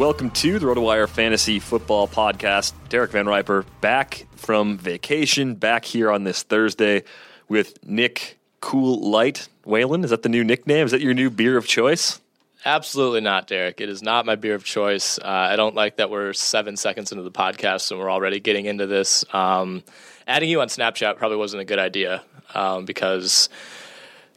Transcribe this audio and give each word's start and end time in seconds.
Welcome 0.00 0.30
to 0.30 0.58
the 0.58 0.64
RotoWire 0.64 1.06
Fantasy 1.06 1.58
Football 1.58 2.08
Podcast. 2.08 2.72
Derek 2.88 3.10
Van 3.10 3.26
Riper 3.26 3.66
back 3.82 4.26
from 4.34 4.78
vacation, 4.78 5.56
back 5.56 5.84
here 5.84 6.10
on 6.10 6.24
this 6.24 6.42
Thursday 6.42 7.04
with 7.50 7.78
Nick 7.84 8.38
Kul 8.62 9.10
Light 9.10 9.50
Whalen. 9.66 10.02
Is 10.02 10.08
that 10.08 10.22
the 10.22 10.30
new 10.30 10.42
nickname? 10.42 10.86
Is 10.86 10.92
that 10.92 11.02
your 11.02 11.12
new 11.12 11.28
beer 11.28 11.58
of 11.58 11.66
choice? 11.66 12.18
Absolutely 12.64 13.20
not, 13.20 13.46
Derek. 13.46 13.82
It 13.82 13.90
is 13.90 14.02
not 14.02 14.24
my 14.24 14.36
beer 14.36 14.54
of 14.54 14.64
choice. 14.64 15.18
Uh, 15.18 15.26
I 15.26 15.56
don't 15.56 15.74
like 15.74 15.96
that 15.96 16.08
we're 16.08 16.32
seven 16.32 16.78
seconds 16.78 17.12
into 17.12 17.22
the 17.22 17.30
podcast 17.30 17.90
and 17.90 18.00
we're 18.00 18.10
already 18.10 18.40
getting 18.40 18.64
into 18.64 18.86
this. 18.86 19.22
Um, 19.34 19.82
adding 20.26 20.48
you 20.48 20.62
on 20.62 20.68
Snapchat 20.68 21.18
probably 21.18 21.36
wasn't 21.36 21.60
a 21.60 21.66
good 21.66 21.78
idea 21.78 22.22
um, 22.54 22.86
because 22.86 23.50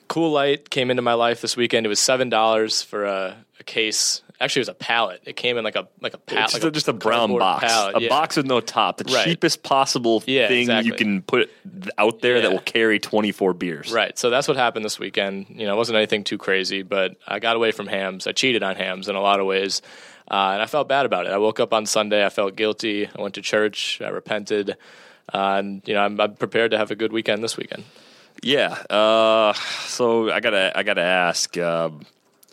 Kul 0.10 0.30
Light 0.30 0.70
came 0.70 0.92
into 0.92 1.02
my 1.02 1.14
life 1.14 1.40
this 1.40 1.56
weekend. 1.56 1.86
It 1.86 1.90
was 1.90 2.02
seven 2.02 2.28
dollars 2.28 2.82
for 2.82 3.06
a, 3.06 3.38
a 3.62 3.64
case 3.64 4.23
Actually, 4.42 4.62
it 4.62 4.64
was 4.64 4.70
a 4.70 4.74
pallet. 4.74 5.22
It 5.26 5.36
came 5.36 5.58
in 5.58 5.64
like 5.64 5.76
a 5.76 5.88
like 6.02 6.14
a 6.14 6.18
pallet, 6.18 6.52
just, 6.52 6.54
like 6.56 6.64
a, 6.64 6.72
just 6.72 6.88
a 6.88 6.94
brown 6.94 7.38
box, 7.38 7.64
pallet, 7.66 7.96
a 7.96 8.02
yeah. 8.02 8.10
box 8.10 8.36
with 8.36 8.46
no 8.46 8.60
top, 8.60 8.98
the 8.98 9.06
Right. 9.14 9.24
cheapest 9.26 9.64
possible 9.64 10.22
Yeah, 10.26 10.48
thing 10.48 10.62
exactly. 10.62 10.88
you 10.92 10.94
can 10.98 11.22
put 11.22 11.50
out 11.98 12.20
there 12.22 12.42
that 12.42 12.52
will 12.52 12.60
carry 12.60 13.00
twenty 13.00 13.32
four 13.32 13.54
beers. 13.54 13.92
Right. 13.94 14.18
So 14.18 14.30
that's 14.30 14.48
what 14.48 14.58
happened 14.58 14.84
this 14.84 15.00
weekend. 15.00 15.46
You 15.50 15.66
know, 15.68 15.74
it 15.76 15.78
wasn't 15.78 15.98
anything 15.98 16.24
too 16.24 16.38
crazy, 16.38 16.82
but 16.82 17.16
I 17.28 17.40
got 17.40 17.56
away 17.56 17.72
from 17.72 17.88
Hamm's. 17.88 18.28
I 18.28 18.32
cheated 18.34 18.64
on 18.64 18.76
Hamm's 18.76 19.08
in 19.08 19.16
a 19.16 19.22
lot 19.22 19.40
of 19.40 19.46
ways. 19.46 19.82
Uh, 20.30 20.52
and 20.54 20.62
I 20.62 20.66
felt 20.66 20.88
bad 20.90 21.06
about 21.06 21.26
it. 21.26 21.32
I 21.32 21.38
woke 21.38 21.60
up 21.60 21.74
on 21.74 21.86
Sunday. 21.86 22.26
I 22.26 22.30
felt 22.30 22.56
guilty. 22.56 23.08
I 23.08 23.22
went 23.22 23.36
to 23.36 23.42
church. 23.42 24.02
I 24.02 24.08
repented. 24.10 24.72
Uh, 25.34 25.56
and, 25.60 25.82
you 25.86 25.94
know, 25.94 26.02
I'm, 26.02 26.20
I'm 26.20 26.34
prepared 26.36 26.72
to 26.72 26.78
have 26.78 26.92
a 26.92 26.96
good 26.96 27.12
weekend 27.14 27.44
this 27.44 27.56
weekend. 27.56 27.84
Yeah. 28.42 28.72
Uh, 28.90 29.54
so 29.86 30.32
I 30.32 30.40
gotta 30.40 30.72
I 30.76 30.84
gotta 30.84 31.02
ask. 31.02 31.54
W- 31.54 32.00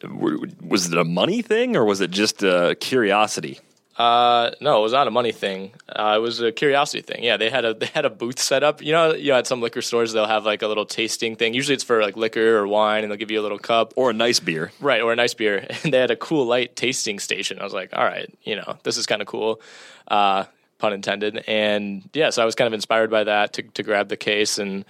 was 0.02 0.92
it 0.92 0.96
a 0.96 1.04
money 1.04 1.42
thing 1.42 1.76
or 1.76 1.84
was 1.84 2.00
it 2.00 2.10
just 2.10 2.42
a 2.42 2.76
curiosity? 2.80 3.60
Uh, 4.00 4.52
no, 4.62 4.78
it 4.78 4.82
was 4.82 4.92
not 4.92 5.06
a 5.06 5.10
money 5.10 5.30
thing. 5.30 5.72
Uh, 5.86 6.14
it 6.16 6.20
was 6.20 6.40
a 6.40 6.50
curiosity 6.50 7.02
thing. 7.02 7.22
Yeah, 7.22 7.36
they 7.36 7.50
had 7.50 7.66
a 7.66 7.74
they 7.80 7.84
had 7.84 8.06
a 8.06 8.10
booth 8.10 8.38
set 8.38 8.62
up. 8.62 8.80
You 8.80 8.92
know, 8.92 9.12
you 9.12 9.30
know, 9.30 9.36
at 9.36 9.46
some 9.46 9.60
liquor 9.60 9.82
stores 9.82 10.14
they'll 10.14 10.26
have 10.26 10.46
like 10.46 10.62
a 10.62 10.68
little 10.68 10.86
tasting 10.86 11.36
thing. 11.36 11.52
Usually 11.52 11.74
it's 11.74 11.84
for 11.84 12.00
like 12.00 12.16
liquor 12.16 12.56
or 12.56 12.66
wine, 12.66 13.04
and 13.04 13.10
they'll 13.10 13.18
give 13.18 13.30
you 13.30 13.38
a 13.38 13.42
little 13.42 13.58
cup. 13.58 13.92
Or 13.96 14.08
a 14.08 14.14
nice 14.14 14.40
beer? 14.40 14.72
Right, 14.80 15.02
or 15.02 15.12
a 15.12 15.16
nice 15.16 15.34
beer. 15.34 15.66
And 15.84 15.92
they 15.92 15.98
had 15.98 16.10
a 16.10 16.16
Kul 16.16 16.46
Light 16.46 16.76
tasting 16.76 17.18
station. 17.18 17.58
I 17.58 17.64
was 17.64 17.74
like, 17.74 17.90
all 17.94 18.04
right, 18.04 18.32
you 18.42 18.56
know, 18.56 18.78
this 18.84 18.96
is 18.96 19.06
kind 19.06 19.20
of 19.20 19.28
cool, 19.28 19.60
uh, 20.08 20.44
pun 20.78 20.94
intended. 20.94 21.44
And 21.46 22.08
yeah, 22.14 22.30
so 22.30 22.42
I 22.42 22.46
was 22.46 22.54
kind 22.54 22.66
of 22.66 22.72
inspired 22.72 23.10
by 23.10 23.24
that 23.24 23.54
to, 23.54 23.62
to 23.62 23.82
grab 23.82 24.08
the 24.08 24.16
case. 24.16 24.58
And, 24.58 24.84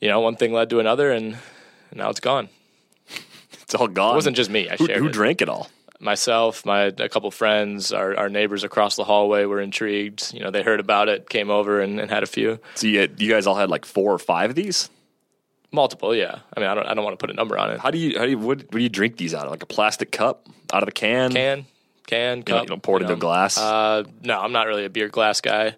you 0.00 0.08
know, 0.08 0.20
one 0.20 0.36
thing 0.36 0.52
led 0.52 0.70
to 0.70 0.80
another, 0.80 1.12
and 1.12 1.38
now 1.94 2.10
it's 2.10 2.20
gone. 2.20 2.48
It's 3.66 3.74
all 3.74 3.88
gone. 3.88 4.12
It 4.12 4.14
wasn't 4.14 4.36
just 4.36 4.48
me. 4.48 4.70
I 4.70 4.76
who, 4.76 4.86
shared 4.86 4.98
who 5.00 5.06
it. 5.06 5.12
drank 5.12 5.42
it 5.42 5.48
all. 5.48 5.68
Myself, 5.98 6.64
my 6.64 6.92
a 6.98 7.08
couple 7.08 7.30
friends, 7.30 7.92
our, 7.92 8.16
our 8.16 8.28
neighbors 8.28 8.62
across 8.64 8.96
the 8.96 9.02
hallway 9.04 9.44
were 9.44 9.60
intrigued. 9.60 10.32
You 10.32 10.40
know, 10.40 10.50
they 10.50 10.62
heard 10.62 10.78
about 10.78 11.08
it, 11.08 11.28
came 11.28 11.50
over 11.50 11.80
and, 11.80 11.98
and 11.98 12.10
had 12.10 12.22
a 12.22 12.26
few. 12.26 12.60
So 12.76 12.86
you, 12.86 13.08
you 13.16 13.28
guys 13.30 13.46
all 13.46 13.56
had 13.56 13.70
like 13.70 13.84
four 13.84 14.12
or 14.12 14.18
five 14.18 14.50
of 14.50 14.56
these. 14.56 14.88
Multiple, 15.72 16.14
yeah. 16.14 16.38
I 16.56 16.60
mean, 16.60 16.68
I 16.68 16.74
don't 16.74 16.86
I 16.86 16.94
don't 16.94 17.02
want 17.04 17.18
to 17.18 17.22
put 17.22 17.30
a 17.30 17.36
number 17.36 17.58
on 17.58 17.70
it. 17.72 17.80
How 17.80 17.90
do 17.90 17.98
you 17.98 18.16
how 18.18 18.24
do 18.24 18.30
you 18.30 18.38
what, 18.38 18.58
what 18.58 18.70
do 18.70 18.78
you 18.78 18.88
drink 18.88 19.16
these 19.16 19.34
out 19.34 19.46
of? 19.46 19.50
Like 19.50 19.62
a 19.64 19.66
plastic 19.66 20.12
cup 20.12 20.46
out 20.72 20.82
of 20.82 20.88
a 20.88 20.92
can? 20.92 21.32
Can, 21.32 21.66
can, 22.06 22.38
You 22.38 22.44
cup. 22.44 22.56
don't, 22.56 22.62
you 22.62 22.68
don't 22.68 22.82
pour 22.82 22.98
it 22.98 23.02
into 23.02 23.14
a 23.14 23.16
glass. 23.16 23.58
Uh, 23.58 24.04
no, 24.22 24.40
I'm 24.40 24.52
not 24.52 24.68
really 24.68 24.84
a 24.84 24.90
beer 24.90 25.08
glass 25.08 25.40
guy. 25.40 25.76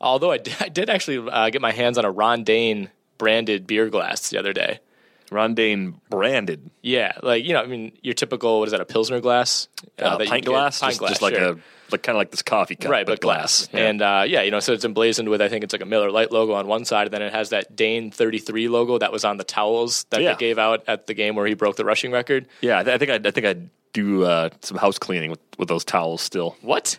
Although 0.00 0.30
I 0.30 0.38
did, 0.38 0.56
I 0.60 0.68
did 0.68 0.88
actually 0.88 1.28
uh, 1.30 1.50
get 1.50 1.60
my 1.60 1.72
hands 1.72 1.98
on 1.98 2.04
a 2.04 2.10
Ron 2.10 2.44
Dayne 2.44 2.88
branded 3.18 3.66
beer 3.66 3.90
glass 3.90 4.30
the 4.30 4.38
other 4.38 4.52
day. 4.54 4.80
Ron 5.30 5.54
Dayne 5.54 6.00
branded 6.10 6.70
Yeah, 6.82 7.12
like 7.22 7.44
you 7.44 7.52
know, 7.54 7.60
I 7.62 7.66
mean, 7.66 7.92
your 8.02 8.14
typical 8.14 8.58
what 8.58 8.66
is 8.68 8.72
that? 8.72 8.80
A 8.80 8.84
pilsner 8.84 9.20
glass? 9.20 9.68
uh, 10.02 10.18
you 10.20 10.26
pint 10.28 10.44
glass, 10.44 10.80
Pint 10.80 10.90
just, 10.90 10.98
glass, 11.00 11.10
just 11.12 11.22
like 11.22 11.34
sure. 11.34 11.52
a 11.52 11.56
like 11.92 12.02
kind 12.04 12.14
of 12.16 12.20
like 12.20 12.30
this 12.30 12.42
coffee 12.42 12.76
cup, 12.76 12.90
right, 12.92 13.04
but 13.06 13.20
glass. 13.20 13.68
Yeah. 13.72 13.88
And 13.88 14.02
uh, 14.02 14.24
yeah, 14.26 14.42
you 14.42 14.50
know, 14.52 14.60
so 14.60 14.72
it's 14.72 14.84
emblazoned 14.84 15.28
with 15.28 15.40
I 15.42 15.48
think 15.48 15.64
it's 15.64 15.72
like 15.72 15.82
a 15.82 15.86
Miller 15.86 16.10
Lite 16.10 16.30
logo 16.32 16.52
on 16.54 16.66
one 16.68 16.84
side, 16.84 17.06
and 17.08 17.14
then 17.14 17.22
it 17.22 17.32
has 17.32 17.50
that 17.50 17.74
Dayne 17.74 18.10
33 18.12 18.68
logo 18.68 18.98
that 18.98 19.10
was 19.12 19.24
on 19.24 19.36
the 19.38 19.44
towels 19.44 20.04
that 20.10 20.20
Yeah. 20.22 20.34
they 20.34 20.38
gave 20.38 20.58
out 20.58 20.84
at 20.86 21.06
the 21.06 21.14
game 21.14 21.34
where 21.36 21.46
he 21.46 21.54
broke 21.54 21.76
the 21.76 21.84
rushing 21.84 22.12
record. 22.12 22.46
yeah, 22.60 22.78
I, 22.78 22.84
th- 22.84 22.94
I 22.94 22.98
think 22.98 23.10
I, 23.10 23.28
I 23.28 23.30
think 23.32 23.46
I'd 23.46 23.70
do 23.92 24.24
uh, 24.24 24.50
some 24.60 24.78
house 24.78 24.98
cleaning 24.98 25.30
with, 25.30 25.40
with 25.58 25.68
those 25.68 25.84
towels 25.84 26.22
still. 26.22 26.56
What? 26.60 26.98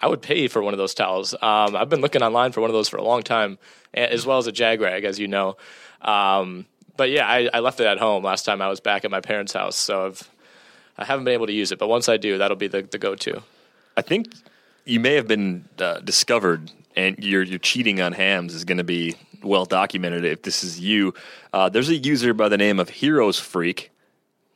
I 0.00 0.06
would 0.06 0.22
pay 0.22 0.46
for 0.46 0.62
one 0.62 0.72
of 0.72 0.78
those 0.78 0.94
towels. 0.94 1.34
Um, 1.34 1.74
I've 1.74 1.88
been 1.88 2.00
looking 2.00 2.22
online 2.22 2.52
for 2.52 2.60
one 2.60 2.70
of 2.70 2.74
those 2.74 2.88
for 2.88 2.98
a 2.98 3.02
long 3.02 3.24
time, 3.24 3.58
as 3.92 4.24
well 4.24 4.38
as 4.38 4.46
a 4.46 4.52
jag 4.52 4.80
rag, 4.80 5.02
as 5.04 5.18
you 5.18 5.26
know. 5.26 5.56
Um, 6.00 6.66
but 6.98 7.08
yeah, 7.10 7.26
I, 7.26 7.48
I 7.54 7.60
left 7.60 7.80
it 7.80 7.86
at 7.86 7.98
home 7.98 8.22
last 8.22 8.44
time 8.44 8.60
I 8.60 8.68
was 8.68 8.80
back 8.80 9.06
at 9.06 9.10
my 9.10 9.20
parents' 9.22 9.54
house, 9.54 9.76
so 9.76 10.04
I've 10.06 10.28
I 10.98 11.04
haven't 11.06 11.24
been 11.24 11.32
able 11.34 11.46
to 11.46 11.52
use 11.52 11.72
it. 11.72 11.78
But 11.78 11.88
once 11.88 12.08
I 12.10 12.18
do, 12.18 12.36
that'll 12.38 12.56
be 12.58 12.66
the, 12.68 12.82
the 12.82 12.98
go 12.98 13.14
to. 13.14 13.42
I 13.96 14.02
think 14.02 14.26
you 14.84 15.00
may 15.00 15.14
have 15.14 15.26
been 15.26 15.64
uh, 15.78 16.00
discovered, 16.00 16.70
and 16.96 17.16
your 17.24 17.42
your 17.42 17.58
cheating 17.60 18.00
on 18.02 18.12
Hamm's 18.12 18.54
is 18.54 18.64
going 18.64 18.78
to 18.78 18.84
be 18.84 19.14
well 19.42 19.64
documented 19.64 20.24
if 20.24 20.42
this 20.42 20.62
is 20.64 20.80
you. 20.80 21.14
Uh, 21.52 21.68
there's 21.68 21.88
a 21.88 21.96
user 21.96 22.34
by 22.34 22.48
the 22.48 22.58
name 22.58 22.78
of 22.80 22.88
Heroes 22.90 23.38
Freak, 23.38 23.90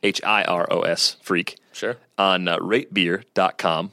H 0.03 0.21
I 0.23 0.43
R 0.43 0.67
O 0.69 0.81
S 0.81 1.15
Freak, 1.23 1.55
Sure. 1.71 1.95
on 2.17 2.47
uh, 2.47 2.57
ratebeer.com. 2.59 3.91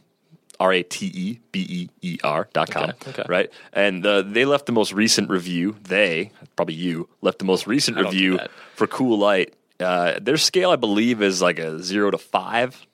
R 0.61 0.73
A 0.73 0.83
T 0.83 1.07
E 1.07 1.41
B 1.51 1.67
E 1.69 1.89
E 2.03 2.19
R 2.23 2.49
dot 2.53 2.71
com. 2.71 2.91
Okay, 2.91 3.11
okay. 3.11 3.25
Right. 3.29 3.51
And 3.73 4.05
uh, 4.05 4.23
they 4.23 4.45
left 4.45 4.67
the 4.67 4.73
most 4.73 4.93
recent 4.93 5.31
review. 5.31 5.77
They, 5.83 6.31
probably 6.55 6.75
you, 6.75 7.09
left 7.23 7.39
the 7.39 7.47
most 7.47 7.67
recent 7.67 7.97
I 7.97 8.03
review 8.03 8.39
for 8.77 8.87
Kul 8.87 9.19
Light. 9.19 9.55
Uh, 9.81 10.19
their 10.21 10.37
scale, 10.37 10.71
I 10.71 10.77
believe, 10.77 11.23
is 11.23 11.41
like 11.41 11.59
a 11.59 11.83
zero 11.83 12.11
to 12.11 12.19
five. 12.19 12.87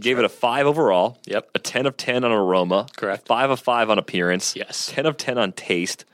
Gave 0.00 0.18
it 0.18 0.24
a 0.24 0.30
five 0.30 0.66
overall. 0.66 1.18
Yep. 1.26 1.50
A 1.54 1.58
10 1.58 1.86
of 1.86 1.96
10 1.96 2.24
on 2.24 2.30
aroma. 2.30 2.86
Correct. 2.96 3.26
Five 3.26 3.50
of 3.50 3.60
five 3.60 3.88
on 3.88 3.98
appearance. 3.98 4.54
Yes. 4.54 4.90
10 4.92 5.06
of 5.06 5.16
10 5.16 5.38
on 5.38 5.52
taste. 5.52 6.04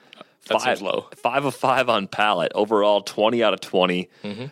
That 0.49 0.61
five, 0.61 0.83
low. 0.83 1.09
Five 1.17 1.45
of 1.45 1.55
five 1.55 1.89
on 1.89 2.09
palate. 2.09 2.53
Overall, 2.55 3.03
20 3.03 3.43
out 3.43 3.55
of 3.55 3.61
20. 3.61 4.09
Mm-hmm. 4.25 4.45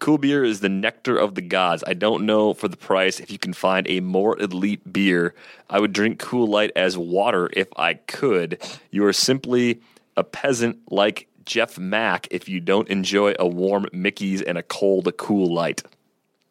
Cool 0.00 0.16
beer 0.16 0.42
is 0.42 0.60
the 0.60 0.70
nectar 0.70 1.16
of 1.16 1.34
the 1.34 1.42
gods. 1.42 1.84
I 1.86 1.92
don't 1.92 2.24
know 2.24 2.54
for 2.54 2.68
the 2.68 2.76
price 2.76 3.20
if 3.20 3.30
you 3.30 3.38
can 3.38 3.52
find 3.52 3.86
a 3.88 4.00
more 4.00 4.40
elite 4.40 4.90
beer. 4.90 5.34
I 5.68 5.78
would 5.78 5.92
drink 5.92 6.18
Kul 6.18 6.46
Light 6.46 6.72
as 6.74 6.96
water 6.96 7.50
if 7.52 7.68
I 7.76 7.94
could. 7.94 8.58
You 8.90 9.04
are 9.04 9.12
simply 9.12 9.82
a 10.16 10.24
peasant 10.24 10.78
like 10.90 11.28
Jeff 11.44 11.78
Mack 11.78 12.28
if 12.30 12.48
you 12.48 12.60
don't 12.60 12.88
enjoy 12.88 13.34
a 13.38 13.46
warm 13.46 13.86
Mickey's 13.92 14.40
and 14.40 14.56
a 14.56 14.62
cold 14.62 15.14
Kul 15.18 15.52
Light. 15.52 15.82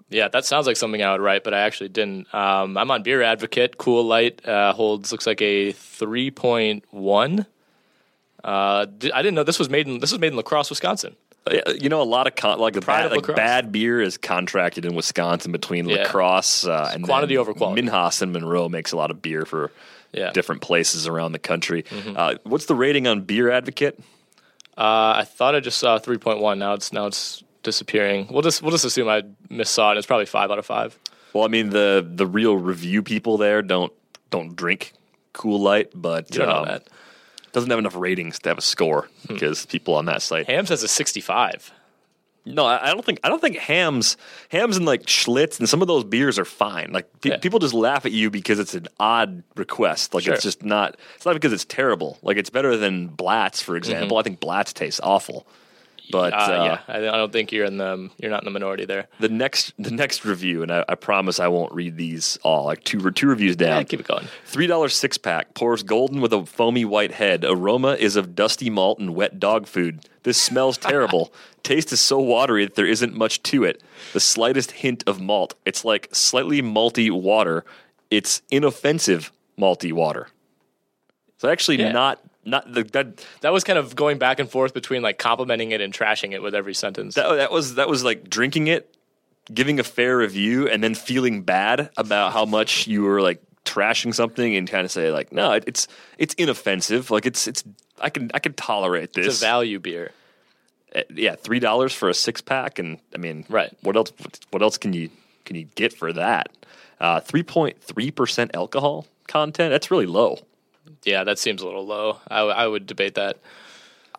Yeah, 0.10 0.28
that 0.28 0.46
sounds 0.46 0.68
like 0.68 0.78
something 0.78 1.02
I 1.02 1.12
would 1.12 1.22
write, 1.22 1.44
but 1.44 1.56
I 1.56 1.62
actually 1.62 1.90
didn't. 1.90 2.32
Um, 2.34 2.78
I'm 2.78 2.92
on 2.92 3.02
Beer 3.02 3.24
Advocate. 3.24 3.80
Kul 3.80 4.04
Light 4.04 4.46
uh, 4.48 4.74
holds 4.74 5.12
looks 5.12 5.26
like 5.26 5.42
a 5.42 5.74
3.1. 5.74 7.46
Uh, 8.44 8.46
I 8.46 8.86
didn't 8.86 9.34
know 9.34 9.44
this 9.44 9.60
was 9.60 9.70
made 9.72 9.88
in 9.88 10.00
this 10.00 10.12
was 10.12 10.20
made 10.20 10.30
in 10.30 10.36
La 10.36 10.44
Crosse, 10.44 10.70
Wisconsin. 10.70 11.16
Uh, 11.50 11.74
You 11.74 11.90
know, 11.90 12.02
a 12.02 12.04
lot 12.04 12.28
of 12.28 12.36
con- 12.36 12.60
like, 12.60 12.74
the 12.74 12.82
bad, 12.82 13.12
like 13.12 13.28
bad 13.36 13.72
beer 13.72 14.02
is 14.02 14.18
contracted 14.18 14.86
in 14.86 14.96
Wisconsin 14.96 15.52
between 15.52 15.88
Yeah. 15.90 16.04
La 16.04 16.10
Crosse 16.10 16.66
uh, 16.66 16.92
and 16.94 17.04
quantity 17.04 17.38
over 17.38 17.54
quality. 17.54 17.82
Minhas 17.82 18.22
and 18.22 18.32
Monroe 18.32 18.70
makes 18.70 18.92
a 18.92 18.98
lot 18.98 19.12
of 19.12 19.22
beer 19.22 19.46
for 19.46 19.72
Yeah. 20.12 20.26
Mm-hmm. 20.26 20.34
different 20.34 20.62
places 20.62 21.08
around 21.08 21.32
the 21.34 21.40
country. 21.40 21.86
Uh, 22.16 22.36
what's 22.44 22.66
the 22.66 22.76
rating 22.76 23.08
on 23.08 23.22
Beer 23.22 23.50
Advocate? 23.52 24.00
Uh, 24.78 25.14
I 25.18 25.24
thought 25.26 25.56
I 25.56 25.60
just 25.60 25.78
saw 25.78 26.00
3.1. 26.00 26.58
Now 26.58 26.74
it's 26.74 26.94
now 26.94 27.06
it's 27.08 27.44
disappearing. 27.64 28.28
We'll 28.32 28.42
just 28.42 28.62
we'll 28.62 28.72
just 28.72 28.86
assume 28.86 29.10
I 29.10 29.24
missaw 29.50 29.92
it. 29.94 29.98
It's 29.98 30.08
probably 30.08 30.26
five 30.26 30.52
out 30.52 30.58
of 30.60 30.66
five. 30.66 30.98
Well, 31.34 31.44
I 31.44 31.48
mean 31.50 31.70
the 31.70 32.06
the 32.10 32.26
real 32.26 32.56
review 32.56 33.04
people 33.04 33.38
there 33.38 33.62
don't 33.62 33.92
don't 34.30 34.56
drink 34.56 34.94
Kul 35.34 35.60
Light, 35.60 35.92
but 35.94 36.34
You 36.34 36.40
don't 36.40 36.50
know 36.50 36.56
um, 36.60 36.66
that. 36.66 36.88
Doesn't 37.52 37.70
have 37.70 37.80
enough 37.80 37.96
ratings 37.96 38.40
to 38.40 38.50
have 38.50 38.58
a 38.58 38.62
score 38.62 39.08
Hmm. 39.28 39.34
because 39.34 39.66
people 39.66 39.96
on 39.96 40.06
that 40.06 40.22
site. 40.22 40.48
Hamm's 40.48 40.70
has 40.70 40.84
a 40.84 40.88
65. 40.88 41.72
No, 42.46 42.66
I 42.66 42.88
don't 42.88 43.06
think 43.06 43.20
I 43.24 43.30
don't 43.30 43.42
think 43.42 43.58
Hamm's 43.58 44.18
Hamm's 44.50 44.78
and 44.78 44.86
like 44.86 45.04
Schlitz 45.04 45.60
and 45.60 45.68
some 45.70 45.82
of 45.82 45.88
those 45.88 46.04
beers 46.04 46.40
are 46.40 46.46
fine. 46.46 46.92
Like 46.92 47.08
pe- 47.22 47.32
Yeah. 47.32 47.38
people 47.38 47.60
just 47.60 47.74
laugh 47.76 48.06
at 48.06 48.12
you 48.12 48.32
because 48.32 48.60
it's 48.60 48.74
an 48.74 48.88
odd 49.00 49.44
request. 49.56 50.14
Like 50.16 50.24
Sure. 50.24 50.34
it's 50.34 50.44
just 50.44 50.64
not. 50.64 50.96
It's 51.16 51.26
not 51.26 51.34
because 51.34 51.54
it's 51.54 51.66
terrible. 51.66 52.18
Like 52.24 52.38
it's 52.38 52.50
better 52.50 52.76
than 52.78 53.08
Blatz, 53.08 53.62
for 53.62 53.76
example. 53.76 54.18
I 54.18 54.24
think 54.24 54.40
Blatz 54.40 54.74
tastes 54.74 55.00
awful. 55.04 55.46
But. 56.12 56.34
Uh, 56.34 56.38
uh, 56.38 56.64
yeah, 56.66 56.80
I, 56.88 56.98
I 56.98 57.18
don't 57.18 57.32
think 57.32 57.52
you're 57.52 57.66
in 57.66 57.78
the 57.78 58.10
you're 58.18 58.32
not 58.32 58.42
in 58.42 58.46
the 58.46 58.52
minority 58.52 58.86
there. 58.86 59.08
the 59.20 59.30
next 59.30 59.74
the 59.78 59.92
next 59.92 60.26
review, 60.26 60.64
and 60.64 60.72
I, 60.72 60.84
I 60.90 60.96
promise 60.96 61.40
I 61.40 61.48
won't 61.48 61.72
read 61.74 61.98
these 61.98 62.38
all. 62.44 62.66
Like 62.66 62.84
two 62.84 63.12
two 63.12 63.28
reviews 63.28 63.56
down. 63.56 63.78
Yeah, 63.78 63.84
keep 63.84 64.00
it 64.00 64.08
going. 64.08 64.28
Three 64.46 64.68
dollar 64.68 64.90
six 64.90 65.18
pack 65.18 65.54
pours 65.54 65.84
golden 65.84 66.22
with 66.22 66.34
a 66.34 66.46
foamy 66.46 66.86
white 66.86 67.12
head. 67.12 67.46
Aroma 67.46 67.94
is 67.94 68.16
of 68.16 68.36
dusty 68.36 68.70
malt 68.70 69.00
and 69.00 69.14
wet 69.16 69.40
dog 69.40 69.68
food. 69.68 70.00
This 70.24 70.42
smells 70.42 70.78
terrible. 70.94 71.32
Taste 71.64 71.92
is 71.94 72.00
so 72.02 72.20
watery 72.20 72.66
that 72.66 72.76
there 72.76 72.88
isn't 72.88 73.14
much 73.14 73.44
to 73.44 73.64
it. 73.64 73.84
The 74.14 74.20
slightest 74.20 74.72
hint 74.72 75.04
of 75.06 75.20
malt. 75.22 75.56
It's 75.66 75.86
like 75.86 76.10
slightly 76.12 76.62
malty 76.62 77.12
water. 77.12 77.66
It's 78.10 78.42
inoffensive 78.50 79.32
malty 79.60 79.92
water. 79.94 80.30
It's 81.36 81.44
actually, 81.44 81.80
Yeah. 81.80 81.92
not 81.92 82.22
not 82.46 82.72
the 82.74 82.84
that, 82.84 83.26
That 83.42 83.52
was 83.54 83.64
kind 83.64 83.78
of 83.80 83.96
going 83.96 84.18
back 84.18 84.40
and 84.40 84.50
forth 84.50 84.74
between 84.74 85.02
like 85.02 85.18
complimenting 85.18 85.72
it 85.72 85.82
and 85.82 85.94
trashing 85.94 86.34
it 86.34 86.42
with 86.42 86.56
every 86.56 86.74
sentence. 86.74 87.16
that 87.16 87.36
that 87.36 87.52
was 87.52 87.76
that 87.76 87.90
was 87.90 88.04
like 88.04 88.30
drinking 88.30 88.68
it, 88.68 88.96
giving 89.54 89.80
a 89.80 89.84
fair 89.84 90.18
review, 90.18 90.68
and 90.68 90.84
then 90.84 90.96
feeling 90.96 91.42
bad 91.44 91.90
about 91.98 92.34
how 92.34 92.46
much 92.46 92.88
you 92.88 93.04
were 93.04 93.22
like 93.22 93.42
trashing 93.66 94.14
something, 94.16 94.56
and 94.56 94.68
kind 94.70 94.86
of 94.86 94.92
say 94.92 95.12
like, 95.12 95.32
no, 95.32 95.52
it, 95.54 95.64
it's 95.68 95.88
it's 96.18 96.34
inoffensive. 96.36 97.12
Like 97.12 97.26
it's 97.26 97.48
it's 97.48 97.64
I 98.00 98.10
can 98.10 98.32
I 98.34 98.40
can 98.40 98.54
tolerate 98.54 99.14
this. 99.14 99.28
it's 99.28 99.42
a 99.42 99.46
value 99.46 99.80
beer. 99.80 100.12
Uh, 100.96 101.02
yeah, 101.14 101.36
three 101.36 101.60
dollars 101.60 101.94
for 101.94 102.10
a 102.10 102.14
six 102.14 102.42
pack, 102.42 102.80
and 102.80 102.98
I 103.14 103.18
mean, 103.18 103.46
Right. 103.50 103.72
What 103.84 103.96
else? 103.96 104.12
What 104.52 104.64
else 104.64 104.78
can 104.78 104.94
you 104.94 105.10
can 105.46 105.56
you 105.56 105.66
get 105.76 105.94
for 105.94 106.12
that? 106.14 106.50
Uh, 107.00 107.20
Three 107.20 107.44
point 107.44 107.82
three 107.84 108.10
percent 108.12 108.52
alcohol 108.56 109.06
content. 109.28 109.72
That's 109.72 109.92
really 109.92 110.08
low. 110.08 110.40
Yeah, 111.04 111.24
that 111.24 111.40
seems 111.40 111.62
a 111.62 111.66
little 111.66 111.86
low. 111.86 112.18
I, 112.28 112.38
w- 112.40 112.56
I 112.56 112.68
would 112.68 112.86
debate 112.88 113.16
that. 113.16 113.38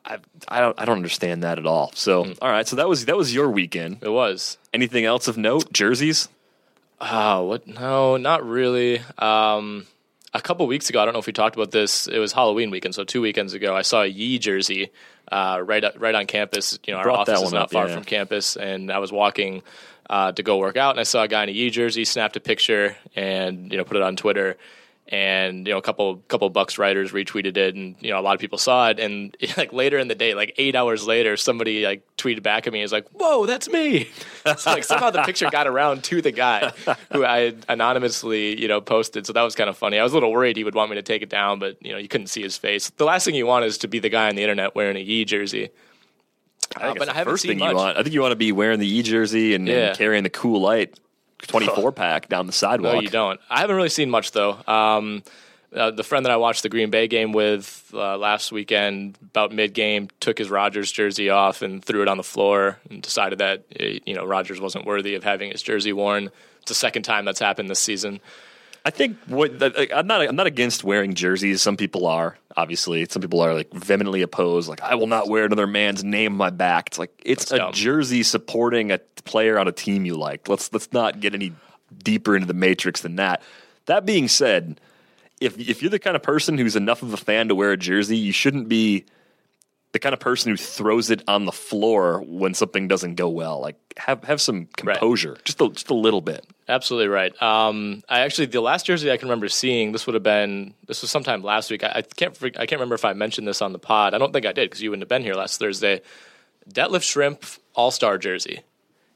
I 0.05 0.19
I 0.49 0.61
don't 0.61 0.81
I 0.81 0.85
don't 0.87 0.97
understand 0.97 1.43
that 1.43 1.59
at 1.59 1.67
all. 1.67 1.93
So 1.95 2.25
Hmm. 2.25 2.33
all 2.41 2.49
right, 2.51 2.67
so 2.67 2.77
that 2.77 2.89
was 2.89 3.05
that 3.07 3.17
was 3.17 3.35
your 3.35 3.51
weekend. 3.51 3.99
It 4.03 4.09
was. 4.09 4.57
Anything 4.73 5.05
else 5.05 5.29
of 5.29 5.37
note? 5.37 5.73
Jerseys. 5.73 6.29
Oh, 7.01 7.45
what? 7.45 7.67
No, 7.67 8.17
not 8.17 8.47
really. 8.47 9.01
Um, 9.19 9.87
a 10.35 10.41
couple 10.41 10.67
weeks 10.67 10.91
ago, 10.91 11.01
I 11.01 11.05
don't 11.07 11.15
know 11.15 11.21
if 11.21 11.27
we 11.27 11.33
talked 11.33 11.57
about 11.57 11.71
this. 11.71 12.07
It 12.07 12.19
was 12.19 12.33
Halloween 12.33 12.71
weekend, 12.71 12.95
so 12.95 13.05
two 13.05 13.21
weekends 13.23 13.53
ago, 13.55 13.75
I 13.75 13.83
saw 13.83 14.03
a 14.03 14.07
Yi 14.07 14.39
jersey 14.39 14.91
uh, 15.33 15.63
right 15.65 15.85
right 15.99 16.15
on 16.15 16.27
campus. 16.27 16.79
You 16.87 16.93
know, 16.95 17.01
our 17.01 17.11
office 17.11 17.41
is 17.41 17.53
not 17.53 17.65
up, 17.65 17.71
far 17.73 17.89
yeah. 17.89 17.95
from 17.95 18.05
campus, 18.05 18.57
and 18.57 18.91
I 18.93 18.99
was 18.99 19.13
walking 19.13 19.63
uh, 20.09 20.33
to 20.33 20.43
go 20.43 20.59
work 20.59 20.77
out, 20.77 20.91
and 20.91 21.01
I 21.01 21.05
saw 21.05 21.23
a 21.23 21.29
guy 21.29 21.43
in 21.45 21.49
a 21.49 21.53
Yi 21.53 21.71
jersey, 21.71 22.05
snapped 22.05 22.37
a 22.37 22.41
picture, 22.41 22.97
and 23.17 23.71
you 23.73 23.79
know, 23.79 23.85
put 23.85 23.97
it 23.97 24.03
on 24.03 24.17
Twitter. 24.17 24.57
And 25.13 25.67
you 25.67 25.73
know, 25.73 25.79
a 25.79 25.83
couple 25.83 26.19
couple 26.29 26.49
Bucks 26.51 26.79
writers 26.79 27.11
retweeted 27.11 27.57
it, 27.57 27.75
and 27.75 27.97
you 28.01 28.11
know, 28.11 28.21
a 28.21 28.23
lot 28.23 28.35
of 28.35 28.41
people 28.41 28.59
saw 28.59 28.91
it. 28.91 29.01
And 29.01 29.37
like 29.57 29.73
later 29.73 29.99
in 29.99 30.07
the 30.07 30.15
day, 30.15 30.35
like 30.35 30.55
eight 30.57 30.77
hours 30.77 31.05
later, 31.05 31.37
somebody 31.37 31.85
like 31.85 32.07
tweeted 32.17 32.45
back 32.45 32.69
at 32.69 32.73
me, 32.73 32.81
"Is 32.83 32.93
like, 32.93 33.09
whoa, 33.11 33.45
that's 33.45 33.69
me." 33.69 34.09
so 34.57 34.71
like 34.71 34.85
somehow 34.85 35.11
the 35.11 35.23
picture 35.25 35.51
got 35.51 35.67
around 35.67 36.05
to 36.05 36.23
the 36.23 36.31
guy 36.31 36.73
who 37.13 37.25
I 37.25 37.39
had 37.41 37.67
anonymously, 37.69 38.61
you 38.61 38.69
know, 38.69 38.81
posted. 38.81 39.27
So 39.27 39.33
that 39.33 39.43
was 39.43 39.57
kind 39.57 39.69
of 39.69 39.77
funny. 39.77 39.99
I 39.99 40.05
was 40.05 40.13
a 40.13 40.15
little 40.17 40.31
worried 40.31 40.57
he 40.57 40.63
would 40.63 40.77
want 40.77 40.91
me 40.91 40.97
to 40.97 41.03
take 41.03 41.23
it 41.23 41.29
down, 41.29 41.59
but 41.59 41.77
you 41.85 41.91
know, 41.91 41.99
you 41.99 42.07
couldn't 42.07 42.29
see 42.29 42.43
his 42.43 42.57
face. 42.57 42.91
The 42.91 43.05
last 43.05 43.25
thing 43.25 43.35
you 43.35 43.47
want 43.47 43.65
is 43.65 43.79
to 43.79 43.89
be 43.89 43.99
the 43.99 44.11
guy 44.11 44.29
on 44.29 44.37
the 44.37 44.43
internet 44.43 44.77
wearing 44.77 44.97
a 44.97 45.01
Yi 45.01 45.25
jersey. 45.25 45.71
I 46.77 46.83
Uh, 46.83 46.87
think 46.87 46.99
but 47.01 47.09
I 47.09 47.15
haven't 47.15 47.33
first 47.33 47.43
seen 47.43 47.51
thing 47.51 47.59
much. 47.59 47.71
you 47.71 47.77
want. 47.77 47.99
I 47.99 48.03
think 48.05 48.15
you 48.15 48.21
want 48.21 48.31
to 48.31 48.37
be 48.37 48.53
wearing 48.53 48.79
the 48.79 48.87
E 48.87 49.03
jersey 49.03 49.55
and, 49.57 49.69
and 49.69 49.99
carrying 49.99 50.23
the 50.23 50.31
Kul 50.31 50.61
Light 50.61 51.01
twenty 51.47 51.67
four 51.67 51.93
pack 51.93 52.29
down 52.29 52.47
the 52.47 52.53
sidewalk. 52.53 52.95
No, 52.95 53.01
you 53.01 53.09
don't. 53.09 53.41
I 53.49 53.61
haven't 53.61 53.77
really 53.77 53.89
seen 53.89 54.11
much 54.11 54.33
though. 54.33 54.59
Um, 54.67 55.23
uh, 55.75 55.91
the 55.93 56.03
friend 56.03 56.27
that 56.27 56.33
I 56.33 56.37
watched 56.37 56.63
the 56.63 56.69
Green 56.69 56.91
Bay 56.91 57.07
game 57.07 57.33
with 57.33 57.91
uh, 57.95 58.17
last 58.19 58.51
weekend, 58.51 59.17
about 59.23 59.53
mid 59.53 59.73
game, 59.73 60.09
took 60.19 60.39
his 60.39 60.51
Rodgers 60.51 60.91
jersey 60.91 61.31
off 61.31 61.63
and 61.63 61.85
threw 61.85 62.03
it 62.03 62.09
on 62.09 62.17
the 62.17 62.25
floor, 62.25 62.79
and 62.89 63.01
decided 63.03 63.39
that 63.39 63.65
uh, 63.79 63.85
you 64.05 64.15
know 64.15 64.25
Rodgers 64.25 64.61
wasn't 64.61 64.85
worthy 64.85 65.15
of 65.15 65.23
having 65.23 65.51
his 65.51 65.63
jersey 65.63 65.93
worn. 65.93 66.31
It's 66.61 66.69
the 66.71 66.75
second 66.75 67.03
time 67.03 67.25
that's 67.25 67.41
happened 67.41 67.71
this 67.71 67.81
season. 67.81 68.21
I 68.85 68.91
think 68.91 69.19
what 69.27 69.59
like, 69.61 69.91
I'm 69.95 70.07
not 70.07 70.23
I'm 70.23 70.37
not 70.37 70.47
against 70.47 70.85
wearing 70.85 71.15
jerseys. 71.15 71.61
Some 71.61 71.77
people 71.77 72.07
are 72.07 72.39
obviously. 72.57 73.05
Some 73.07 73.21
people 73.21 73.41
are 73.41 73.55
like 73.55 73.73
vehemently 73.73 74.23
opposed. 74.23 74.69
Like 74.69 74.81
I 74.81 74.95
will 74.95 75.07
not 75.07 75.29
wear 75.29 75.45
another 75.45 75.67
man's 75.67 76.03
name 76.03 76.33
on 76.33 76.39
my 76.39 76.51
back. 76.51 76.89
It's 76.89 76.99
like 76.99 77.13
it's 77.25 77.45
That's 77.47 77.53
a 77.53 77.59
dumb. 77.59 77.73
jersey 77.73 78.23
supporting 78.23 78.91
a 78.91 78.99
player 79.25 79.59
on 79.59 79.69
a 79.69 79.73
team 79.73 80.07
you 80.07 80.17
like. 80.17 80.49
Let's 80.49 80.73
let's 80.73 80.93
not 80.93 81.21
get 81.21 81.35
any 81.35 81.53
deeper 82.03 82.35
into 82.35 82.47
the 82.47 82.55
matrix 82.55 83.03
than 83.03 83.17
that. 83.17 83.43
That 83.87 84.07
being 84.07 84.29
said, 84.29 84.81
if 85.41 85.59
if 85.59 85.83
you're 85.83 85.91
the 85.91 85.99
kind 85.99 86.17
of 86.17 86.23
person 86.23 86.57
who's 86.57 86.77
enough 86.77 87.03
of 87.03 87.13
a 87.13 87.19
fan 87.19 87.49
to 87.49 87.55
wear 87.55 87.73
a 87.73 87.77
jersey, 87.77 88.17
you 88.17 88.33
shouldn't 88.33 88.69
be 88.69 89.05
the 89.93 89.99
kind 89.99 90.13
of 90.13 90.21
person 90.21 90.51
who 90.51 90.57
throws 90.57 91.11
it 91.11 91.23
on 91.27 91.47
the 91.47 91.53
floor 91.53 92.23
when 92.27 92.55
something 92.55 92.87
doesn't 92.87 93.17
go 93.17 93.29
well. 93.29 93.61
Like 93.61 93.77
have 93.97 94.23
have 94.25 94.41
some 94.41 94.67
composure, 94.77 95.33
right. 95.33 95.45
just 95.45 95.61
a, 95.61 95.69
just 95.69 95.91
a 95.91 95.95
little 95.95 96.21
bit. 96.21 96.47
Absolutely 96.69 97.09
right. 97.09 97.41
Um, 97.43 98.03
I 98.09 98.21
actually 98.21 98.47
the 98.47 98.61
last 98.61 98.87
jersey 98.87 99.11
I 99.11 99.17
can 99.17 99.29
remember 99.29 99.49
seeing 99.49 99.93
this 99.93 100.07
would 100.07 100.15
have 100.15 100.23
been 100.23 100.75
this 100.87 101.03
was 101.03 101.11
sometime 101.11 101.43
last 101.43 101.71
week. 101.71 101.83
I, 101.83 101.93
I 101.97 102.03
can't 102.03 102.37
I 102.43 102.67
can't 102.67 102.73
remember 102.73 102.95
if 102.95 103.05
I 103.05 103.13
mentioned 103.13 103.49
this 103.49 103.61
on 103.61 103.73
the 103.73 103.79
pod. 103.79 104.15
I 104.15 104.19
don't 104.19 104.33
think 104.33 104.47
I 104.47 104.53
did 104.53 104.71
because 104.71 104.81
you 104.81 104.91
wouldn't 104.91 105.03
have 105.03 105.09
been 105.09 105.23
here 105.23 105.35
last 105.35 105.59
Thursday. 105.59 106.03
Detlef 106.69 107.03
Schrempf 107.03 107.59
All 107.75 107.91
Star 107.91 108.19
jersey. 108.19 108.61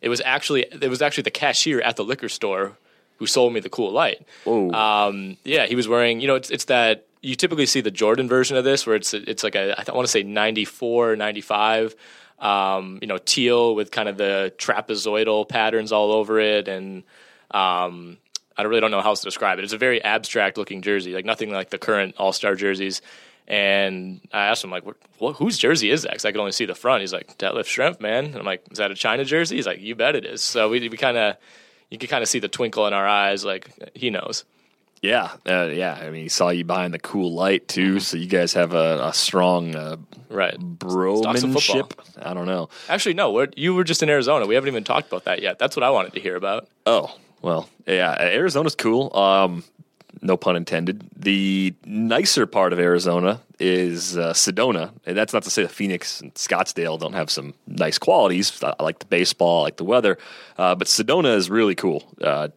It 0.00 0.08
was 0.08 0.20
actually 0.24 0.66
it 0.70 0.88
was 0.88 1.02
actually 1.02 1.22
the 1.22 1.30
cashier 1.30 1.80
at 1.80 1.96
the 1.96 2.04
liquor 2.04 2.28
store 2.28 2.76
who 3.18 3.26
sold 3.26 3.52
me 3.52 3.60
the 3.60 3.70
Kul 3.70 3.92
Light. 3.92 4.26
Oh, 4.44 4.72
um, 4.72 5.36
yeah, 5.44 5.66
he 5.66 5.76
was 5.76 5.86
wearing. 5.86 6.20
You 6.20 6.26
know, 6.26 6.34
it's 6.34 6.50
it's 6.50 6.64
that 6.64 7.06
you 7.24 7.34
typically 7.34 7.66
see 7.66 7.80
the 7.80 7.90
Jordan 7.90 8.28
version 8.28 8.56
of 8.56 8.64
this 8.64 8.86
where 8.86 8.96
it's 8.96 9.14
it's 9.14 9.42
like 9.42 9.54
a 9.54 9.74
I 9.78 9.92
want 9.94 10.06
to 10.06 10.10
say 10.10 10.22
94, 10.22 11.16
95. 11.16 11.96
Um, 12.38 12.98
you 13.00 13.06
know, 13.06 13.16
teal 13.16 13.74
with 13.74 13.90
kind 13.90 14.08
of 14.08 14.16
the 14.18 14.52
trapezoidal 14.58 15.48
patterns 15.48 15.92
all 15.92 16.12
over 16.12 16.38
it, 16.38 16.68
and 16.68 17.04
um, 17.52 18.18
I 18.56 18.62
really 18.62 18.80
don't 18.80 18.90
know 18.90 19.00
how 19.00 19.10
else 19.10 19.20
to 19.20 19.26
describe 19.26 19.58
it. 19.58 19.64
It's 19.64 19.72
a 19.72 19.78
very 19.78 20.02
abstract 20.02 20.58
looking 20.58 20.82
jersey, 20.82 21.14
like 21.14 21.24
nothing 21.24 21.50
like 21.50 21.70
the 21.70 21.78
current 21.78 22.16
All 22.18 22.32
Star 22.32 22.54
jerseys. 22.54 23.00
And 23.46 24.20
I 24.32 24.46
asked 24.46 24.64
him 24.64 24.70
like, 24.70 24.84
what, 25.18 25.36
whose 25.36 25.58
jersey 25.58 25.90
is 25.90 26.02
that? 26.02 26.12
Because 26.12 26.24
I 26.24 26.32
could 26.32 26.40
only 26.40 26.52
see 26.52 26.64
the 26.64 26.74
front. 26.74 27.02
He's 27.02 27.12
like, 27.12 27.36
Detlef 27.36 27.64
Schrempf, 27.64 28.00
man. 28.00 28.26
And 28.26 28.36
I'm 28.36 28.44
like, 28.44 28.64
is 28.70 28.78
that 28.78 28.90
a 28.90 28.94
China 28.94 29.24
jersey? 29.24 29.56
He's 29.56 29.66
like, 29.66 29.80
you 29.80 29.94
bet 29.94 30.16
it 30.16 30.24
is. 30.24 30.42
So 30.42 30.68
we 30.70 30.88
we 30.88 30.96
kind 30.96 31.16
of 31.16 31.36
you 31.90 31.98
can 31.98 32.08
kind 32.08 32.22
of 32.22 32.28
see 32.28 32.38
the 32.38 32.48
twinkle 32.48 32.86
in 32.86 32.92
our 32.92 33.06
eyes, 33.06 33.44
like 33.44 33.70
he 33.94 34.10
knows. 34.10 34.44
Yeah, 35.04 35.32
uh, 35.46 35.68
yeah. 35.70 35.98
I 36.00 36.08
mean, 36.08 36.22
he 36.22 36.28
saw 36.30 36.48
you 36.48 36.64
buying 36.64 36.90
the 36.90 36.98
Kul 36.98 37.34
Light 37.34 37.68
too, 37.68 37.90
mm-hmm. 37.90 37.98
so 37.98 38.16
you 38.16 38.26
guys 38.26 38.54
have 38.54 38.72
a, 38.72 39.08
a 39.08 39.12
strong 39.12 39.74
uh, 39.74 39.96
right 40.30 40.58
bromanship. 40.58 41.92
I 42.22 42.32
don't 42.32 42.46
know. 42.46 42.70
Actually, 42.88 43.14
no. 43.14 43.46
you 43.54 43.74
were 43.74 43.84
just 43.84 44.02
in 44.02 44.08
Arizona. 44.08 44.46
We 44.46 44.54
haven't 44.54 44.68
even 44.68 44.82
talked 44.82 45.08
about 45.08 45.24
that 45.24 45.42
yet. 45.42 45.58
That's 45.58 45.76
what 45.76 45.82
I 45.82 45.90
wanted 45.90 46.14
to 46.14 46.20
hear 46.20 46.36
about. 46.36 46.68
Oh 46.86 47.14
well, 47.42 47.68
yeah. 47.86 48.16
Arizona's 48.18 48.74
cool. 48.74 49.14
Um, 49.14 49.64
no 50.22 50.38
pun 50.38 50.56
intended. 50.56 51.06
The 51.14 51.74
nicer 51.84 52.46
part 52.46 52.72
of 52.72 52.78
Arizona 52.78 53.42
is 53.58 54.16
uh, 54.16 54.32
Sedona. 54.32 54.90
And 55.04 55.16
that's 55.16 55.34
not 55.34 55.42
to 55.42 55.50
say 55.50 55.62
that 55.62 55.70
Phoenix 55.70 56.20
and 56.20 56.32
Scottsdale 56.34 56.98
don't 56.98 57.12
have 57.12 57.30
some 57.30 57.52
nice 57.66 57.98
qualities. 57.98 58.62
I, 58.62 58.82
like 58.82 59.00
the 59.00 59.06
baseball, 59.06 59.60
I 59.60 59.64
like 59.64 59.76
the 59.76 59.84
weather. 59.84 60.18
Uh, 60.56 60.74
but 60.74 60.86
Sedona 60.86 61.36
is 61.36 61.50
really 61.50 61.74
cool. 61.74 62.04
Uh, 62.22 62.48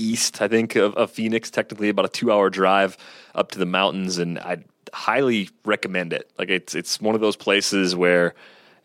northeast, 0.00 0.40
I 0.40 0.48
think, 0.48 0.76
of, 0.76 0.94
of, 0.94 1.10
Phoenix, 1.10 1.50
technically 1.50 1.88
about 1.88 2.04
a 2.04 2.08
two 2.08 2.32
hour 2.32 2.50
drive 2.50 2.96
up 3.34 3.52
to 3.52 3.58
the 3.58 3.66
mountains. 3.66 4.18
And 4.18 4.38
I 4.38 4.64
highly 4.92 5.50
recommend 5.64 6.12
it. 6.12 6.30
Like, 6.38 6.48
it's, 6.48 6.74
it's 6.74 7.00
one 7.00 7.14
of 7.14 7.20
those 7.20 7.36
places 7.36 7.94
where. 7.94 8.34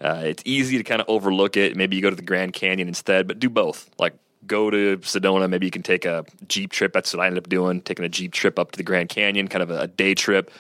Uh, 0.01 0.24
it's 0.25 0.43
easy 0.45 0.77
to 0.77 0.84
kind 0.84 1.00
of 1.00 1.07
overlook 1.07 1.55
it. 1.55 1.77
Maybe 1.77 1.95
you 1.95 2.01
go 2.01 2.10
to 2.10 2.17
the 2.17 2.22
Grand 2.22 2.51
Canyon 2.51 2.89
instead, 2.89 3.27
but 3.29 3.39
do 3.39 3.50
both. 3.50 3.89
Like 3.98 4.13
go 4.45 4.69
to 4.69 4.98
Sedona. 4.98 5.50
Maybe 5.50 5.65
you 5.65 5.72
can 5.72 5.84
take 5.84 6.03
a 6.03 6.25
Jeep 6.50 6.74
trip. 6.74 6.91
That's 6.91 7.13
what 7.13 7.24
I 7.24 7.27
ended 7.27 7.41
up 7.41 7.50
doing, 7.50 7.79
taking 7.79 8.03
a 8.03 8.10
Jeep 8.10 8.34
trip 8.34 8.60
up 8.60 8.74
to 8.74 8.77
the 8.77 8.84
Grand 8.84 9.07
Canyon, 9.07 9.48
kind 9.48 9.63
of 9.63 9.72
a 9.72 9.88
day 9.88 10.13
trip. 10.13 10.51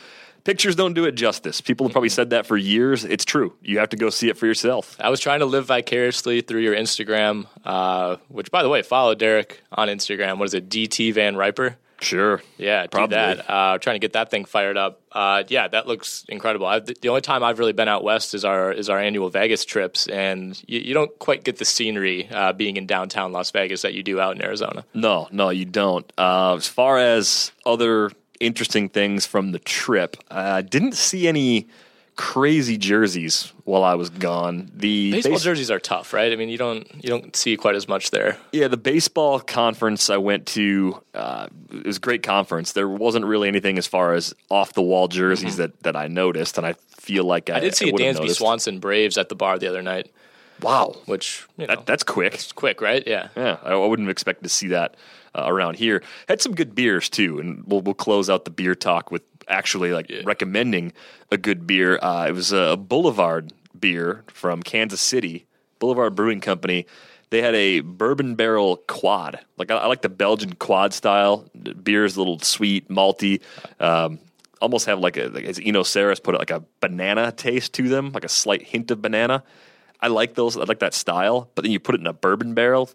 Pictures 0.45 0.75
don't 0.75 0.93
do 0.93 1.05
it 1.05 1.13
justice. 1.13 1.59
People 1.59 1.87
have 1.87 1.91
probably 1.91 2.09
said 2.09 2.29
that 2.29 2.45
for 2.45 2.55
years. 2.55 3.03
It's 3.03 3.25
true. 3.25 3.53
You 3.61 3.79
have 3.79 3.89
to 3.89 3.97
go 3.97 4.09
see 4.09 4.29
it 4.29 4.37
for 4.37 4.45
yourself. 4.45 4.95
I 4.99 5.09
was 5.09 5.19
trying 5.19 5.39
to 5.39 5.45
live 5.45 5.65
vicariously 5.65 6.41
through 6.41 6.61
your 6.61 6.75
Instagram, 6.75 7.47
uh, 7.65 8.17
which, 8.29 8.51
by 8.51 8.61
the 8.63 8.69
way, 8.69 8.83
follow 8.83 9.15
Derek 9.15 9.61
on 9.71 9.87
Instagram. 9.89 10.37
What 10.37 10.45
is 10.45 10.53
it? 10.53 10.69
DT 10.69 11.13
Van 11.13 11.35
Riper. 11.35 11.77
Sure. 12.01 12.41
Yeah, 12.57 12.85
Probably. 12.87 13.07
do 13.07 13.15
that. 13.15 13.49
Uh, 13.49 13.77
trying 13.79 13.95
to 13.95 13.99
get 13.99 14.13
that 14.13 14.29
thing 14.29 14.45
fired 14.45 14.77
up. 14.77 15.01
Uh, 15.11 15.43
yeah, 15.47 15.67
that 15.69 15.87
looks 15.87 16.25
incredible. 16.27 16.67
I've, 16.67 16.85
the 16.85 17.09
only 17.09 17.21
time 17.21 17.41
I've 17.43 17.57
really 17.57 17.73
been 17.73 17.87
out 17.87 18.03
west 18.03 18.33
is 18.35 18.43
our 18.45 18.71
is 18.71 18.89
our 18.89 18.99
annual 18.99 19.29
Vegas 19.29 19.63
trips, 19.65 20.05
and 20.07 20.61
you, 20.67 20.79
you 20.81 20.93
don't 20.93 21.17
quite 21.19 21.43
get 21.43 21.57
the 21.57 21.65
scenery 21.65 22.27
uh, 22.29 22.51
being 22.53 22.77
in 22.77 22.85
downtown 22.85 23.31
Las 23.31 23.49
Vegas 23.51 23.81
that 23.83 23.93
you 23.93 24.03
do 24.03 24.19
out 24.19 24.35
in 24.35 24.43
Arizona. 24.43 24.85
No, 24.93 25.27
no, 25.31 25.49
you 25.49 25.65
don't. 25.65 26.11
Uh, 26.17 26.55
as 26.57 26.67
far 26.67 26.97
as 26.99 27.51
other 27.65 28.11
interesting 28.39 28.89
things 28.89 29.25
from 29.25 29.51
the 29.51 29.59
trip, 29.59 30.17
I 30.29 30.61
didn't 30.61 30.93
see 30.93 31.27
any 31.27 31.67
crazy 32.15 32.77
jerseys 32.77 33.51
while 33.65 33.83
I 33.83 33.95
was 33.95 34.09
gone. 34.09 34.71
The 34.73 35.11
baseball 35.11 35.33
base- 35.33 35.43
jerseys 35.43 35.71
are 35.71 35.79
tough, 35.79 36.13
right? 36.13 36.31
I 36.31 36.35
mean, 36.35 36.49
you 36.49 36.57
don't 36.57 36.89
you 36.95 37.09
don't 37.09 37.35
see 37.35 37.57
quite 37.57 37.75
as 37.75 37.87
much 37.87 38.11
there. 38.11 38.37
Yeah, 38.51 38.67
the 38.67 38.77
baseball 38.77 39.39
conference 39.39 40.09
I 40.09 40.17
went 40.17 40.45
to 40.47 41.01
uh, 41.13 41.47
it 41.71 41.85
was 41.85 41.97
a 41.97 41.99
great 41.99 42.23
conference. 42.23 42.71
There 42.73 42.87
wasn't 42.87 43.25
really 43.25 43.47
anything 43.47 43.77
as 43.77 43.87
far 43.87 44.13
as 44.13 44.33
off 44.49 44.73
the 44.73 44.81
wall 44.81 45.07
jerseys 45.07 45.53
mm-hmm. 45.53 45.61
that 45.61 45.83
that 45.83 45.95
I 45.95 46.07
noticed, 46.07 46.57
and 46.57 46.65
I 46.65 46.73
feel 46.89 47.25
like 47.25 47.49
I, 47.49 47.57
I 47.57 47.59
did 47.59 47.75
see 47.75 47.87
I 47.87 47.89
a 47.89 47.93
Dansby 47.93 48.31
Swanson 48.31 48.79
Braves 48.79 49.17
at 49.17 49.29
the 49.29 49.35
bar 49.35 49.59
the 49.59 49.67
other 49.67 49.81
night. 49.81 50.11
Wow, 50.61 50.95
which 51.05 51.45
you 51.57 51.67
know, 51.67 51.75
that, 51.75 51.85
that's 51.85 52.03
quick. 52.03 52.33
It's 52.35 52.53
quick, 52.53 52.79
right? 52.79 53.03
Yeah, 53.05 53.27
yeah. 53.35 53.57
I 53.61 53.75
wouldn't 53.75 54.09
expect 54.09 54.43
to 54.43 54.49
see 54.49 54.67
that 54.67 54.95
uh, 55.35 55.43
around 55.45 55.75
here. 55.75 56.01
Had 56.27 56.41
some 56.41 56.55
good 56.55 56.73
beers 56.73 57.09
too, 57.09 57.39
and 57.39 57.63
we'll 57.65 57.81
we'll 57.81 57.93
close 57.93 58.29
out 58.29 58.45
the 58.45 58.51
beer 58.51 58.75
talk 58.75 59.11
with 59.11 59.21
actually 59.47 59.91
like 59.91 60.09
yeah. 60.09 60.21
recommending 60.25 60.93
a 61.31 61.37
good 61.37 61.67
beer. 61.67 61.99
Uh, 62.01 62.27
it 62.27 62.31
was 62.31 62.51
a 62.51 62.77
Boulevard 62.77 63.53
beer 63.79 64.23
from 64.27 64.63
Kansas 64.63 65.01
City, 65.01 65.45
Boulevard 65.79 66.15
Brewing 66.15 66.41
Company. 66.41 66.85
They 67.31 67.41
had 67.41 67.55
a 67.55 67.81
bourbon 67.81 68.35
barrel 68.35 68.77
quad. 68.87 69.39
Like 69.57 69.71
I, 69.71 69.77
I 69.77 69.87
like 69.87 70.01
the 70.01 70.09
Belgian 70.09 70.53
quad 70.53 70.93
style. 70.93 71.49
The 71.53 71.73
beer 71.73 72.05
is 72.05 72.15
a 72.15 72.19
little 72.19 72.39
sweet, 72.39 72.89
malty. 72.89 73.41
Um, 73.79 74.19
almost 74.61 74.85
have 74.85 74.99
like 74.99 75.17
a 75.17 75.27
like 75.27 75.45
as 75.45 75.59
Eno 75.59 75.83
Sarris 75.83 76.21
put 76.21 76.35
it, 76.35 76.39
like 76.39 76.51
a 76.51 76.63
banana 76.79 77.31
taste 77.31 77.73
to 77.73 77.89
them, 77.89 78.11
like 78.11 78.23
a 78.23 78.29
slight 78.29 78.61
hint 78.61 78.91
of 78.91 79.01
banana. 79.01 79.43
I 80.01 80.07
like 80.07 80.35
those. 80.35 80.55
I 80.55 80.63
like 80.63 80.79
that 80.79 80.93
style. 80.93 81.49
But 81.55 81.63
then 81.63 81.71
you 81.71 81.79
put 81.79 81.95
it 81.95 82.01
in 82.01 82.07
a 82.07 82.13
bourbon 82.13 82.53
barrel, 82.53 82.89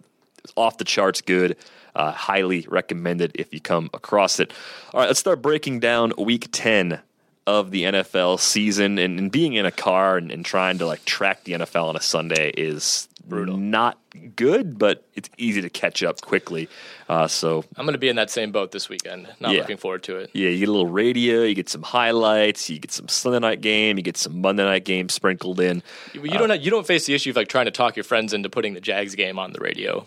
off 0.57 0.79
the 0.79 0.85
charts 0.85 1.21
good. 1.21 1.57
Uh, 1.95 2.13
highly 2.13 2.65
recommended 2.69 3.33
if 3.35 3.53
you 3.53 3.61
come 3.61 3.91
across 3.93 4.39
it. 4.39 4.53
All 4.95 5.01
right, 5.01 5.07
let's 5.09 5.19
start 5.19 5.43
breaking 5.43 5.81
down 5.81 6.13
week 6.17 6.49
10 6.53 7.01
of 7.47 7.71
the 7.73 7.85
NFL 7.85 8.39
season. 8.39 8.99
And, 8.99 9.19
and 9.19 9.33
being 9.33 9.55
in 9.55 9.67
a 9.67 9.73
car 9.73 10.17
and, 10.17 10.31
and, 10.31 10.45
trying 10.45 10.79
to 10.79 10.87
like 10.87 11.05
track 11.05 11.45
the 11.45 11.53
NFL 11.53 11.89
on 11.89 11.97
a 11.97 12.01
Sunday 12.01 12.51
is 12.51 13.09
brutal. 13.27 13.57
Not 13.57 13.99
good, 14.37 14.79
but 14.79 15.05
it's 15.15 15.29
easy 15.37 15.63
to 15.63 15.71
catch 15.71 16.03
up 16.03 16.21
quickly. 16.21 16.69
Uh, 17.09 17.27
so 17.27 17.65
I'm 17.77 17.87
going 17.87 17.95
to 17.95 17.99
be 17.99 18.09
in 18.09 18.17
that 18.17 18.31
same 18.31 18.53
boat 18.53 18.73
this 18.73 18.89
weekend. 18.89 19.29
Not 19.41 19.53
yeah. 19.53 19.61
looking 19.61 19.79
forward 19.79 20.03
to 20.05 20.17
it. 20.19 20.31
Yeah, 20.33 20.51
you 20.51 20.61
get 20.61 20.69
a 20.69 20.73
little 20.73 20.91
radio, 20.91 21.43
you 21.43 21.55
get 21.55 21.69
some 21.69 21.83
highlights, 21.83 22.69
you 22.71 22.79
get 22.79 22.93
some 22.93 23.09
Sunday 23.09 23.39
night 23.41 23.61
game, 23.61 23.97
you 23.97 24.03
get 24.03 24.17
some 24.17 24.41
Monday 24.41 24.65
night 24.65 24.85
game 24.85 25.09
sprinkled 25.09 25.61
in. 25.61 25.83
You, 26.13 26.23
you 26.25 26.33
uh, 26.33 26.47
don't 26.47 26.61
you 26.61 26.71
don't 26.71 26.87
face 26.87 27.07
the 27.07 27.15
issue 27.15 27.31
of 27.31 27.37
like 27.37 27.49
trying 27.49 27.67
to 27.67 27.73
talk 27.73 27.97
your 27.97 28.05
friends 28.05 28.33
into 28.33 28.49
putting 28.49 28.75
the 28.75 28.81
Jags 28.81 29.15
game 29.15 29.39
on 29.39 29.53
the 29.53 29.61
radio 29.61 30.07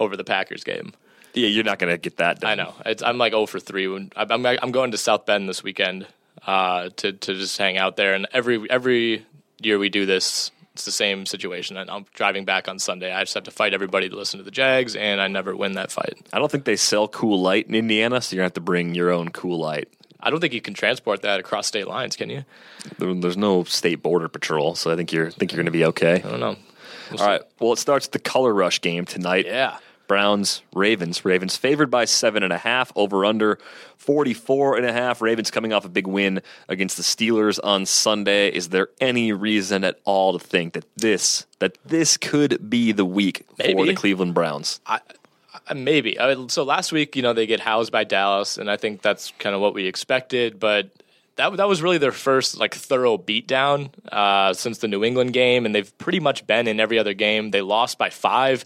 over 0.00 0.16
the 0.16 0.24
Packers 0.24 0.64
game. 0.64 0.92
Yeah, 1.34 1.46
you're 1.46 1.62
not 1.62 1.78
going 1.78 1.92
to 1.92 1.98
get 1.98 2.16
that 2.16 2.40
done. 2.40 2.50
I 2.50 2.54
know. 2.56 2.74
It's, 2.84 3.02
I'm 3.02 3.18
like 3.18 3.32
0 3.32 3.46
for 3.46 3.60
3. 3.60 4.10
I'm, 4.16 4.46
I'm 4.46 4.72
going 4.72 4.90
to 4.90 4.98
South 4.98 5.26
Bend 5.26 5.48
this 5.48 5.62
weekend 5.62 6.08
uh, 6.44 6.88
to, 6.96 7.12
to 7.12 7.34
just 7.34 7.56
hang 7.56 7.78
out 7.78 7.96
there. 7.96 8.14
And 8.14 8.26
every, 8.32 8.68
every 8.68 9.24
year 9.62 9.78
we 9.78 9.90
do 9.90 10.06
this, 10.06 10.50
it's 10.72 10.84
the 10.84 10.90
same 10.90 11.26
situation. 11.26 11.76
And 11.76 11.88
I'm 11.88 12.06
driving 12.14 12.44
back 12.44 12.66
on 12.66 12.80
Sunday. 12.80 13.12
I 13.12 13.20
just 13.20 13.34
have 13.34 13.44
to 13.44 13.52
fight 13.52 13.74
everybody 13.74 14.08
to 14.08 14.16
listen 14.16 14.38
to 14.38 14.44
the 14.44 14.50
Jags, 14.50 14.96
and 14.96 15.20
I 15.20 15.28
never 15.28 15.54
win 15.54 15.72
that 15.72 15.92
fight. 15.92 16.14
I 16.32 16.38
don't 16.38 16.50
think 16.50 16.64
they 16.64 16.76
sell 16.76 17.06
Kul 17.06 17.40
Light 17.40 17.68
in 17.68 17.74
Indiana, 17.76 18.20
so 18.20 18.34
you're 18.34 18.40
going 18.40 18.50
to 18.50 18.50
have 18.50 18.54
to 18.54 18.60
bring 18.60 18.94
your 18.96 19.10
own 19.10 19.28
Kul 19.28 19.58
Light. 19.58 19.88
I 20.22 20.30
don't 20.30 20.40
think 20.40 20.52
you 20.52 20.60
can 20.60 20.74
transport 20.74 21.22
that 21.22 21.40
across 21.40 21.66
state 21.66 21.86
lines, 21.86 22.16
can 22.16 22.28
you? 22.28 22.44
There's 22.98 23.36
no 23.36 23.64
state 23.64 24.02
border 24.02 24.28
patrol, 24.28 24.74
so 24.74 24.90
I 24.92 24.96
think 24.96 25.12
you're 25.12 25.30
think 25.30 25.52
you're 25.52 25.58
going 25.58 25.66
to 25.66 25.72
be 25.72 25.84
okay. 25.86 26.14
I 26.14 26.30
don't 26.30 26.40
know. 26.40 26.56
We'll 27.10 27.20
All 27.20 27.26
right. 27.26 27.42
Well, 27.58 27.72
it 27.72 27.78
starts 27.78 28.08
the 28.08 28.18
color 28.18 28.52
rush 28.52 28.80
game 28.80 29.06
tonight. 29.06 29.46
Yeah. 29.46 29.78
Browns, 30.10 30.62
Ravens. 30.74 31.24
Ravens 31.24 31.56
favored 31.56 31.88
by 31.88 32.04
seven 32.04 32.42
and 32.42 32.52
a 32.52 32.58
half, 32.58 32.90
over 32.96 33.24
under 33.24 33.60
44 33.96 34.78
and 34.78 34.84
a 34.84 34.92
half. 34.92 35.22
Ravens 35.22 35.52
coming 35.52 35.72
off 35.72 35.84
a 35.84 35.88
big 35.88 36.08
win 36.08 36.42
against 36.68 36.96
the 36.96 37.04
Steelers 37.04 37.60
on 37.62 37.86
Sunday. 37.86 38.48
Is 38.48 38.70
there 38.70 38.88
any 39.00 39.30
reason 39.30 39.84
at 39.84 40.00
all 40.04 40.36
to 40.36 40.44
think 40.44 40.72
that 40.72 40.84
this 40.96 41.46
that 41.60 41.78
this 41.84 42.16
could 42.16 42.68
be 42.68 42.90
the 42.90 43.04
week 43.04 43.46
Maybe. 43.56 43.72
for 43.72 43.86
the 43.86 43.94
Cleveland 43.94 44.34
Browns? 44.34 44.80
I, 44.84 44.98
maybe. 45.72 46.18
so 46.48 46.64
last 46.64 46.90
week, 46.90 47.14
you 47.14 47.22
know, 47.22 47.32
they 47.32 47.46
get 47.46 47.60
housed 47.60 47.92
by 47.92 48.02
Dallas, 48.02 48.58
and 48.58 48.68
I 48.68 48.76
think 48.76 49.02
that's 49.02 49.32
kind 49.38 49.54
of 49.54 49.60
what 49.60 49.74
we 49.74 49.86
expected. 49.86 50.58
But 50.58 50.90
that 51.36 51.56
that 51.56 51.68
was 51.68 51.82
really 51.82 51.98
their 51.98 52.10
first 52.10 52.58
like 52.58 52.74
thorough 52.74 53.16
beatdown 53.16 53.90
uh, 54.10 54.54
since 54.54 54.78
the 54.78 54.88
New 54.88 55.04
England 55.04 55.34
game, 55.34 55.66
and 55.66 55.72
they've 55.72 55.96
pretty 55.98 56.18
much 56.18 56.48
been 56.48 56.66
in 56.66 56.80
every 56.80 56.98
other 56.98 57.14
game. 57.14 57.52
They 57.52 57.60
lost 57.60 57.96
by 57.96 58.10
five 58.10 58.64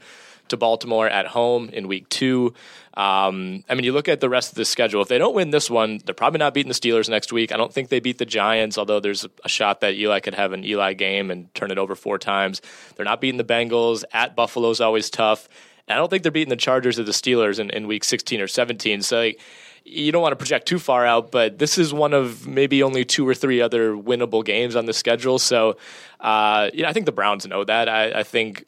to 0.49 0.57
Baltimore 0.57 1.09
at 1.09 1.27
home 1.27 1.69
in 1.71 1.89
week 1.89 2.09
two. 2.09 2.55
Um, 2.97 3.65
I 3.69 3.75
mean, 3.75 3.85
you 3.85 3.93
look 3.93 4.09
at 4.09 4.21
the 4.21 4.29
rest 4.29 4.51
of 4.51 4.57
the 4.57 4.65
schedule. 4.65 5.03
If 5.03 5.09
they 5.09 5.19
don't 5.19 5.35
win 5.35 5.51
this 5.51 5.69
one, 5.69 6.01
they're 6.05 6.15
probably 6.15 6.39
not 6.39 6.55
beating 6.55 6.69
the 6.69 6.75
Steelers 6.75 7.09
next 7.09 7.33
week. 7.33 7.53
I 7.53 7.57
don't 7.57 7.73
think 7.73 7.89
they 7.89 8.01
beat 8.01 8.19
the 8.19 8.27
Giants, 8.27 8.79
although 8.79 9.01
there's 9.01 9.27
a 9.45 9.49
shot 9.49 9.81
that 9.81 9.95
Eli 9.95 10.21
could 10.21 10.35
have 10.35 10.53
an 10.53 10.65
Eli 10.65 10.93
game 10.93 11.31
and 11.31 11.53
turn 11.55 11.71
it 11.71 11.79
over 11.79 11.97
four 11.97 12.19
times. 12.19 12.63
They're 12.97 13.05
not 13.05 13.21
beating 13.21 13.39
the 13.39 13.45
Bengals. 13.45 14.05
At 14.13 14.37
Buffalo's 14.37 14.81
always 14.81 15.11
tough. 15.11 15.49
And 15.89 15.97
I 15.97 15.99
don't 15.99 16.09
think 16.09 16.23
they're 16.23 16.33
beating 16.33 16.51
the 16.51 16.57
Chargers 16.57 16.99
or 16.99 17.03
the 17.03 17.13
Steelers 17.13 17.59
in, 17.59 17.71
in 17.71 17.87
week 17.87 18.05
16 18.05 18.41
or 18.41 18.49
17. 18.49 19.03
So, 19.03 19.19
like, 19.19 19.41
you 19.85 20.13
don't 20.13 20.23
want 20.23 20.33
to 20.33 20.37
project 20.37 20.67
too 20.67 20.79
far 20.79 21.05
out, 21.05 21.31
but 21.31 21.59
this 21.59 21.77
is 21.77 21.93
one 21.93 22.15
of 22.15 22.47
maybe 22.47 22.83
only 22.83 23.05
two 23.05 23.29
or 23.29 23.35
three 23.35 23.61
other 23.61 23.93
winnable 23.93 24.45
games 24.45 24.77
on 24.77 24.87
the 24.87 24.95
schedule. 24.95 25.39
So, 25.39 25.77
uh, 26.21 26.71
you 26.73 26.83
know, 26.83 26.89
I 26.89 26.93
think 26.95 27.07
the 27.07 27.13
Browns 27.13 27.47
know 27.47 27.65
that. 27.65 27.89
I, 27.89 28.21
I 28.21 28.23
think 28.23 28.65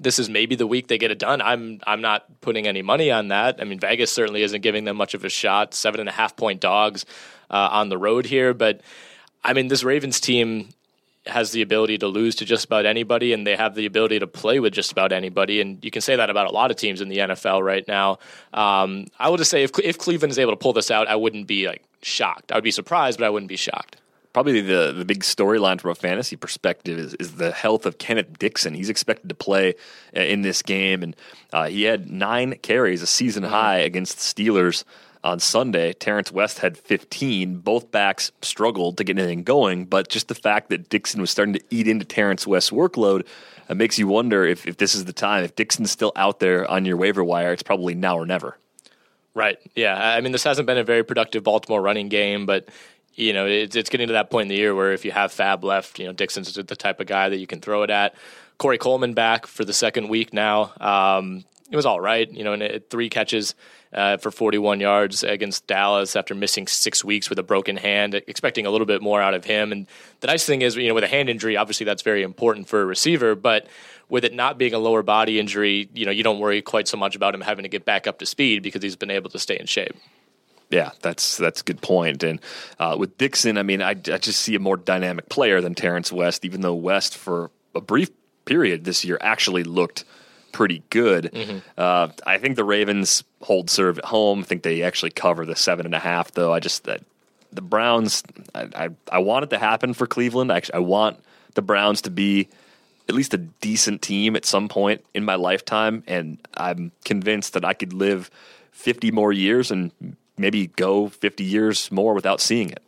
this 0.00 0.18
is 0.18 0.28
maybe 0.28 0.54
the 0.54 0.66
week 0.66 0.88
they 0.88 0.98
get 0.98 1.10
it 1.10 1.18
done. 1.18 1.40
I'm 1.40 1.80
I'm 1.86 2.00
not 2.00 2.40
putting 2.40 2.66
any 2.66 2.82
money 2.82 3.10
on 3.10 3.28
that. 3.28 3.60
I 3.60 3.64
mean, 3.64 3.78
Vegas 3.78 4.12
certainly 4.12 4.42
isn't 4.42 4.60
giving 4.62 4.84
them 4.84 4.96
much 4.96 5.14
of 5.14 5.24
a 5.24 5.28
shot. 5.28 5.74
Seven 5.74 6.00
and 6.00 6.08
a 6.08 6.12
half 6.12 6.36
point 6.36 6.60
dogs 6.60 7.04
uh, 7.50 7.68
on 7.72 7.88
the 7.88 7.98
road 7.98 8.26
here, 8.26 8.54
but 8.54 8.80
I 9.44 9.52
mean, 9.52 9.68
this 9.68 9.84
Ravens 9.84 10.20
team 10.20 10.70
has 11.26 11.50
the 11.50 11.62
ability 11.62 11.98
to 11.98 12.06
lose 12.06 12.36
to 12.36 12.44
just 12.44 12.64
about 12.66 12.86
anybody, 12.86 13.32
and 13.32 13.46
they 13.46 13.56
have 13.56 13.74
the 13.74 13.86
ability 13.86 14.20
to 14.20 14.26
play 14.26 14.60
with 14.60 14.72
just 14.72 14.92
about 14.92 15.12
anybody. 15.12 15.60
And 15.60 15.84
you 15.84 15.90
can 15.90 16.02
say 16.02 16.14
that 16.16 16.30
about 16.30 16.46
a 16.46 16.50
lot 16.52 16.70
of 16.70 16.76
teams 16.76 17.00
in 17.00 17.08
the 17.08 17.18
NFL 17.18 17.64
right 17.64 17.86
now. 17.88 18.18
Um, 18.54 19.06
I 19.18 19.28
would 19.28 19.38
just 19.38 19.50
say, 19.50 19.62
if 19.62 19.78
if 19.80 19.98
Cleveland 19.98 20.30
is 20.30 20.38
able 20.38 20.52
to 20.52 20.56
pull 20.56 20.72
this 20.72 20.90
out, 20.90 21.08
I 21.08 21.16
wouldn't 21.16 21.46
be 21.46 21.66
like 21.66 21.82
shocked. 22.02 22.52
I 22.52 22.56
would 22.56 22.64
be 22.64 22.70
surprised, 22.70 23.18
but 23.18 23.26
I 23.26 23.30
wouldn't 23.30 23.48
be 23.48 23.56
shocked 23.56 23.96
probably 24.36 24.60
the 24.60 24.92
the 24.92 25.06
big 25.06 25.20
storyline 25.20 25.80
from 25.80 25.92
a 25.92 25.94
fantasy 25.94 26.36
perspective 26.36 26.98
is, 26.98 27.14
is 27.14 27.36
the 27.36 27.52
health 27.52 27.86
of 27.86 27.96
Kenneth 27.96 28.38
Dixon. 28.38 28.74
He's 28.74 28.90
expected 28.90 29.30
to 29.30 29.34
play 29.34 29.72
uh, 30.14 30.20
in 30.20 30.42
this 30.42 30.60
game, 30.60 31.02
and 31.02 31.16
uh, 31.54 31.68
he 31.68 31.84
had 31.84 32.10
nine 32.10 32.54
carries, 32.60 33.00
a 33.00 33.06
season 33.06 33.44
mm-hmm. 33.44 33.52
high 33.54 33.78
against 33.78 34.18
the 34.18 34.44
Steelers 34.44 34.84
on 35.24 35.40
Sunday. 35.40 35.94
Terrence 35.94 36.30
West 36.30 36.58
had 36.58 36.76
15. 36.76 37.60
Both 37.60 37.90
backs 37.90 38.30
struggled 38.42 38.98
to 38.98 39.04
get 39.04 39.18
anything 39.18 39.42
going, 39.42 39.86
but 39.86 40.10
just 40.10 40.28
the 40.28 40.34
fact 40.34 40.68
that 40.68 40.90
Dixon 40.90 41.22
was 41.22 41.30
starting 41.30 41.54
to 41.54 41.62
eat 41.70 41.88
into 41.88 42.04
Terrence 42.04 42.46
West's 42.46 42.70
workload 42.70 43.26
uh, 43.70 43.74
makes 43.74 43.98
you 43.98 44.06
wonder 44.06 44.44
if, 44.44 44.66
if 44.66 44.76
this 44.76 44.94
is 44.94 45.06
the 45.06 45.14
time. 45.14 45.44
If 45.44 45.56
Dixon's 45.56 45.90
still 45.90 46.12
out 46.14 46.40
there 46.40 46.70
on 46.70 46.84
your 46.84 46.98
waiver 46.98 47.24
wire, 47.24 47.54
it's 47.54 47.62
probably 47.62 47.94
now 47.94 48.18
or 48.18 48.26
never. 48.26 48.58
Right. 49.32 49.58
Yeah. 49.74 49.94
I 49.98 50.20
mean, 50.22 50.32
this 50.32 50.44
hasn't 50.44 50.66
been 50.66 50.78
a 50.78 50.84
very 50.84 51.04
productive 51.04 51.42
Baltimore 51.42 51.80
running 51.82 52.08
game, 52.08 52.46
but 52.46 52.68
you 53.16 53.32
know, 53.32 53.46
it's, 53.46 53.74
it's 53.74 53.90
getting 53.90 54.06
to 54.08 54.12
that 54.12 54.30
point 54.30 54.42
in 54.42 54.48
the 54.48 54.56
year 54.56 54.74
where 54.74 54.92
if 54.92 55.04
you 55.04 55.10
have 55.10 55.32
FAAB 55.32 55.64
left, 55.64 55.98
you 55.98 56.06
know, 56.06 56.12
Dixon's 56.12 56.54
the 56.54 56.76
type 56.76 57.00
of 57.00 57.06
guy 57.06 57.28
that 57.30 57.38
you 57.38 57.46
can 57.46 57.60
throw 57.60 57.82
it 57.82 57.90
at. 57.90 58.14
Corey 58.58 58.78
Coleman 58.78 59.14
back 59.14 59.46
for 59.46 59.64
the 59.64 59.72
second 59.72 60.08
week 60.08 60.32
now. 60.32 60.72
Um, 60.80 61.44
it 61.70 61.76
was 61.76 61.86
all 61.86 62.00
right, 62.00 62.30
you 62.30 62.44
know, 62.44 62.52
and 62.52 62.62
it, 62.62 62.90
three 62.90 63.08
catches 63.08 63.54
uh, 63.92 64.18
for 64.18 64.30
41 64.30 64.80
yards 64.80 65.22
against 65.22 65.66
Dallas 65.66 66.14
after 66.14 66.34
missing 66.34 66.66
six 66.66 67.04
weeks 67.04 67.28
with 67.28 67.38
a 67.38 67.42
broken 67.42 67.76
hand. 67.76 68.14
Expecting 68.14 68.66
a 68.66 68.70
little 68.70 68.86
bit 68.86 69.02
more 69.02 69.20
out 69.20 69.34
of 69.34 69.44
him. 69.44 69.72
And 69.72 69.86
the 70.20 70.26
nice 70.26 70.44
thing 70.44 70.62
is, 70.62 70.76
you 70.76 70.88
know, 70.88 70.94
with 70.94 71.04
a 71.04 71.08
hand 71.08 71.28
injury, 71.28 71.56
obviously 71.56 71.84
that's 71.84 72.02
very 72.02 72.22
important 72.22 72.68
for 72.68 72.82
a 72.82 72.86
receiver, 72.86 73.34
but 73.34 73.66
with 74.08 74.24
it 74.24 74.32
not 74.32 74.58
being 74.58 74.74
a 74.74 74.78
lower 74.78 75.02
body 75.02 75.40
injury, 75.40 75.88
you 75.92 76.04
know, 76.04 76.12
you 76.12 76.22
don't 76.22 76.38
worry 76.38 76.62
quite 76.62 76.86
so 76.86 76.96
much 76.96 77.16
about 77.16 77.34
him 77.34 77.40
having 77.40 77.64
to 77.64 77.68
get 77.68 77.84
back 77.84 78.06
up 78.06 78.18
to 78.20 78.26
speed 78.26 78.62
because 78.62 78.82
he's 78.82 78.96
been 78.96 79.10
able 79.10 79.30
to 79.30 79.38
stay 79.38 79.58
in 79.58 79.66
shape. 79.66 79.96
Yeah, 80.70 80.90
that's 81.00 81.36
that's 81.36 81.60
a 81.60 81.64
good 81.64 81.80
point. 81.80 82.22
And 82.22 82.40
uh, 82.78 82.96
with 82.98 83.16
Dixon, 83.18 83.56
I 83.56 83.62
mean, 83.62 83.82
I, 83.82 83.90
I 83.90 83.94
just 83.94 84.40
see 84.40 84.54
a 84.56 84.58
more 84.58 84.76
dynamic 84.76 85.28
player 85.28 85.60
than 85.60 85.74
Terrence 85.74 86.10
West, 86.10 86.44
even 86.44 86.60
though 86.60 86.74
West, 86.74 87.16
for 87.16 87.50
a 87.74 87.80
brief 87.80 88.10
period 88.44 88.84
this 88.84 89.04
year, 89.04 89.18
actually 89.20 89.62
looked 89.62 90.04
pretty 90.50 90.82
good. 90.90 91.30
Mm-hmm. 91.32 91.58
Uh, 91.76 92.08
I 92.26 92.38
think 92.38 92.56
the 92.56 92.64
Ravens 92.64 93.22
hold 93.42 93.70
serve 93.70 93.98
at 93.98 94.06
home. 94.06 94.40
I 94.40 94.42
think 94.42 94.62
they 94.62 94.82
actually 94.82 95.10
cover 95.10 95.46
the 95.46 95.54
seven 95.54 95.86
and 95.86 95.94
a 95.94 96.00
half, 96.00 96.32
though. 96.32 96.52
I 96.52 96.60
just 96.60 96.84
that 96.84 97.02
the 97.52 97.62
Browns. 97.62 98.22
I, 98.54 98.68
I, 98.74 98.88
I 99.12 99.18
want 99.18 99.44
it 99.44 99.50
to 99.50 99.58
happen 99.58 99.94
for 99.94 100.06
Cleveland. 100.06 100.50
Actually, 100.50 100.74
I 100.74 100.80
want 100.80 101.20
the 101.54 101.62
Browns 101.62 102.02
to 102.02 102.10
be 102.10 102.48
at 103.08 103.14
least 103.14 103.34
a 103.34 103.38
decent 103.38 104.02
team 104.02 104.34
at 104.34 104.44
some 104.44 104.68
point 104.68 105.04
in 105.14 105.24
my 105.24 105.36
lifetime, 105.36 106.02
and 106.06 106.38
I'm 106.56 106.90
convinced 107.04 107.52
that 107.52 107.64
I 107.64 107.72
could 107.72 107.92
live 107.92 108.30
50 108.72 109.10
more 109.12 109.32
years 109.32 109.70
and 109.70 109.92
maybe 110.38 110.68
go 110.68 111.08
50 111.08 111.44
years 111.44 111.90
more 111.90 112.14
without 112.14 112.40
seeing 112.40 112.70
it. 112.70 112.82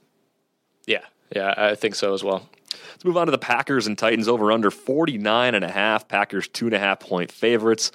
Yeah, 0.86 1.04
yeah, 1.34 1.54
I 1.56 1.74
think 1.74 1.94
so 1.94 2.14
as 2.14 2.22
well. 2.24 2.48
Let's 2.92 3.04
move 3.04 3.16
on 3.16 3.26
to 3.26 3.30
the 3.30 3.38
Packers 3.38 3.86
and 3.86 3.96
Titans 3.96 4.26
over 4.28 4.50
under 4.50 4.70
49 4.70 5.54
and 5.54 5.64
a 5.64 5.70
half. 5.70 6.08
Packers 6.08 6.48
two 6.48 6.66
and 6.66 6.74
a 6.74 6.78
half 6.78 7.00
point 7.00 7.30
favorites. 7.30 7.92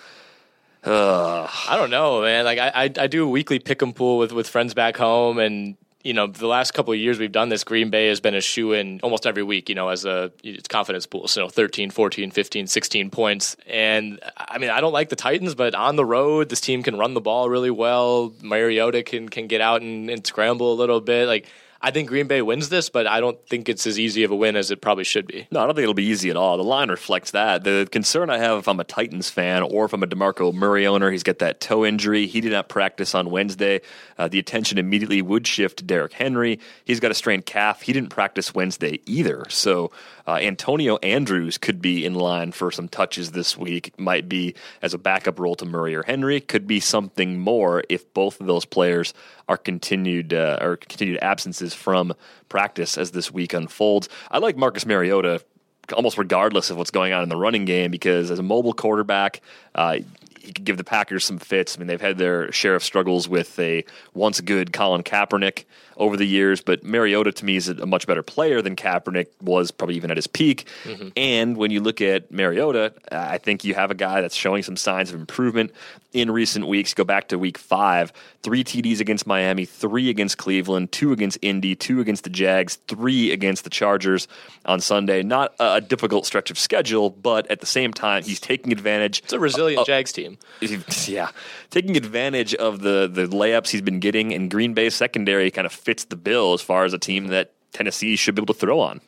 Ugh. 0.86 1.50
I 1.70 1.76
don't 1.78 1.90
know, 1.90 2.22
man. 2.22 2.46
Like 2.46 2.60
I, 2.60 2.68
I, 2.70 2.84
I 2.84 3.08
do 3.08 3.26
a 3.26 3.30
weekly 3.30 3.60
pick 3.60 3.82
'em 3.82 3.94
pool 3.94 4.18
with 4.18 4.32
with 4.32 4.50
friends 4.50 4.74
back 4.74 4.98
home, 4.98 5.40
and 5.40 5.76
you 6.04 6.14
know, 6.14 6.28
the 6.28 6.48
last 6.48 6.74
couple 6.74 6.94
of 6.94 7.00
years 7.00 7.18
we've 7.18 7.32
done 7.32 7.48
this, 7.48 7.64
Green 7.64 7.90
Bay 7.90 8.08
has 8.08 8.20
been 8.20 8.36
a 8.36 8.42
shoe 8.42 8.74
in 8.74 9.00
almost 9.02 9.26
every 9.26 9.44
week, 9.44 9.70
you 9.70 9.76
know, 9.76 9.88
as 9.88 10.04
a 10.04 10.32
it's 10.44 10.68
confidence 10.68 11.06
pool. 11.06 11.30
So 11.30 11.48
13, 11.48 11.92
14, 11.92 12.30
15, 12.30 12.68
16 12.68 13.10
points. 13.10 13.56
And 13.68 14.20
I 14.38 14.58
mean, 14.58 14.70
I 14.70 14.82
don't 14.82 14.92
like 14.92 15.08
the 15.08 15.16
Titans, 15.16 15.56
but 15.56 15.74
on 15.76 15.96
the 15.96 16.04
road, 16.04 16.50
this 16.50 16.60
team 16.60 16.84
can 16.84 16.98
run 16.98 17.14
the 17.14 17.22
ball 17.22 17.50
really 17.50 17.72
well. 17.72 18.34
Mariota 18.42 19.04
can 19.04 19.30
can 19.30 19.48
get 19.48 19.62
out 19.62 19.82
and, 19.82 20.10
and 20.10 20.28
scramble 20.28 20.74
a 20.74 20.76
little 20.76 21.00
bit. 21.00 21.28
Like 21.28 21.48
I 21.84 21.92
think 21.92 22.08
Green 22.08 22.28
Bay 22.28 22.42
wins 22.42 22.70
this, 22.70 22.88
but 22.88 23.08
I 23.08 23.20
don't 23.20 23.38
think 23.46 23.68
it's 23.68 23.86
as 23.86 24.00
easy 24.00 24.24
of 24.24 24.32
a 24.32 24.36
win 24.38 24.56
as 24.56 24.72
it 24.72 24.80
probably 24.80 25.04
should 25.04 25.28
be. 25.28 25.50
No, 25.52 25.60
I 25.60 25.66
don't 25.66 25.76
think 25.76 25.84
it'll 25.84 25.94
be 25.94 26.06
easy 26.06 26.30
at 26.30 26.38
all. 26.38 26.56
The 26.56 26.64
line 26.64 26.90
reflects 26.90 27.32
that. 27.32 27.66
The 27.66 27.90
concern 27.92 28.30
I 28.30 28.38
have 28.38 28.58
if 28.60 28.70
I'm 28.70 28.80
a 28.80 28.86
Titans 28.86 29.30
fan 29.30 29.64
or 29.64 29.84
if 29.84 29.92
I'm 29.92 30.02
a 30.02 30.08
DeMarco 30.08 30.54
Murray 30.54 30.88
owner, 30.88 31.12
he's 31.12 31.24
got 31.24 31.40
that 31.40 31.60
toe 31.60 31.86
injury. 31.86 32.26
He 32.26 32.40
did 32.40 32.54
not 32.54 32.70
practice 32.70 33.14
on 33.14 33.32
Wednesday. 33.32 33.82
Uh, 34.18 34.30
the 34.30 34.40
attention 34.40 34.78
immediately 34.78 35.22
would 35.22 35.46
shift 35.46 35.80
to 35.80 35.84
Derrick 35.84 36.14
Henry. 36.14 36.58
He's 36.86 37.02
got 37.02 37.12
a 37.12 37.16
strained 37.16 37.46
calf. 37.46 37.82
He 37.82 37.92
didn't 37.92 38.12
practice 38.12 38.56
Wednesday 38.56 39.02
either. 39.06 39.44
So 39.50 39.92
uh, 40.26 40.36
Antonio 40.36 40.96
Andrews 40.98 41.58
could 41.58 41.82
be 41.82 42.06
in 42.06 42.14
line 42.14 42.54
for 42.54 42.72
some 42.72 42.88
touches 42.88 43.32
this 43.32 43.58
week. 43.58 44.00
Might 44.00 44.30
be 44.30 44.56
as 44.82 44.94
a 44.94 44.98
backup 44.98 45.38
role 45.38 45.56
to 45.56 45.66
Murray 45.66 45.96
or 45.96 46.04
Henry. 46.04 46.40
Could 46.40 46.66
be 46.66 46.80
something 46.80 47.40
more 47.40 47.84
if 47.90 48.14
both 48.14 48.40
of 48.40 48.48
those 48.48 48.64
players 48.64 49.14
are 49.50 49.58
continued 49.58 50.34
uh, 50.34 50.58
or 50.62 50.78
continued 50.78 51.20
absences 51.22 51.73
from 51.74 52.14
practice 52.50 52.98
as 52.98 53.12
this 53.12 53.32
week 53.32 53.54
unfolds. 53.54 54.10
I 54.32 54.38
like 54.38 54.58
Marcus 54.58 54.86
Mariota 54.86 55.44
almost 55.92 56.18
regardless 56.18 56.70
of 56.70 56.78
what's 56.78 56.92
going 56.92 57.12
on 57.12 57.24
in 57.24 57.30
the 57.30 57.36
running 57.36 57.66
game 57.66 57.92
because 57.92 58.32
as 58.32 58.40
a 58.40 58.44
mobile 58.44 58.74
quarterback, 58.74 59.42
uh, 59.76 59.98
he 60.44 60.52
could 60.52 60.66
give 60.66 60.78
the 60.78 60.84
Packers 60.84 61.24
some 61.24 61.40
fits. 61.40 61.76
I 61.76 61.80
mean, 61.80 61.88
they've 61.88 62.02
had 62.02 62.18
their 62.18 62.52
share 62.52 62.76
of 62.76 62.84
struggles 62.84 63.30
with 63.30 63.58
a 63.60 63.86
once 64.14 64.42
good 64.42 64.74
Colin 64.74 65.04
Kaepernick 65.04 65.64
over 65.98 66.18
the 66.18 66.26
years, 66.26 66.62
but 66.62 66.84
Mariota 66.84 67.32
to 67.32 67.46
me 67.46 67.56
is 67.56 67.70
a 67.70 67.86
much 67.86 68.08
better 68.08 68.24
player 68.24 68.62
than 68.62 68.76
Kaepernick 68.76 69.28
was 69.42 69.72
probably 69.72 69.96
even 69.96 70.12
at 70.12 70.18
his 70.18 70.28
peak. 70.28 70.68
Mm-hmm. 70.84 71.10
And 71.16 71.58
when 71.58 71.72
you 71.72 71.82
look 71.82 72.02
at 72.02 72.32
Mariota, 72.32 72.94
I 73.12 73.38
think 73.38 73.64
you 73.64 73.76
have 73.76 73.92
a 73.92 73.96
guy 73.96 74.22
that's 74.22 74.36
showing 74.36 74.64
some 74.64 74.76
signs 74.76 75.12
of 75.12 75.20
improvement 75.20 75.72
in 76.12 76.32
recent 76.32 76.68
weeks. 76.68 76.94
Go 76.94 77.04
back 77.04 77.28
to 77.30 77.40
week 77.40 77.58
five, 77.58 78.12
three 78.42 78.64
TDs 78.64 79.00
against 79.00 79.28
Miami, 79.28 79.66
three 79.66 80.10
against 80.10 80.38
Cleveland, 80.38 80.92
two 80.92 81.12
against 81.12 81.38
Indy, 81.42 81.76
two 81.76 82.00
against 82.00 82.24
the 82.24 82.30
Jags, 82.30 82.76
three 82.88 83.32
against 83.32 83.64
the 83.64 83.70
Chargers 83.70 84.28
on 84.66 84.80
Sunday. 84.80 85.24
Not 85.24 85.54
a 85.60 85.82
difficult 85.82 86.26
stretch 86.26 86.52
of 86.52 86.58
schedule, 86.58 87.10
but 87.10 87.50
at 87.52 87.60
the 87.60 87.66
same 87.66 87.94
time, 87.94 88.24
he's 88.24 88.40
taking 88.40 88.72
advantage. 88.72 89.20
It's 89.20 89.34
a 89.34 89.40
resilient 89.40 89.86
Jags 89.86 90.12
team. 90.12 90.33
Yeah, 91.08 91.30
taking 91.70 91.98
advantage 91.98 92.54
of 92.56 92.82
the 92.82 93.10
the 93.12 93.28
layups 93.28 93.70
he's 93.70 93.82
been 93.82 94.00
getting, 94.00 94.34
and 94.34 94.50
Green 94.50 94.74
Bay 94.74 94.90
secondary 94.90 95.52
kind 95.52 95.66
of 95.66 95.74
fits 95.74 96.06
the 96.06 96.16
bill 96.16 96.54
as 96.54 96.62
far 96.62 96.86
as 96.86 96.94
a 96.94 97.00
team 97.00 97.28
that 97.28 97.52
Tennessee 97.74 98.16
should 98.16 98.36
be 98.36 98.42
able 98.42 98.54
to 98.54 98.60
throw 98.60 98.80
on. 98.80 99.02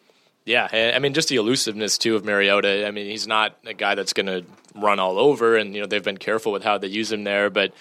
Yeah, 0.46 0.68
I 0.96 1.00
mean, 1.00 1.16
just 1.16 1.30
the 1.30 1.38
elusiveness 1.38 1.98
too 1.98 2.16
of 2.16 2.24
Mariota. 2.24 2.86
I 2.86 2.92
mean, 2.92 3.08
he's 3.08 3.26
not 3.26 3.58
a 3.66 3.74
guy 3.74 3.96
that's 3.96 4.14
going 4.14 4.28
to 4.28 4.46
run 4.76 5.00
all 5.00 5.18
over, 5.18 5.58
and 5.58 5.74
you 5.74 5.82
know 5.82 5.88
they've 5.88 6.04
been 6.04 6.18
careful 6.18 6.52
with 6.52 6.64
how 6.64 6.78
they 6.78 6.88
use 6.88 7.12
him 7.12 7.24
there. 7.24 7.50
But 7.50 7.74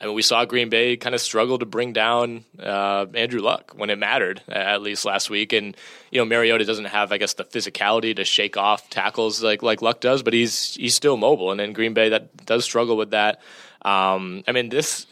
I 0.00 0.06
mean, 0.06 0.14
we 0.14 0.22
saw 0.22 0.44
Green 0.44 0.68
Bay 0.68 0.96
kind 0.96 1.14
of 1.14 1.20
struggle 1.20 1.58
to 1.58 1.66
bring 1.66 1.92
down 1.92 2.44
uh, 2.58 3.06
Andrew 3.14 3.40
Luck 3.40 3.72
when 3.74 3.90
it 3.90 3.98
mattered, 3.98 4.42
at 4.48 4.80
least 4.80 5.04
last 5.04 5.28
week. 5.28 5.52
And 5.52 5.76
you 6.10 6.20
know, 6.20 6.24
Mariota 6.24 6.64
doesn't 6.64 6.84
have, 6.84 7.10
I 7.10 7.18
guess, 7.18 7.34
the 7.34 7.44
physicality 7.44 8.14
to 8.16 8.24
shake 8.24 8.56
off 8.56 8.88
tackles 8.90 9.42
like 9.42 9.62
like 9.62 9.82
Luck 9.82 10.00
does, 10.00 10.22
but 10.22 10.32
he's 10.32 10.74
he's 10.74 10.94
still 10.94 11.16
mobile. 11.16 11.50
And 11.50 11.60
in 11.60 11.72
Green 11.72 11.94
Bay, 11.94 12.10
that 12.10 12.46
does 12.46 12.64
struggle 12.64 12.96
with 12.96 13.10
that. 13.10 13.40
Um, 13.82 14.44
I 14.46 14.52
mean, 14.52 14.68
this 14.68 15.06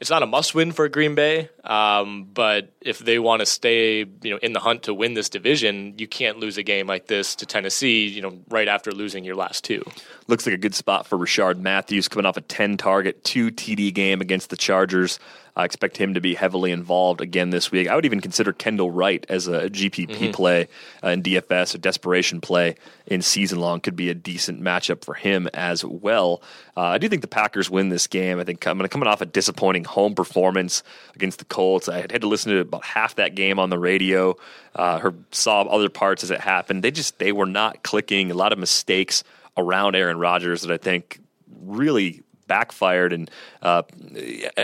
it's 0.00 0.10
not 0.10 0.22
a 0.22 0.26
must 0.26 0.54
win 0.54 0.70
for 0.72 0.88
Green 0.88 1.14
Bay, 1.14 1.48
um, 1.64 2.28
but 2.32 2.72
if 2.80 3.00
they 3.00 3.18
want 3.18 3.40
to 3.40 3.46
stay, 3.46 3.98
you 3.98 4.30
know, 4.30 4.36
in 4.36 4.52
the 4.52 4.60
hunt 4.60 4.84
to 4.84 4.94
win 4.94 5.14
this 5.14 5.28
division, 5.28 5.94
you 5.98 6.06
can't 6.06 6.38
lose 6.38 6.56
a 6.56 6.62
game 6.62 6.86
like 6.86 7.08
this 7.08 7.34
to 7.36 7.46
Tennessee, 7.46 8.06
you 8.06 8.22
know, 8.22 8.38
right 8.48 8.68
after 8.68 8.92
losing 8.92 9.24
your 9.24 9.34
last 9.34 9.64
two. 9.64 9.82
Looks 10.28 10.46
like 10.46 10.54
a 10.54 10.58
good 10.58 10.74
spot 10.74 11.06
for 11.06 11.18
Rishard 11.18 11.58
Matthews 11.58 12.06
coming 12.06 12.26
off 12.26 12.36
a 12.36 12.42
10 12.42 12.76
target, 12.76 13.24
2 13.24 13.50
TD 13.50 13.92
game 13.92 14.20
against 14.20 14.50
the 14.50 14.56
Chargers. 14.56 15.18
I 15.58 15.64
expect 15.64 15.96
him 15.96 16.14
to 16.14 16.20
be 16.20 16.36
heavily 16.36 16.70
involved 16.70 17.20
again 17.20 17.50
this 17.50 17.72
week. 17.72 17.88
I 17.88 17.96
would 17.96 18.04
even 18.04 18.20
consider 18.20 18.52
Kendall 18.52 18.92
Wright 18.92 19.26
as 19.28 19.48
a 19.48 19.68
GPP 19.68 20.06
mm-hmm. 20.06 20.30
play 20.30 20.68
uh, 21.02 21.08
in 21.08 21.22
DFS, 21.24 21.74
a 21.74 21.78
desperation 21.78 22.40
play 22.40 22.76
in 23.06 23.22
season 23.22 23.58
long 23.58 23.80
could 23.80 23.96
be 23.96 24.08
a 24.08 24.14
decent 24.14 24.62
matchup 24.62 25.04
for 25.04 25.14
him 25.14 25.48
as 25.52 25.84
well. 25.84 26.42
Uh, 26.76 26.82
I 26.82 26.98
do 26.98 27.08
think 27.08 27.22
the 27.22 27.28
Packers 27.28 27.68
win 27.68 27.88
this 27.88 28.06
game. 28.06 28.38
I 28.38 28.44
think 28.44 28.64
I'm 28.68 28.78
coming 28.86 29.08
off 29.08 29.20
a 29.20 29.26
disappointing 29.26 29.82
home 29.82 30.14
performance 30.14 30.84
against 31.16 31.40
the 31.40 31.44
Colts. 31.44 31.88
I 31.88 32.02
had 32.02 32.20
to 32.20 32.28
listen 32.28 32.52
to 32.52 32.60
about 32.60 32.84
half 32.84 33.16
that 33.16 33.34
game 33.34 33.58
on 33.58 33.68
the 33.68 33.80
radio. 33.80 34.36
Uh, 34.76 35.00
heard, 35.00 35.24
saw 35.32 35.62
other 35.62 35.88
parts 35.88 36.22
as 36.22 36.30
it 36.30 36.40
happened. 36.40 36.84
They 36.84 36.92
just 36.92 37.18
they 37.18 37.32
were 37.32 37.46
not 37.46 37.82
clicking. 37.82 38.30
A 38.30 38.34
lot 38.34 38.52
of 38.52 38.60
mistakes 38.60 39.24
around 39.56 39.96
Aaron 39.96 40.18
Rodgers 40.18 40.62
that 40.62 40.70
I 40.70 40.76
think 40.78 41.18
really 41.62 42.22
backfired. 42.48 43.12
And 43.12 43.30
uh, 43.62 43.82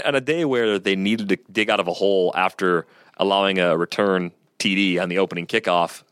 on 0.04 0.16
a 0.16 0.20
day 0.20 0.44
where 0.44 0.80
they 0.80 0.96
needed 0.96 1.28
to 1.28 1.36
dig 1.52 1.70
out 1.70 1.78
of 1.78 1.86
a 1.86 1.92
hole 1.92 2.32
after 2.34 2.86
allowing 3.16 3.60
a 3.60 3.76
return 3.76 4.32
TD 4.58 5.00
on 5.00 5.08
the 5.08 5.18
opening 5.18 5.46
kickoff, 5.46 6.02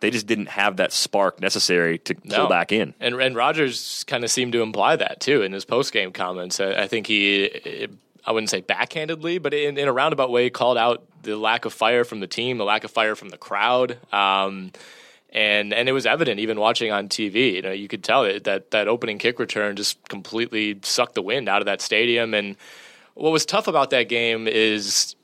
they 0.00 0.10
just 0.10 0.26
didn't 0.26 0.48
have 0.48 0.76
that 0.76 0.92
spark 0.92 1.40
necessary 1.40 1.98
to 1.98 2.14
no. 2.24 2.40
pull 2.40 2.48
back 2.48 2.72
in. 2.72 2.92
And, 3.00 3.14
and 3.20 3.34
Rodgers 3.34 4.04
kind 4.04 4.24
of 4.24 4.30
seemed 4.30 4.52
to 4.52 4.62
imply 4.62 4.96
that 4.96 5.20
too 5.20 5.42
in 5.42 5.52
his 5.52 5.64
post 5.64 5.92
game 5.92 6.12
comments. 6.12 6.60
I, 6.60 6.72
I, 6.72 6.88
think 6.88 7.06
he, 7.06 7.88
I 8.26 8.32
wouldn't 8.32 8.50
say 8.50 8.62
backhandedly, 8.62 9.40
but 9.40 9.54
in, 9.54 9.78
in, 9.78 9.88
a 9.88 9.92
roundabout 9.92 10.30
way, 10.30 10.50
called 10.50 10.76
out 10.76 11.04
the 11.22 11.36
lack 11.36 11.64
of 11.64 11.72
fire 11.72 12.04
from 12.04 12.20
the 12.20 12.26
team, 12.26 12.58
the 12.58 12.64
lack 12.64 12.82
of 12.84 12.90
fire 12.90 13.14
from 13.14 13.28
the 13.28 13.38
crowd. 13.38 13.96
Um, 14.12 14.72
and 15.32 15.72
and 15.72 15.88
it 15.88 15.92
was 15.92 16.06
evident 16.06 16.40
even 16.40 16.60
watching 16.60 16.92
on 16.92 17.08
TV. 17.08 17.54
You 17.54 17.62
know, 17.62 17.72
you 17.72 17.88
could 17.88 18.04
tell 18.04 18.24
it, 18.24 18.44
that 18.44 18.70
that 18.70 18.88
opening 18.88 19.18
kick 19.18 19.38
return 19.38 19.76
just 19.76 20.08
completely 20.08 20.78
sucked 20.82 21.14
the 21.14 21.22
wind 21.22 21.48
out 21.48 21.62
of 21.62 21.66
that 21.66 21.80
stadium. 21.80 22.34
And 22.34 22.56
what 23.14 23.30
was 23.30 23.46
tough 23.46 23.66
about 23.66 23.90
that 23.90 24.08
game 24.08 24.46
is 24.46 25.16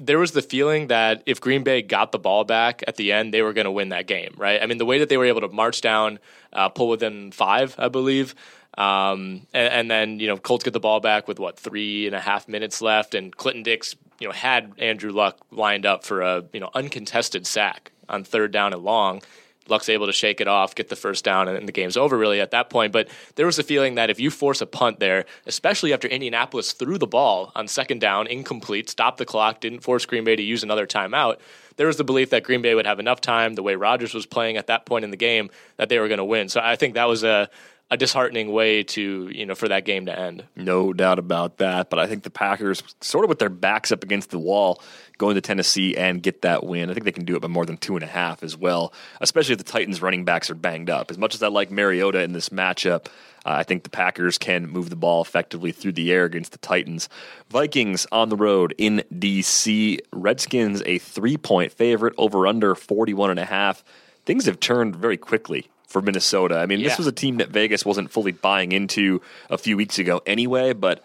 there 0.00 0.18
was 0.18 0.32
the 0.32 0.42
feeling 0.42 0.88
that 0.88 1.22
if 1.26 1.40
Green 1.40 1.64
Bay 1.64 1.82
got 1.82 2.12
the 2.12 2.18
ball 2.18 2.44
back 2.44 2.82
at 2.86 2.96
the 2.96 3.12
end, 3.12 3.34
they 3.34 3.42
were 3.42 3.52
going 3.52 3.64
to 3.64 3.70
win 3.70 3.88
that 3.90 4.06
game, 4.06 4.32
right? 4.36 4.62
I 4.62 4.66
mean, 4.66 4.78
the 4.78 4.86
way 4.86 4.98
that 4.98 5.08
they 5.08 5.16
were 5.16 5.24
able 5.24 5.40
to 5.40 5.48
march 5.48 5.80
down, 5.80 6.18
uh, 6.52 6.68
pull 6.68 6.88
within 6.88 7.32
five, 7.32 7.74
I 7.78 7.88
believe, 7.88 8.34
um, 8.78 9.46
and, 9.52 9.72
and, 9.72 9.90
then 9.90 10.18
you 10.18 10.28
know 10.28 10.38
Colts 10.38 10.64
get 10.64 10.72
the 10.72 10.80
ball 10.80 11.00
back 11.00 11.28
with 11.28 11.38
what 11.38 11.58
three 11.58 12.06
and 12.06 12.16
a 12.16 12.20
half 12.20 12.48
minutes 12.48 12.80
left, 12.80 13.14
and 13.14 13.36
Clinton 13.36 13.62
Dix 13.62 13.96
you 14.18 14.26
know 14.26 14.32
had 14.32 14.72
Andrew 14.78 15.10
Luck 15.10 15.36
lined 15.50 15.84
up 15.84 16.04
for 16.04 16.22
a 16.22 16.44
you 16.54 16.60
know 16.60 16.70
uncontested 16.72 17.46
sack 17.46 17.92
on 18.12 18.22
third 18.24 18.52
down 18.52 18.72
and 18.72 18.84
long, 18.84 19.22
Luck's 19.68 19.88
able 19.88 20.06
to 20.06 20.12
shake 20.12 20.40
it 20.40 20.48
off, 20.48 20.74
get 20.74 20.88
the 20.88 20.96
first 20.96 21.24
down, 21.24 21.48
and 21.48 21.68
the 21.68 21.72
game's 21.72 21.96
over 21.96 22.18
really 22.18 22.40
at 22.40 22.50
that 22.50 22.68
point. 22.68 22.92
But 22.92 23.08
there 23.36 23.46
was 23.46 23.58
a 23.58 23.62
feeling 23.62 23.94
that 23.94 24.10
if 24.10 24.18
you 24.18 24.30
force 24.30 24.60
a 24.60 24.66
punt 24.66 24.98
there, 24.98 25.24
especially 25.46 25.92
after 25.92 26.08
Indianapolis 26.08 26.72
threw 26.72 26.98
the 26.98 27.06
ball 27.06 27.52
on 27.54 27.68
second 27.68 28.00
down, 28.00 28.26
incomplete, 28.26 28.90
stopped 28.90 29.18
the 29.18 29.24
clock, 29.24 29.60
didn't 29.60 29.80
force 29.80 30.04
Green 30.04 30.24
Bay 30.24 30.36
to 30.36 30.42
use 30.42 30.62
another 30.62 30.86
timeout, 30.86 31.38
there 31.76 31.86
was 31.86 31.96
the 31.96 32.04
belief 32.04 32.30
that 32.30 32.42
Green 32.42 32.60
Bay 32.60 32.74
would 32.74 32.86
have 32.86 33.00
enough 33.00 33.20
time, 33.20 33.54
the 33.54 33.62
way 33.62 33.76
Rodgers 33.76 34.14
was 34.14 34.26
playing 34.26 34.56
at 34.56 34.66
that 34.66 34.84
point 34.84 35.04
in 35.04 35.10
the 35.10 35.16
game, 35.16 35.48
that 35.76 35.88
they 35.88 35.98
were 35.98 36.08
going 36.08 36.18
to 36.18 36.24
win. 36.24 36.48
So 36.48 36.60
I 36.60 36.76
think 36.76 36.94
that 36.94 37.08
was 37.08 37.24
a 37.24 37.48
a 37.92 37.96
disheartening 37.98 38.50
way 38.50 38.82
to 38.82 39.28
you 39.30 39.44
know 39.44 39.54
for 39.54 39.68
that 39.68 39.84
game 39.84 40.06
to 40.06 40.18
end. 40.18 40.44
No 40.56 40.94
doubt 40.94 41.18
about 41.18 41.58
that. 41.58 41.90
But 41.90 41.98
I 41.98 42.06
think 42.06 42.22
the 42.22 42.30
Packers, 42.30 42.82
sort 43.02 43.22
of 43.22 43.28
with 43.28 43.38
their 43.38 43.50
backs 43.50 43.92
up 43.92 44.02
against 44.02 44.30
the 44.30 44.38
wall, 44.38 44.82
going 45.18 45.34
to 45.34 45.42
Tennessee 45.42 45.94
and 45.94 46.22
get 46.22 46.40
that 46.40 46.64
win. 46.64 46.88
I 46.88 46.94
think 46.94 47.04
they 47.04 47.12
can 47.12 47.26
do 47.26 47.36
it 47.36 47.42
by 47.42 47.48
more 47.48 47.66
than 47.66 47.76
two 47.76 47.94
and 47.94 48.02
a 48.02 48.08
half 48.08 48.42
as 48.42 48.56
well. 48.56 48.94
Especially 49.20 49.52
if 49.52 49.58
the 49.58 49.64
Titans' 49.64 50.00
running 50.00 50.24
backs 50.24 50.48
are 50.48 50.54
banged 50.54 50.88
up. 50.88 51.10
As 51.10 51.18
much 51.18 51.34
as 51.34 51.42
I 51.42 51.48
like 51.48 51.70
Mariota 51.70 52.22
in 52.22 52.32
this 52.32 52.48
matchup. 52.48 53.06
Uh, 53.44 53.50
I 53.50 53.64
think 53.64 53.82
the 53.82 53.90
Packers 53.90 54.38
can 54.38 54.68
move 54.68 54.88
the 54.88 54.96
ball 54.96 55.20
effectively 55.20 55.72
through 55.72 55.92
the 55.92 56.12
air 56.12 56.24
against 56.24 56.52
the 56.52 56.58
Titans. 56.58 57.08
Vikings 57.50 58.06
on 58.12 58.30
the 58.30 58.36
road 58.36 58.72
in 58.78 59.02
D.C. 59.18 59.98
Redskins 60.12 60.80
a 60.86 60.98
three 60.98 61.36
point 61.36 61.72
favorite 61.72 62.14
over 62.16 62.46
under 62.46 62.74
41 62.74 63.30
and 63.30 63.40
a 63.40 63.44
half. 63.44 63.84
Things 64.24 64.46
have 64.46 64.60
turned 64.60 64.94
very 64.94 65.16
quickly 65.16 65.68
for 65.92 66.02
Minnesota. 66.02 66.56
I 66.56 66.66
mean, 66.66 66.80
yeah. 66.80 66.88
this 66.88 66.98
was 66.98 67.06
a 67.06 67.12
team 67.12 67.36
that 67.36 67.50
Vegas 67.50 67.84
wasn't 67.84 68.10
fully 68.10 68.32
buying 68.32 68.72
into 68.72 69.20
a 69.50 69.58
few 69.58 69.76
weeks 69.76 69.98
ago 69.98 70.22
anyway, 70.26 70.72
but 70.72 71.04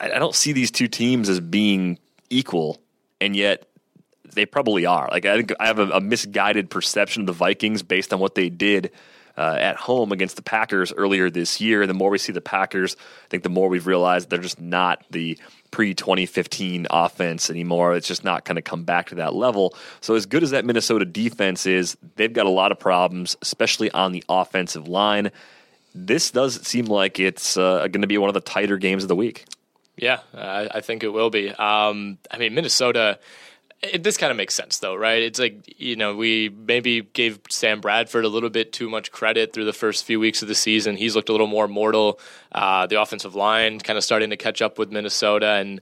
I, 0.00 0.06
I 0.06 0.18
don't 0.18 0.34
see 0.34 0.52
these 0.52 0.70
two 0.70 0.88
teams 0.88 1.28
as 1.28 1.38
being 1.38 1.98
equal, 2.30 2.80
and 3.20 3.36
yet 3.36 3.66
they 4.32 4.46
probably 4.46 4.86
are. 4.86 5.08
Like, 5.10 5.26
I 5.26 5.36
think 5.36 5.52
I 5.60 5.66
have 5.66 5.78
a, 5.78 5.90
a 5.90 6.00
misguided 6.00 6.70
perception 6.70 7.22
of 7.22 7.26
the 7.26 7.32
Vikings 7.32 7.82
based 7.82 8.12
on 8.12 8.20
what 8.20 8.34
they 8.34 8.48
did 8.48 8.90
uh, 9.40 9.56
at 9.58 9.76
home 9.76 10.12
against 10.12 10.36
the 10.36 10.42
Packers 10.42 10.92
earlier 10.92 11.30
this 11.30 11.62
year. 11.62 11.86
The 11.86 11.94
more 11.94 12.10
we 12.10 12.18
see 12.18 12.30
the 12.30 12.42
Packers, 12.42 12.94
I 13.24 13.28
think 13.30 13.42
the 13.42 13.48
more 13.48 13.70
we've 13.70 13.86
realized 13.86 14.28
they're 14.28 14.38
just 14.38 14.60
not 14.60 15.02
the 15.10 15.38
pre 15.70 15.94
2015 15.94 16.86
offense 16.90 17.48
anymore. 17.48 17.94
It's 17.94 18.06
just 18.06 18.22
not 18.22 18.44
going 18.44 18.56
to 18.56 18.62
come 18.62 18.84
back 18.84 19.08
to 19.08 19.14
that 19.14 19.34
level. 19.34 19.74
So, 20.02 20.14
as 20.14 20.26
good 20.26 20.42
as 20.42 20.50
that 20.50 20.66
Minnesota 20.66 21.06
defense 21.06 21.64
is, 21.64 21.96
they've 22.16 22.32
got 22.32 22.44
a 22.44 22.50
lot 22.50 22.70
of 22.70 22.78
problems, 22.78 23.34
especially 23.40 23.90
on 23.92 24.12
the 24.12 24.22
offensive 24.28 24.86
line. 24.86 25.30
This 25.94 26.30
does 26.30 26.60
seem 26.66 26.84
like 26.84 27.18
it's 27.18 27.56
uh, 27.56 27.88
going 27.88 28.02
to 28.02 28.06
be 28.06 28.18
one 28.18 28.28
of 28.28 28.34
the 28.34 28.42
tighter 28.42 28.76
games 28.76 29.04
of 29.04 29.08
the 29.08 29.16
week. 29.16 29.46
Yeah, 29.96 30.20
I, 30.34 30.68
I 30.74 30.80
think 30.82 31.02
it 31.02 31.08
will 31.08 31.30
be. 31.30 31.48
Um, 31.48 32.18
I 32.30 32.36
mean, 32.36 32.54
Minnesota 32.54 33.18
it, 33.82 34.02
this 34.02 34.16
kind 34.16 34.30
of 34.30 34.36
makes 34.36 34.54
sense, 34.54 34.78
though, 34.78 34.94
right? 34.94 35.22
It's 35.22 35.38
like 35.38 35.74
you 35.80 35.96
know 35.96 36.14
we 36.14 36.48
maybe 36.48 37.02
gave 37.02 37.40
Sam 37.48 37.80
Bradford 37.80 38.24
a 38.24 38.28
little 38.28 38.50
bit 38.50 38.72
too 38.72 38.90
much 38.90 39.10
credit 39.10 39.52
through 39.52 39.64
the 39.64 39.72
first 39.72 40.04
few 40.04 40.20
weeks 40.20 40.42
of 40.42 40.48
the 40.48 40.54
season. 40.54 40.96
He's 40.96 41.16
looked 41.16 41.28
a 41.28 41.32
little 41.32 41.46
more 41.46 41.68
mortal. 41.68 42.20
Uh, 42.52 42.86
the 42.86 43.00
offensive 43.00 43.34
line 43.34 43.78
kind 43.80 43.96
of 43.96 44.04
starting 44.04 44.30
to 44.30 44.36
catch 44.36 44.60
up 44.60 44.78
with 44.78 44.90
Minnesota, 44.90 45.52
and 45.52 45.80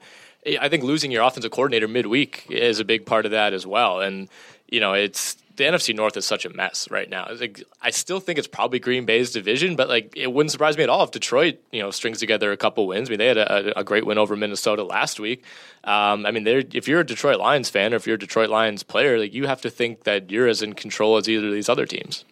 I 0.61 0.69
think 0.69 0.85
losing 0.85 1.11
your 1.11 1.23
offensive 1.25 1.51
coordinator 1.51 1.89
midweek 1.89 2.47
is 2.49 2.79
a 2.79 2.85
big 2.85 3.05
part 3.05 3.25
of 3.25 3.33
that 3.33 3.53
as 3.53 3.67
well. 3.67 4.01
And 4.01 4.29
you 4.69 4.81
know, 4.81 4.93
it's 4.93 5.37
the 5.59 5.65
NFC 5.65 5.95
North 5.95 6.17
is 6.17 6.25
such 6.25 6.45
a 6.45 6.51
mess 6.51 6.89
right 6.89 7.11
now. 7.11 7.27
Like, 7.39 7.63
I 7.83 7.91
still 7.91 8.21
think 8.21 8.39
it's 8.39 8.49
probably 8.49 8.79
Green 8.79 9.05
Bay's 9.05 9.33
division, 9.33 9.75
but 9.75 9.89
like 9.89 10.17
it 10.17 10.33
wouldn't 10.33 10.53
surprise 10.53 10.77
me 10.77 10.85
at 10.85 10.89
all 10.89 11.03
if 11.03 11.11
Detroit, 11.11 11.59
you 11.73 11.83
know, 11.83 11.91
strings 11.91 12.21
together 12.21 12.53
a 12.53 12.57
couple 12.57 12.87
wins. 12.87 13.09
I 13.09 13.11
mean, 13.11 13.19
they 13.19 13.27
had 13.27 13.39
a, 13.39 13.81
a 13.81 13.85
great 13.85 14.07
win 14.07 14.19
over 14.19 14.37
Minnesota 14.37 14.85
last 14.85 15.19
week. 15.19 15.45
Um, 15.83 16.25
I 16.25 16.31
mean, 16.31 16.47
if 16.47 16.87
you're 16.87 17.01
a 17.01 17.07
Detroit 17.07 17.41
Lions 17.41 17.69
fan 17.69 17.93
or 17.93 17.97
if 17.97 18.07
you're 18.07 18.15
a 18.15 18.19
Detroit 18.19 18.51
Lions 18.51 18.85
player, 18.85 19.19
like 19.19 19.35
you 19.35 19.49
have 19.49 19.61
to 19.63 19.71
think 19.71 20.05
that 20.05 20.31
you're 20.31 20.47
as 20.47 20.63
in 20.63 20.75
control 20.75 21.17
as 21.17 21.29
either 21.29 21.49
of 21.49 21.53
these 21.53 21.69
other 21.69 21.87
teams. 21.87 22.25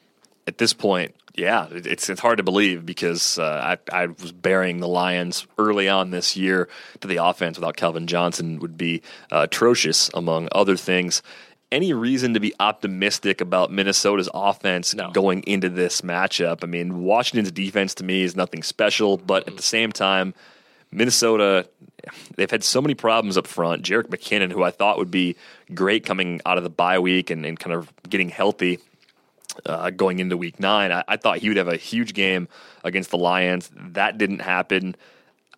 At 0.47 0.59
this 0.59 0.73
point, 0.73 1.17
yeah, 1.35 1.67
it's 1.73 2.09
it's 2.09 2.21
hard 2.21 2.37
to 2.37 2.45
believe 2.45 2.87
because 2.87 3.41
uh, 3.41 3.77
I, 3.93 4.03
I 4.05 4.07
was 4.07 4.31
burying 4.31 4.79
the 4.79 4.87
Lions 4.87 5.49
early 5.59 5.89
on 5.89 6.11
this 6.11 6.37
year 6.37 6.69
to 7.01 7.09
the 7.09 7.17
offense 7.17 7.59
without 7.59 7.77
Calvin 7.77 8.07
Johnson 8.07 8.61
would 8.61 8.79
be 8.79 9.03
uh, 9.33 9.41
atrocious 9.43 10.09
among 10.15 10.49
other 10.53 10.77
things 10.77 11.23
any 11.73 11.93
reason 11.93 12.35
to 12.35 12.41
be 12.41 12.55
optimistic 12.61 13.41
about 13.41 13.73
Minnesota's 13.73 14.29
offense 14.33 14.95
no. 14.95 15.11
going 15.11 15.43
into 15.43 15.69
this 15.69 16.01
matchup. 16.01 16.63
I 16.63 16.67
mean, 16.67 17.03
Washington's 17.03 17.51
defense 17.51 17.95
to 17.97 18.05
me 18.05 18.23
is 18.23 18.37
nothing 18.37 18.63
special, 18.63 19.17
but 19.17 19.49
at 19.49 19.57
the 19.57 19.63
same 19.63 19.93
time, 19.93 20.35
Minnesota, 20.93 21.69
they've 22.37 22.51
had 22.51 22.63
so 22.63 22.81
many 22.81 22.95
problems 22.95 23.37
up 23.37 23.47
front. 23.47 23.83
Jerick 23.83 24.09
McKinnon, 24.09 24.53
who 24.53 24.63
I 24.63 24.71
thought 24.71 24.99
would 24.99 25.11
be 25.11 25.37
great 25.75 26.07
coming 26.07 26.41
out 26.47 26.57
of 26.57 26.65
the 26.65 26.71
bye 26.71 26.99
week 26.99 27.31
and, 27.31 27.45
and 27.45 27.59
kind 27.59 27.75
of 27.75 27.93
getting 28.09 28.29
healthy 28.29 28.79
uh, 29.65 29.91
going 29.91 30.19
into 30.19 30.37
week 30.37 30.61
nine, 30.61 30.93
I, 30.93 31.05
I 31.09 31.17
thought 31.17 31.39
he 31.39 31.49
would 31.49 31.57
have 31.57 31.69
a 31.69 31.77
huge 31.77 32.15
game 32.15 32.49
against 32.85 33.11
the 33.11 33.19
Lions. 33.19 33.71
That 33.75 34.19
didn't 34.19 34.41
happen. 34.41 34.95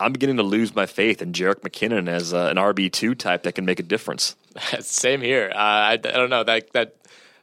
I'm 0.01 0.13
beginning 0.13 0.37
to 0.37 0.43
lose 0.43 0.75
my 0.75 0.87
faith 0.87 1.21
in 1.21 1.33
Jerick 1.33 1.61
McKinnon 1.61 2.09
as 2.09 2.33
uh, 2.33 2.49
an 2.51 2.57
RB 2.57 2.91
two 2.91 3.15
type 3.15 3.43
that 3.43 3.55
can 3.55 3.65
make 3.65 3.81
a 3.81 3.83
difference. 3.83 4.37
Same 4.81 5.21
here. 5.21 5.51
Uh, 5.53 5.59
I, 5.59 5.93
I, 5.93 5.97
don't 5.97 6.31
know 6.31 6.45
that 6.45 6.73
that 6.73 6.95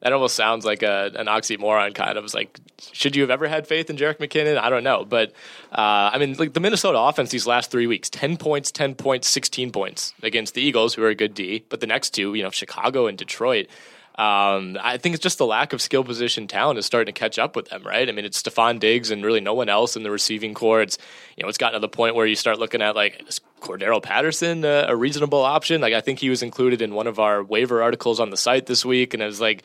that 0.01 0.13
almost 0.13 0.35
sounds 0.35 0.65
like 0.65 0.83
a, 0.83 1.11
an 1.15 1.25
oxymoron 1.25 1.95
kind 1.95 2.17
of. 2.17 2.23
It's 2.23 2.33
like, 2.33 2.59
should 2.91 3.15
you 3.15 3.23
have 3.23 3.31
ever 3.31 3.47
had 3.47 3.67
faith 3.67 3.89
in 3.89 3.97
Jerick 3.97 4.19
McKinnon? 4.19 4.57
I 4.57 4.69
don't 4.69 4.83
know, 4.83 5.03
but 5.03 5.31
uh, 5.71 6.11
I 6.13 6.17
mean, 6.17 6.35
like 6.35 6.53
the 6.53 6.59
Minnesota 6.59 6.99
offense 6.99 7.31
these 7.31 7.47
last 7.47 7.71
three 7.71 7.87
weeks: 7.87 8.09
ten 8.09 8.37
points, 8.37 8.71
ten 8.71 8.95
points, 8.95 9.27
sixteen 9.27 9.71
points 9.71 10.13
against 10.21 10.53
the 10.53 10.61
Eagles, 10.61 10.93
who 10.93 11.03
are 11.03 11.09
a 11.09 11.15
good 11.15 11.33
D. 11.33 11.65
But 11.69 11.81
the 11.81 11.87
next 11.87 12.11
two, 12.11 12.35
you 12.35 12.43
know, 12.43 12.51
Chicago 12.51 13.07
and 13.07 13.17
Detroit. 13.17 13.67
Um, 14.17 14.77
I 14.81 14.97
think 14.97 15.13
it's 15.15 15.23
just 15.23 15.37
the 15.37 15.45
lack 15.45 15.73
of 15.73 15.81
skill 15.81 16.03
position 16.03 16.47
talent 16.47 16.79
is 16.79 16.85
starting 16.85 17.13
to 17.13 17.19
catch 17.19 17.37
up 17.37 17.55
with 17.55 17.69
them, 17.69 17.83
right? 17.83 18.07
I 18.07 18.11
mean, 18.13 18.23
it's 18.23 18.41
Stefon 18.41 18.79
Diggs 18.79 19.11
and 19.11 19.25
really 19.25 19.41
no 19.41 19.53
one 19.53 19.67
else 19.67 19.97
in 19.97 20.03
the 20.03 20.11
receiving 20.11 20.53
corps. 20.53 20.81
It's 20.81 20.97
you 21.35 21.43
know, 21.43 21.49
it's 21.49 21.57
gotten 21.57 21.73
to 21.73 21.79
the 21.81 21.89
point 21.89 22.15
where 22.15 22.25
you 22.25 22.35
start 22.35 22.57
looking 22.57 22.81
at 22.81 22.95
like 22.95 23.25
is 23.27 23.41
Cordarrelle 23.59 24.01
Patterson 24.01 24.63
uh, 24.63 24.85
a 24.87 24.95
reasonable 24.95 25.41
option? 25.41 25.81
Like 25.81 25.93
I 25.93 25.99
think 25.99 26.19
he 26.19 26.29
was 26.29 26.43
included 26.43 26.81
in 26.81 26.93
one 26.93 27.07
of 27.07 27.19
our 27.19 27.43
waiver 27.43 27.83
articles 27.83 28.21
on 28.21 28.29
the 28.29 28.37
site 28.37 28.67
this 28.67 28.85
week, 28.85 29.13
and 29.13 29.21
it 29.21 29.25
was 29.25 29.41
like 29.41 29.63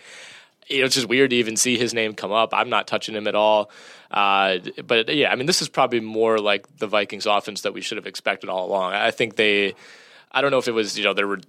you 0.68 0.80
know, 0.80 0.86
it's 0.86 0.94
just 0.94 1.08
weird 1.08 1.30
to 1.30 1.36
even 1.36 1.56
see 1.56 1.76
his 1.76 1.92
name 1.92 2.14
come 2.14 2.32
up. 2.32 2.54
I'm 2.54 2.70
not 2.70 2.86
touching 2.86 3.14
him 3.14 3.26
at 3.26 3.34
all. 3.34 3.70
Uh, 4.10 4.58
but 4.84 5.14
yeah, 5.14 5.30
I 5.30 5.36
mean, 5.36 5.46
this 5.46 5.62
is 5.62 5.68
probably 5.68 6.00
more 6.00 6.38
like 6.38 6.78
the 6.78 6.86
Vikings 6.86 7.26
offense 7.26 7.62
that 7.62 7.74
we 7.74 7.80
should 7.80 7.98
have 7.98 8.06
expected 8.06 8.48
all 8.48 8.66
along. 8.66 8.94
I 8.94 9.10
think 9.10 9.36
they 9.36 9.74
I 10.32 10.40
don't 10.40 10.52
know 10.52 10.58
if 10.58 10.68
it 10.68 10.72
was, 10.72 10.96
you 10.96 11.02
know, 11.02 11.12
they're 11.12 11.26
re- 11.26 11.42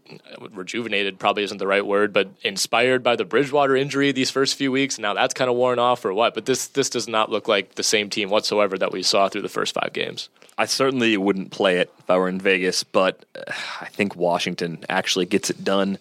rejuvenated, 0.51 1.19
probably 1.19 1.43
isn't 1.43 1.59
the 1.59 1.67
right 1.67 1.85
word, 1.85 2.13
but 2.13 2.29
inspired 2.41 3.03
by 3.03 3.15
the 3.15 3.25
Bridgewater 3.25 3.75
injury 3.75 4.11
these 4.11 4.31
first 4.31 4.55
few 4.55 4.71
weeks. 4.71 4.97
Now 4.97 5.13
that's 5.13 5.33
kind 5.35 5.49
of 5.49 5.55
worn 5.55 5.77
off 5.77 6.03
or 6.03 6.13
what? 6.13 6.33
But 6.33 6.45
this 6.45 6.67
this 6.67 6.89
does 6.89 7.07
not 7.07 7.29
look 7.29 7.47
like 7.47 7.75
the 7.75 7.83
same 7.83 8.09
team 8.09 8.29
whatsoever 8.29 8.77
that 8.77 8.91
we 8.91 9.03
saw 9.03 9.29
through 9.29 9.43
the 9.43 9.49
first 9.49 9.75
five 9.75 9.93
games. 9.93 10.29
I 10.57 10.65
certainly 10.65 11.15
wouldn't 11.17 11.51
play 11.51 11.77
it 11.77 11.93
if 11.99 12.09
I 12.09 12.17
were 12.17 12.27
in 12.27 12.39
Vegas, 12.39 12.83
but 12.83 13.23
uh, 13.35 13.51
I 13.81 13.87
think 13.87 14.15
Washington 14.15 14.83
actually 14.89 15.25
gets 15.25 15.49
it 15.49 15.63
done 15.63 15.97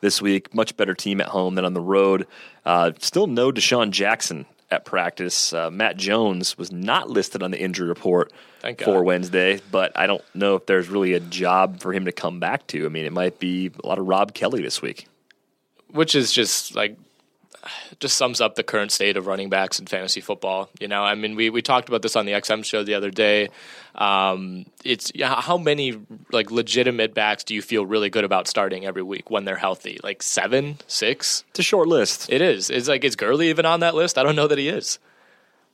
this 0.00 0.20
week. 0.22 0.54
Much 0.54 0.76
better 0.76 0.94
team 0.94 1.20
at 1.20 1.28
home 1.28 1.54
than 1.54 1.64
on 1.64 1.74
the 1.74 1.80
road. 1.80 2.26
Uh, 2.64 2.92
still 2.98 3.26
no 3.26 3.52
DeSean 3.52 3.90
Jackson 3.90 4.46
at 4.70 4.84
practice. 4.84 5.52
Uh, 5.52 5.70
Matt 5.70 5.96
Jones 5.96 6.56
was 6.56 6.72
not 6.72 7.10
listed 7.10 7.42
on 7.42 7.50
the 7.50 7.60
injury 7.60 7.88
report 7.88 8.32
for 8.78 9.02
Wednesday, 9.02 9.60
but 9.70 9.92
I 9.96 10.06
don't 10.06 10.22
know 10.34 10.56
if 10.56 10.66
there's 10.66 10.88
really 10.88 11.14
a 11.14 11.20
job 11.20 11.80
for 11.80 11.92
him 11.92 12.04
to 12.04 12.12
come 12.12 12.40
back 12.40 12.66
to. 12.68 12.86
I 12.86 12.88
mean, 12.88 13.04
it 13.04 13.12
might 13.12 13.38
be 13.38 13.70
a 13.82 13.86
lot 13.86 13.98
of 13.98 14.06
Rob 14.06 14.34
Kelley 14.34 14.62
this 14.62 14.80
week. 14.80 15.06
Which 15.90 16.14
is 16.14 16.32
just 16.32 16.74
like 16.74 16.96
just 18.00 18.16
sums 18.16 18.40
up 18.40 18.56
the 18.56 18.62
current 18.62 18.90
state 18.90 19.16
of 19.16 19.26
running 19.26 19.48
backs 19.48 19.78
in 19.78 19.86
fantasy 19.86 20.20
football. 20.20 20.68
You 20.80 20.88
know, 20.88 21.04
I 21.04 21.14
mean, 21.14 21.36
we, 21.36 21.50
we 21.50 21.62
talked 21.62 21.88
about 21.88 22.02
this 22.02 22.16
on 22.16 22.26
the 22.26 22.32
XM 22.32 22.64
show 22.64 22.82
the 22.82 22.94
other 22.94 23.10
day. 23.10 23.48
Um, 23.94 24.66
it's 24.84 25.12
how 25.22 25.58
many 25.58 25.98
like 26.32 26.50
legitimate 26.50 27.14
backs 27.14 27.44
do 27.44 27.54
you 27.54 27.62
feel 27.62 27.86
really 27.86 28.10
good 28.10 28.24
about 28.24 28.48
starting 28.48 28.84
every 28.84 29.02
week 29.02 29.30
when 29.30 29.44
they're 29.44 29.56
healthy? 29.56 30.00
Like 30.02 30.22
seven, 30.22 30.78
six? 30.86 31.44
It's 31.50 31.60
a 31.60 31.62
short 31.62 31.88
list. 31.88 32.30
It 32.30 32.40
is. 32.40 32.70
It's 32.70 32.88
like 32.88 33.04
is 33.04 33.16
Gurley 33.16 33.50
even 33.50 33.66
on 33.66 33.80
that 33.80 33.94
list? 33.94 34.18
I 34.18 34.22
don't 34.22 34.36
know 34.36 34.48
that 34.48 34.58
he 34.58 34.68
is. 34.68 34.98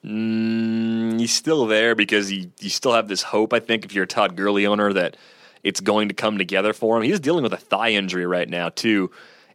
Mm, 0.04 1.18
he's 1.18 1.32
still 1.32 1.66
there 1.66 1.94
because 1.94 2.30
you, 2.30 2.50
you 2.60 2.70
still 2.70 2.92
have 2.92 3.08
this 3.08 3.22
hope. 3.22 3.52
I 3.52 3.60
think 3.60 3.84
if 3.84 3.92
you're 3.92 4.04
a 4.04 4.08
Todd 4.08 4.36
Gurley 4.36 4.66
owner 4.66 4.92
that 4.92 5.16
it's 5.62 5.80
going 5.80 6.08
to 6.08 6.14
come 6.14 6.38
together 6.38 6.72
for 6.72 6.96
him. 6.96 7.02
He's 7.02 7.20
dealing 7.20 7.42
with 7.42 7.52
a 7.52 7.58
thigh 7.58 7.90
injury 7.90 8.26
right 8.26 8.48
now 8.48 8.68
too. 8.68 9.10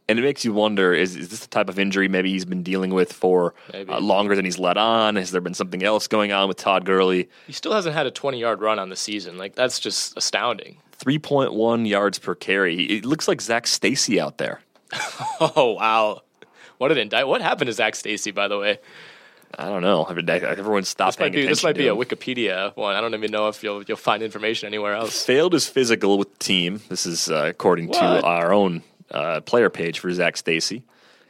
And 0.06 0.18
it 0.18 0.22
makes 0.22 0.44
you 0.44 0.52
wonder: 0.52 0.92
is, 0.92 1.16
is 1.16 1.30
this 1.30 1.40
the 1.40 1.48
type 1.48 1.70
of 1.70 1.78
injury 1.78 2.08
maybe 2.08 2.30
he's 2.30 2.44
been 2.44 2.62
dealing 2.62 2.92
with 2.92 3.10
for 3.10 3.54
uh, 3.72 3.98
longer 4.00 4.36
than 4.36 4.44
he's 4.44 4.58
let 4.58 4.76
on? 4.76 5.16
Has 5.16 5.30
there 5.30 5.40
been 5.40 5.54
something 5.54 5.82
else 5.82 6.08
going 6.08 6.30
on 6.30 6.46
with 6.46 6.58
Todd 6.58 6.84
Gurley? 6.84 7.30
He 7.46 7.54
still 7.54 7.72
hasn't 7.72 7.94
had 7.94 8.06
a 8.06 8.10
twenty-yard 8.10 8.60
run 8.60 8.78
on 8.78 8.90
the 8.90 8.96
season. 8.96 9.38
Like 9.38 9.54
that's 9.54 9.80
just 9.80 10.14
astounding. 10.14 10.76
Three 10.92 11.18
point 11.18 11.54
one 11.54 11.86
yards 11.86 12.18
per 12.18 12.34
carry. 12.34 12.84
It 12.84 13.06
looks 13.06 13.26
like 13.28 13.40
Zac 13.40 13.66
Stacy 13.66 14.20
out 14.20 14.36
there. 14.36 14.60
oh 15.40 15.74
wow! 15.78 16.20
What 16.76 16.92
an 16.92 16.98
indict! 16.98 17.26
What 17.26 17.40
happened 17.40 17.68
to 17.68 17.72
Zac 17.72 17.94
Stacy, 17.94 18.30
by 18.30 18.46
the 18.46 18.58
way? 18.58 18.80
I 19.58 19.68
don't 19.68 19.82
know. 19.82 20.04
Everyone 20.04 20.84
stopped. 20.84 21.18
This 21.18 21.20
might 21.20 21.32
be, 21.32 21.46
this 21.46 21.62
might 21.62 21.76
be 21.76 21.88
a 21.88 21.94
Wikipedia 21.94 22.76
one. 22.76 22.96
I 22.96 23.00
don't 23.00 23.14
even 23.14 23.30
know 23.30 23.48
if 23.48 23.62
you'll 23.62 23.82
you'll 23.82 23.96
find 23.96 24.22
information 24.22 24.66
anywhere 24.66 24.94
else. 24.94 25.24
Failed 25.24 25.52
his 25.52 25.68
physical 25.68 26.18
with 26.18 26.32
the 26.32 26.44
team. 26.44 26.80
This 26.88 27.06
is 27.06 27.28
uh, 27.28 27.46
according 27.48 27.88
what? 27.88 27.98
to 27.98 28.26
our 28.26 28.52
own 28.52 28.82
uh, 29.10 29.40
player 29.40 29.70
page 29.70 29.98
for 30.00 30.12
Zac 30.12 30.36
Stacy, 30.36 30.82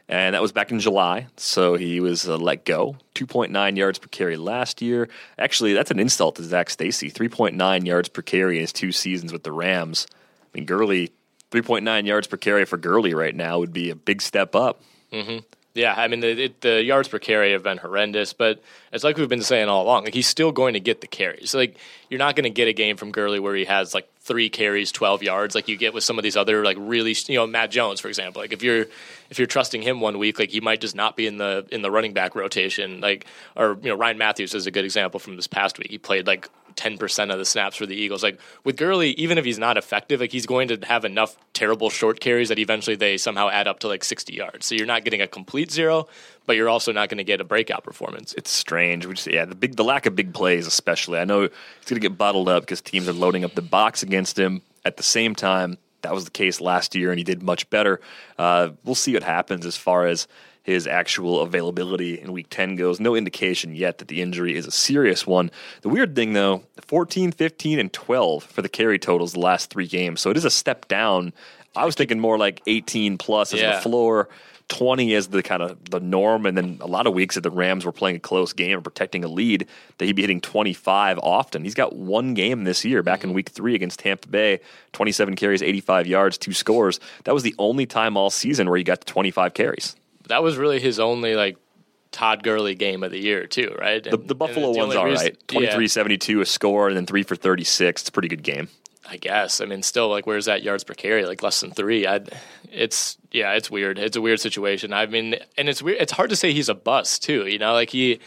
and 0.07 0.33
that 0.35 0.41
was 0.41 0.51
back 0.51 0.71
in 0.71 0.79
July. 0.79 1.27
So 1.37 1.75
he 1.75 1.99
was 1.99 2.27
uh, 2.27 2.37
let 2.37 2.65
go. 2.65 2.97
Two 3.13 3.25
point 3.25 3.51
nine 3.51 3.75
yards 3.75 3.99
per 3.99 4.07
carry 4.07 4.37
last 4.37 4.81
year. 4.81 5.09
Actually, 5.37 5.73
that's 5.73 5.91
an 5.91 5.99
insult 5.99 6.35
to 6.37 6.43
Zac 6.43 6.69
Stacy. 6.69 7.09
Three 7.09 7.29
point 7.29 7.55
nine 7.55 7.85
yards 7.85 8.09
per 8.09 8.21
carry 8.21 8.57
in 8.57 8.61
his 8.61 8.73
two 8.73 8.91
seasons 8.91 9.31
with 9.31 9.43
the 9.43 9.51
Rams. 9.51 10.07
I 10.41 10.57
mean, 10.57 10.65
Gurley, 10.65 11.11
three 11.51 11.61
point 11.61 11.85
nine 11.85 12.05
yards 12.05 12.27
per 12.27 12.37
carry 12.37 12.65
for 12.65 12.77
Gurley 12.77 13.13
right 13.13 13.35
now 13.35 13.59
would 13.59 13.73
be 13.73 13.89
a 13.89 13.95
big 13.95 14.21
step 14.21 14.55
up. 14.55 14.81
Mm-hmm. 15.11 15.39
Yeah, 15.75 15.93
I 15.95 16.07
mean 16.07 16.21
the, 16.21 16.45
it, 16.45 16.61
the 16.61 16.81
yards 16.81 17.09
per 17.09 17.19
carry 17.19 17.51
have 17.51 17.61
been 17.61 17.77
horrendous, 17.77 18.31
but 18.31 18.63
it's 18.93 19.03
like 19.03 19.17
we've 19.17 19.27
been 19.27 19.41
saying 19.41 19.67
all 19.67 19.83
along. 19.83 20.05
Like 20.05 20.13
he's 20.13 20.25
still 20.25 20.53
going 20.53 20.73
to 20.73 20.79
get 20.79 21.01
the 21.01 21.07
carries. 21.07 21.53
Like 21.53 21.77
you're 22.09 22.17
not 22.17 22.37
going 22.37 22.45
to 22.45 22.49
get 22.49 22.69
a 22.69 22.73
game 22.73 22.95
from 22.95 23.11
Gurley 23.11 23.41
where 23.41 23.53
he 23.53 23.65
has 23.65 23.93
like 23.93 24.07
three 24.21 24.49
carries, 24.49 24.93
twelve 24.93 25.21
yards, 25.21 25.53
like 25.53 25.67
you 25.67 25.75
get 25.75 25.93
with 25.93 26.05
some 26.05 26.17
of 26.17 26.23
these 26.23 26.37
other 26.37 26.63
like 26.63 26.77
really, 26.79 27.13
you 27.27 27.35
know, 27.35 27.45
Matt 27.45 27.71
Jones, 27.71 27.99
for 27.99 28.07
example. 28.07 28.41
Like 28.41 28.53
if 28.53 28.63
you're 28.63 28.85
if 29.29 29.37
you're 29.37 29.47
trusting 29.47 29.81
him 29.81 29.99
one 29.99 30.17
week, 30.17 30.39
like 30.39 30.49
he 30.49 30.61
might 30.61 30.79
just 30.79 30.95
not 30.95 31.17
be 31.17 31.27
in 31.27 31.37
the 31.37 31.67
in 31.73 31.81
the 31.81 31.91
running 31.91 32.13
back 32.13 32.35
rotation. 32.35 33.01
Like 33.01 33.25
or 33.57 33.77
you 33.83 33.89
know 33.89 33.95
Ryan 33.95 34.17
Mathews 34.17 34.55
is 34.55 34.67
a 34.67 34.71
good 34.71 34.85
example 34.85 35.19
from 35.19 35.35
this 35.35 35.47
past 35.47 35.77
week. 35.77 35.91
He 35.91 35.97
played 35.97 36.25
like 36.25 36.49
10% 36.75 37.31
of 37.31 37.37
the 37.37 37.45
snaps 37.45 37.75
for 37.75 37.85
the 37.85 37.95
Eagles. 37.95 38.23
Like 38.23 38.39
with 38.63 38.77
Gurley, 38.77 39.11
even 39.11 39.37
if 39.37 39.45
he's 39.45 39.59
not 39.59 39.77
effective, 39.77 40.19
like 40.19 40.31
he's 40.31 40.45
going 40.45 40.67
to 40.69 40.77
have 40.85 41.05
enough 41.05 41.37
terrible 41.53 41.89
short 41.89 42.19
carries 42.19 42.49
that 42.49 42.59
eventually 42.59 42.95
they 42.95 43.17
somehow 43.17 43.49
add 43.49 43.67
up 43.67 43.79
to 43.79 43.87
like 43.87 44.03
60 44.03 44.33
yards. 44.33 44.65
So 44.65 44.75
you're 44.75 44.85
not 44.85 45.03
getting 45.03 45.21
a 45.21 45.27
complete 45.27 45.71
zero, 45.71 46.07
but 46.45 46.55
you're 46.55 46.69
also 46.69 46.91
not 46.91 47.09
going 47.09 47.17
to 47.17 47.23
get 47.23 47.41
a 47.41 47.43
breakout 47.43 47.83
performance. 47.83 48.33
It's 48.37 48.51
strange. 48.51 49.05
Which 49.05 49.25
yeah, 49.27 49.45
the 49.45 49.55
big 49.55 49.75
the 49.75 49.83
lack 49.83 50.05
of 50.05 50.15
big 50.15 50.33
plays 50.33 50.67
especially. 50.67 51.19
I 51.19 51.25
know 51.25 51.43
it's 51.43 51.89
going 51.89 52.01
to 52.01 52.07
get 52.07 52.17
bottled 52.17 52.49
up 52.49 52.63
because 52.63 52.81
teams 52.81 53.07
are 53.07 53.13
loading 53.13 53.43
up 53.43 53.55
the 53.55 53.61
box 53.61 54.03
against 54.03 54.37
him. 54.37 54.61
At 54.83 54.97
the 54.97 55.03
same 55.03 55.33
time, 55.33 55.77
that 56.01 56.13
was 56.13 56.25
the 56.25 56.31
case 56.31 56.61
last 56.61 56.93
year, 56.93 57.09
and 57.09 57.17
he 57.17 57.23
did 57.23 57.41
much 57.41 57.67
better. 57.71 57.99
Uh, 58.37 58.69
we'll 58.83 58.93
see 58.93 59.13
what 59.13 59.23
happens 59.23 59.65
as 59.65 59.75
far 59.75 60.05
as 60.05 60.27
his 60.65 60.87
actual 60.87 61.41
availability 61.41 62.19
in 62.19 62.31
week 62.31 62.47
10 62.49 62.75
goes. 62.75 62.99
No 62.99 63.15
indication 63.15 63.75
yet 63.75 63.99
that 63.99 64.07
the 64.07 64.19
injury 64.19 64.55
is 64.55 64.65
a 64.65 64.71
serious 64.71 65.27
one. 65.27 65.51
The 65.81 65.89
weird 65.89 66.15
thing, 66.15 66.33
though, 66.33 66.63
14, 66.81 67.31
15, 67.31 67.77
and 67.77 67.93
12 67.93 68.43
for 68.43 68.63
the 68.63 68.69
carry 68.69 68.97
totals 68.97 69.33
the 69.33 69.39
last 69.39 69.69
three 69.69 69.85
games. 69.85 70.21
So 70.21 70.31
it 70.31 70.37
is 70.37 70.43
a 70.43 70.49
step 70.49 70.87
down. 70.87 71.33
I 71.75 71.85
was 71.85 71.93
thinking 71.93 72.19
more 72.19 72.39
like 72.39 72.63
18 72.65 73.19
plus 73.19 73.53
as 73.53 73.61
yeah. 73.61 73.75
the 73.75 73.81
floor. 73.81 74.27
20 74.69 75.13
as 75.13 75.27
the 75.27 75.43
kind 75.43 75.61
of 75.61 75.91
the 75.91 75.99
norm, 75.99 76.47
and 76.47 76.57
then 76.57 76.79
a 76.81 76.87
lot 76.87 77.05
of 77.05 77.13
weeks 77.13 77.35
that 77.35 77.41
the 77.41 77.51
Rams 77.51 77.85
were 77.85 77.91
playing 77.91 78.15
a 78.15 78.19
close 78.19 78.51
game 78.51 78.79
or 78.79 78.81
protecting 78.81 79.23
a 79.23 79.27
lead, 79.27 79.67
that 79.99 80.05
he'd 80.05 80.15
be 80.15 80.23
hitting 80.23 80.41
25 80.41 81.19
often. 81.19 81.63
He's 81.63 81.75
got 81.75 81.95
one 81.95 82.33
game 82.33 82.63
this 82.63 82.83
year, 82.83 83.03
back 83.03 83.19
mm-hmm. 83.19 83.29
in 83.29 83.35
week 83.35 83.49
three 83.49 83.75
against 83.75 83.99
Tampa 83.99 84.27
Bay, 84.27 84.61
27 84.93 85.35
carries, 85.35 85.61
85 85.61 86.07
yards, 86.07 86.39
two 86.39 86.51
scores. 86.51 86.99
That 87.25 87.35
was 87.35 87.43
the 87.43 87.53
only 87.59 87.85
time 87.85 88.17
all 88.17 88.31
season 88.31 88.67
where 88.67 88.77
he 88.79 88.83
got 88.83 89.01
to 89.01 89.05
25 89.05 89.53
carries 89.53 89.95
that 90.27 90.43
was 90.43 90.57
really 90.57 90.79
his 90.79 90.99
only 90.99 91.35
like 91.35 91.57
Todd 92.11 92.43
Gurley 92.43 92.75
game 92.75 93.03
of 93.03 93.11
the 93.11 93.19
year 93.19 93.45
too, 93.47 93.75
right? 93.79 94.05
And, 94.05 94.13
the, 94.13 94.27
the, 94.27 94.35
Buffalo 94.35 94.71
the 94.71 94.79
one's 94.79 94.95
all 94.95 95.05
reason, 95.05 95.27
right. 95.27 95.47
23-72 95.47 96.35
yeah. 96.35 96.41
a 96.41 96.45
score 96.45 96.87
and 96.87 96.95
then 96.95 97.05
3 97.05 97.23
for 97.23 97.35
36. 97.35 98.01
It's 98.01 98.09
a 98.09 98.11
pretty 98.11 98.29
good 98.29 98.43
game. 98.43 98.69
I 99.07 99.17
guess. 99.17 99.61
I 99.61 99.65
mean, 99.65 99.83
still, 99.83 100.09
like, 100.09 100.25
where's 100.25 100.45
that 100.45 100.63
yards 100.63 100.83
per 100.83 100.93
carry? 100.93 101.25
Like 101.25 101.43
less 101.43 101.61
than 101.61 101.71
three. 101.71 102.07
I'd, 102.07 102.31
it's 102.71 103.17
yeah, 103.31 103.53
it's 103.53 103.69
weird. 103.69 103.99
It's 103.99 104.17
a 104.17 104.21
weird 104.21 104.39
situation. 104.39 104.93
I 104.93 105.05
mean, 105.05 105.35
and 105.57 105.69
it's 105.69 105.81
weird. 105.81 106.01
It's 106.01 106.11
hard 106.11 106.31
to 106.31 106.35
say 106.35 106.53
he's 106.53 106.69
a 106.69 106.73
bust 106.73 107.23
too. 107.23 107.45
You 107.45 107.59
know, 107.59 107.73
like 107.73 107.91
he 107.91 108.19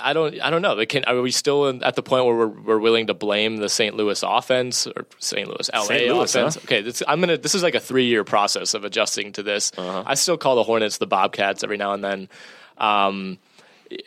I 0.00 0.12
don't. 0.12 0.40
I 0.40 0.50
don't 0.50 0.62
know. 0.62 0.84
Can, 0.86 1.04
are 1.04 1.20
we 1.20 1.30
still 1.30 1.82
at 1.84 1.94
the 1.94 2.02
point 2.02 2.24
where 2.24 2.34
we're, 2.34 2.46
we're 2.46 2.78
willing 2.78 3.06
to 3.08 3.14
blame 3.14 3.56
the 3.56 3.68
St. 3.68 3.96
Louis 3.96 4.22
offense 4.26 4.86
or 4.86 5.06
St. 5.18 5.48
Louis 5.48 5.70
LA 5.72 5.82
St. 5.82 6.14
Louis, 6.14 6.34
offense? 6.34 6.54
Huh? 6.54 6.60
Okay, 6.64 6.82
this, 6.82 7.02
I'm 7.06 7.20
gonna. 7.20 7.38
This 7.38 7.54
is 7.54 7.62
like 7.62 7.74
a 7.74 7.80
three 7.80 8.06
year 8.06 8.24
process 8.24 8.74
of 8.74 8.84
adjusting 8.84 9.32
to 9.32 9.42
this. 9.42 9.72
Uh-huh. 9.76 10.02
I 10.06 10.14
still 10.14 10.36
call 10.36 10.56
the 10.56 10.62
Hornets 10.62 10.98
the 10.98 11.06
Bobcats 11.06 11.64
every 11.64 11.76
now 11.76 11.92
and 11.92 12.04
then. 12.04 12.28
Um, 12.78 13.38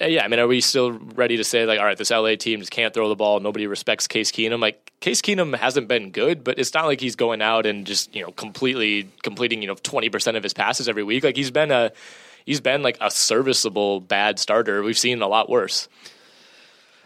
yeah, 0.02 0.24
I 0.24 0.28
mean, 0.28 0.40
are 0.40 0.48
we 0.48 0.62
still 0.62 0.92
ready 0.92 1.38
to 1.38 1.44
say 1.44 1.66
like, 1.66 1.80
all 1.80 1.86
right, 1.86 1.98
this 1.98 2.12
LA 2.12 2.36
team 2.36 2.60
just 2.60 2.72
can't 2.72 2.94
throw 2.94 3.10
the 3.10 3.16
ball. 3.16 3.40
Nobody 3.40 3.68
respects 3.68 4.08
Case 4.08 4.32
Keenum. 4.32 4.60
Like 4.60 4.92
Case 5.00 5.22
Keenum 5.22 5.56
hasn't 5.56 5.88
been 5.88 6.12
good, 6.12 6.44
but 6.44 6.58
it's 6.60 6.74
not 6.74 6.86
like 6.86 7.00
he's 7.00 7.16
going 7.16 7.42
out 7.42 7.66
and 7.66 7.86
just 7.86 8.16
you 8.16 8.24
know 8.24 8.32
completely 8.32 9.10
completing 9.24 9.62
you 9.62 9.68
know 9.68 9.76
twenty 9.76 10.10
percent 10.10 10.38
of 10.38 10.44
his 10.44 10.54
passes 10.54 10.90
every 10.90 11.04
week. 11.04 11.24
Like 11.24 11.36
he's 11.36 11.52
been 11.52 11.72
a 11.72 11.92
he's 12.46 12.62
been 12.62 12.82
like 12.84 12.98
a 13.02 13.12
serviceable 13.12 14.00
bad 14.00 14.40
starter. 14.40 14.84
We've 14.84 14.98
seen 14.98 15.22
a 15.22 15.28
lot 15.28 15.50
worse. 15.50 15.90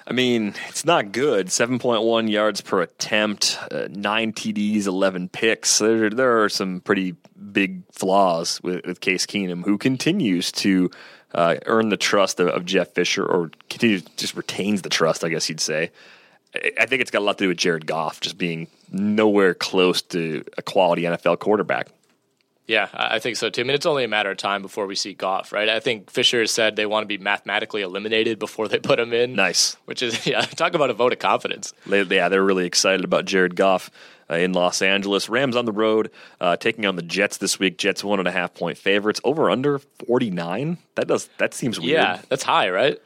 I 0.10 0.14
mean, 0.14 0.56
it's 0.68 0.86
not 0.86 1.12
good. 1.12 1.48
7.1 1.48 2.32
yards 2.32 2.62
per 2.62 2.82
attempt, 2.82 3.60
uh, 3.72 3.88
nine 3.92 4.34
TDs, 4.34 4.88
11 4.88 5.30
picks. 5.30 5.78
There, 5.78 6.10
there 6.10 6.44
are 6.44 6.50
some 6.50 6.82
pretty 6.82 7.16
big 7.52 7.84
flaws 7.92 8.60
with, 8.64 8.86
with 8.88 9.02
Case 9.02 9.28
Keenum, 9.28 9.64
who 9.64 9.78
continues 9.78 10.52
to 10.54 10.90
uh, 11.36 11.58
earn 11.68 11.90
the 11.90 11.98
trust 11.98 12.40
of, 12.40 12.48
of, 12.48 12.66
Jeff 12.66 12.90
Fisher, 12.96 13.24
or 13.24 13.52
continues 13.70 14.02
just 14.18 14.36
retains 14.36 14.82
the 14.82 14.90
trust, 14.90 15.24
I 15.24 15.30
guess 15.30 15.48
you'd 15.48 15.60
say. 15.60 15.92
I 16.80 16.88
think 16.88 17.02
it's 17.02 17.12
got 17.12 17.20
a 17.20 17.26
lot 17.26 17.38
to 17.38 17.44
do 17.44 17.50
with 17.50 17.58
Jared 17.58 17.86
Goff 17.86 18.20
just 18.20 18.40
being 18.40 18.68
nowhere 18.92 19.54
close 19.54 20.02
to 20.02 20.44
a 20.58 20.64
quality 20.64 21.04
NFL 21.04 21.38
quarterback. 21.38 21.90
Yeah, 22.70 22.88
I 22.94 23.18
think 23.18 23.36
so 23.36 23.50
too. 23.50 23.62
I 23.62 23.64
mean, 23.64 23.74
it's 23.74 23.88
only 23.88 24.04
a 24.04 24.08
matter 24.08 24.30
of 24.30 24.38
time 24.38 24.62
before 24.62 24.86
we 24.86 24.94
see 24.94 25.16
Goff, 25.16 25.52
right? 25.52 25.68
I 25.68 25.80
think 25.80 26.12
Fisher 26.12 26.46
said 26.46 26.76
they 26.76 26.86
want 26.86 27.02
to 27.02 27.08
be 27.08 27.18
mathematically 27.18 27.82
eliminated 27.82 28.38
before 28.38 28.68
they 28.68 28.78
put 28.78 29.00
him 29.00 29.12
in. 29.12 29.34
Nice. 29.34 29.76
Which 29.86 30.04
is, 30.04 30.28
yeah, 30.28 30.42
talk 30.42 30.76
about 30.76 30.92
a 30.92 30.94
vote 30.94 31.12
of 31.12 31.18
confidence. 31.18 31.74
Yeah, 31.90 32.30
they're 32.30 32.44
really 32.44 32.68
excited 32.68 33.04
about 33.04 33.26
Jared 33.26 33.56
Goff 33.56 33.90
uh, 34.30 34.36
in 34.36 34.54
Los 34.54 34.84
Angeles. 34.84 35.30
Rams 35.30 35.56
on 35.56 35.66
the 35.66 35.72
road, 35.72 36.12
uh, 36.40 36.58
taking 36.58 36.86
on 36.86 36.96
the 36.96 37.02
Jets 37.02 37.38
this 37.38 37.58
week. 37.58 37.80
Jets 37.80 38.04
one 38.04 38.20
and 38.20 38.28
a 38.28 38.32
half 38.32 38.54
point 38.54 38.78
favorites. 38.78 39.20
Over 39.24 39.50
under 39.50 39.80
49. 39.80 40.78
That 40.94 41.08
does, 41.08 41.28
that 41.40 41.56
seems 41.56 41.80
weird. 41.80 41.94
Yeah, 41.94 42.22
that's 42.30 42.44
high, 42.44 42.70
right? 42.70 43.00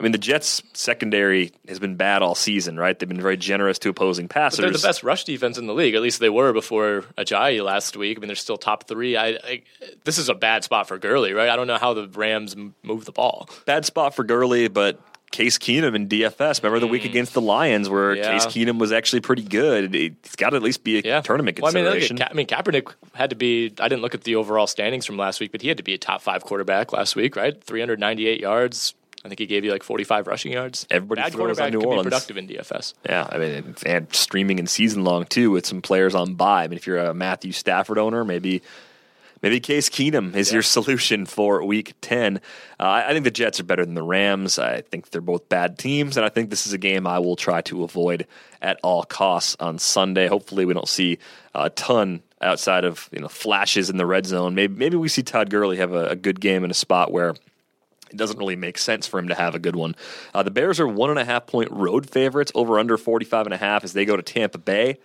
I 0.00 0.02
mean, 0.02 0.12
the 0.12 0.18
Jets' 0.18 0.62
secondary 0.72 1.52
has 1.68 1.78
been 1.78 1.96
bad 1.96 2.22
all 2.22 2.34
season, 2.34 2.78
right? 2.78 2.98
They've 2.98 3.08
been 3.08 3.20
very 3.20 3.36
generous 3.36 3.78
to 3.80 3.90
opposing 3.90 4.28
passers. 4.28 4.56
But 4.56 4.62
they're 4.62 4.72
the 4.72 4.78
best 4.78 5.02
rush 5.02 5.24
defense 5.24 5.58
in 5.58 5.66
the 5.66 5.74
league. 5.74 5.94
At 5.94 6.00
least 6.00 6.20
they 6.20 6.30
were 6.30 6.54
before 6.54 7.04
Ajayi 7.18 7.62
last 7.62 7.98
week. 7.98 8.16
I 8.16 8.20
mean, 8.20 8.28
they're 8.28 8.34
still 8.34 8.56
top 8.56 8.88
three. 8.88 9.18
I, 9.18 9.28
I, 9.28 9.62
this 10.04 10.16
is 10.16 10.30
a 10.30 10.34
bad 10.34 10.64
spot 10.64 10.88
for 10.88 10.96
Gurley, 10.96 11.34
right? 11.34 11.50
I 11.50 11.56
don't 11.56 11.66
know 11.66 11.76
how 11.76 11.92
the 11.92 12.08
Rams 12.08 12.56
move 12.82 13.04
the 13.04 13.12
ball. 13.12 13.50
Bad 13.66 13.84
spot 13.84 14.14
for 14.14 14.24
Gurley, 14.24 14.68
but 14.68 14.98
Case 15.32 15.58
Keenum 15.58 15.94
in 15.94 16.08
DFS. 16.08 16.62
Remember 16.62 16.80
the 16.80 16.88
week 16.88 17.02
mm. 17.02 17.10
against 17.10 17.34
the 17.34 17.40
Lions 17.40 17.88
where 17.88 18.14
yeah. 18.14 18.32
Case 18.32 18.46
Keenum 18.46 18.78
was 18.78 18.92
actually 18.92 19.20
pretty 19.20 19.44
good. 19.44 19.94
It's 19.94 20.34
got 20.34 20.50
to 20.50 20.56
at 20.56 20.62
least 20.62 20.82
be 20.82 20.98
a 20.98 21.02
yeah. 21.02 21.20
tournament 21.20 21.56
consideration. 21.56 22.16
Well, 22.16 22.28
I, 22.30 22.34
mean, 22.34 22.46
Ka- 22.46 22.56
I 22.56 22.62
mean, 22.62 22.74
Kaepernick 22.82 22.94
had 23.14 23.30
to 23.30 23.36
be. 23.36 23.72
I 23.78 23.88
didn't 23.88 24.02
look 24.02 24.14
at 24.14 24.24
the 24.24 24.36
overall 24.36 24.66
standings 24.66 25.06
from 25.06 25.16
last 25.18 25.40
week, 25.40 25.52
but 25.52 25.62
he 25.62 25.68
had 25.68 25.76
to 25.76 25.82
be 25.82 25.94
a 25.94 25.98
top 25.98 26.22
five 26.22 26.42
quarterback 26.44 26.92
last 26.92 27.14
week, 27.14 27.36
right? 27.36 27.62
398 27.62 28.40
yards, 28.40 28.94
I 29.24 29.28
think 29.28 29.38
he 29.38 29.46
gave 29.46 29.64
you 29.64 29.70
like 29.70 29.82
45 29.82 30.26
rushing 30.26 30.52
yards. 30.52 30.86
Everybody 30.90 31.20
Bad 31.20 31.32
throws 31.32 31.58
on 31.60 31.72
New 31.72 31.80
Orleans. 31.80 32.04
productive 32.04 32.38
in 32.38 32.48
DFS. 32.48 32.94
Yeah, 33.06 33.28
I 33.30 33.38
mean, 33.38 33.74
and 33.84 34.14
streaming 34.14 34.58
and 34.58 34.68
season 34.68 35.04
long 35.04 35.26
too 35.26 35.50
with 35.50 35.66
some 35.66 35.82
players 35.82 36.14
on 36.14 36.34
bye. 36.34 36.64
I 36.64 36.68
mean, 36.68 36.78
if 36.78 36.86
you're 36.86 36.98
a 36.98 37.12
Matthew 37.12 37.52
Stafford 37.52 37.98
owner, 37.98 38.24
maybe 38.24 38.62
maybe 39.42 39.60
Case 39.60 39.90
Keenum 39.90 40.34
is 40.34 40.48
yeah. 40.48 40.54
your 40.54 40.62
solution 40.76 41.26
for 41.26 41.62
Week 41.62 41.92
10. 42.00 42.38
Uh, 42.38 42.40
I 42.78 43.12
think 43.12 43.24
the 43.24 43.30
Jets 43.30 43.60
are 43.60 43.64
better 43.64 43.84
than 43.84 43.94
the 43.94 44.02
Rams. 44.02 44.58
I 44.58 44.80
think 44.80 45.10
they're 45.10 45.20
both 45.20 45.50
bad 45.50 45.76
teams, 45.76 46.16
and 46.16 46.24
I 46.24 46.30
think 46.30 46.48
this 46.48 46.66
is 46.66 46.72
a 46.72 46.78
game 46.78 47.06
I 47.06 47.18
will 47.18 47.36
try 47.36 47.60
to 47.62 47.84
avoid 47.84 48.26
at 48.62 48.80
all 48.82 49.04
costs 49.04 49.54
on 49.60 49.78
Sunday. 49.78 50.28
Hopefully, 50.28 50.64
we 50.64 50.72
don't 50.72 50.88
see 50.88 51.18
a 51.54 51.68
ton 51.68 52.22
outside 52.40 52.86
of 52.86 53.10
you 53.12 53.20
know 53.20 53.28
flashes 53.28 53.90
in 53.90 53.98
the 53.98 54.06
red 54.06 54.24
zone. 54.24 54.54
Maybe 54.54 54.74
maybe 54.74 54.96
we 54.96 55.08
see 55.08 55.22
Todd 55.22 55.50
Gurley 55.50 55.76
have 55.76 55.92
a, 55.92 56.08
a 56.08 56.16
good 56.16 56.40
game 56.40 56.64
in 56.64 56.70
a 56.70 56.74
spot 56.74 57.12
where 57.12 57.34
it 58.10 58.16
doesn't 58.16 58.38
really 58.38 58.56
make 58.56 58.76
sense 58.78 59.06
for 59.06 59.18
him 59.18 59.28
to 59.28 59.34
have 59.34 59.54
a 59.54 59.58
good 59.58 59.76
one. 59.76 59.94
Uh, 60.34 60.42
the 60.42 60.50
Bears 60.50 60.80
are 60.80 60.88
one 60.88 61.10
and 61.10 61.18
a 61.18 61.24
half 61.24 61.46
point 61.46 61.70
road 61.70 62.08
favorites 62.08 62.52
over 62.54 62.78
under 62.78 62.96
45 62.96 63.46
and 63.46 63.54
a 63.54 63.58
half 63.58 63.84
as 63.84 63.92
they 63.92 64.04
go 64.04 64.16
to 64.16 64.22
Tampa 64.22 64.58
Bay. 64.58 64.98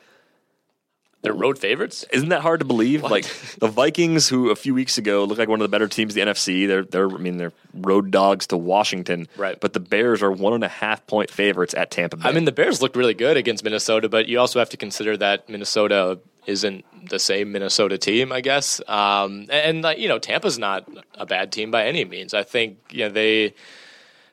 They're 1.22 1.34
road 1.34 1.58
favorites. 1.58 2.06
Isn't 2.14 2.30
that 2.30 2.42
hard 2.42 2.60
to 2.60 2.68
believe? 2.68 3.02
Like 3.02 3.26
the 3.58 3.68
Vikings, 3.68 4.30
who 4.30 4.52
a 4.52 4.56
few 4.56 4.76
weeks 4.76 5.00
ago 5.00 5.24
looked 5.24 5.40
like 5.40 5.50
one 5.50 5.60
of 5.60 5.64
the 5.64 5.70
better 5.70 5.88
teams 5.88 6.16
in 6.16 6.24
the 6.24 6.32
NFC, 6.32 6.68
they're 6.68 6.84
they're 6.84 7.10
I 7.10 7.18
mean 7.18 7.38
they're 7.38 7.52
road 7.74 8.12
dogs 8.12 8.46
to 8.48 8.58
Washington, 8.58 9.28
Right. 9.36 9.60
But 9.60 9.74
the 9.74 9.80
Bears 9.80 10.22
are 10.22 10.32
one 10.32 10.54
and 10.54 10.64
a 10.64 10.68
half 10.68 11.08
point 11.08 11.32
favorites 11.32 11.74
at 11.74 11.90
Tampa 11.90 12.18
Bay. 12.18 12.30
I 12.30 12.32
mean, 12.32 12.46
the 12.46 12.52
Bears 12.52 12.80
looked 12.80 12.96
really 12.96 13.16
good 13.16 13.38
against 13.38 13.64
Minnesota, 13.64 14.08
but 14.08 14.28
you 14.28 14.40
also 14.40 14.60
have 14.60 14.70
to 14.70 14.78
consider 14.78 15.18
that 15.18 15.50
Minnesota 15.50 16.20
isn't 16.46 16.86
the 17.10 17.20
same 17.20 17.52
Minnesota 17.52 17.98
team, 17.98 18.32
I 18.32 18.42
guess. 18.42 18.82
Um, 18.88 19.48
and 19.50 19.82
like, 19.82 19.98
you 19.98 20.08
know, 20.08 20.20
Tampa's 20.20 20.58
not 20.58 20.88
a 21.16 21.26
bad 21.26 21.52
team 21.52 21.72
by 21.72 21.86
any 21.86 22.06
means. 22.06 22.34
I 22.34 22.44
think 22.44 22.78
you 22.92 23.06
know 23.06 23.10
they 23.10 23.54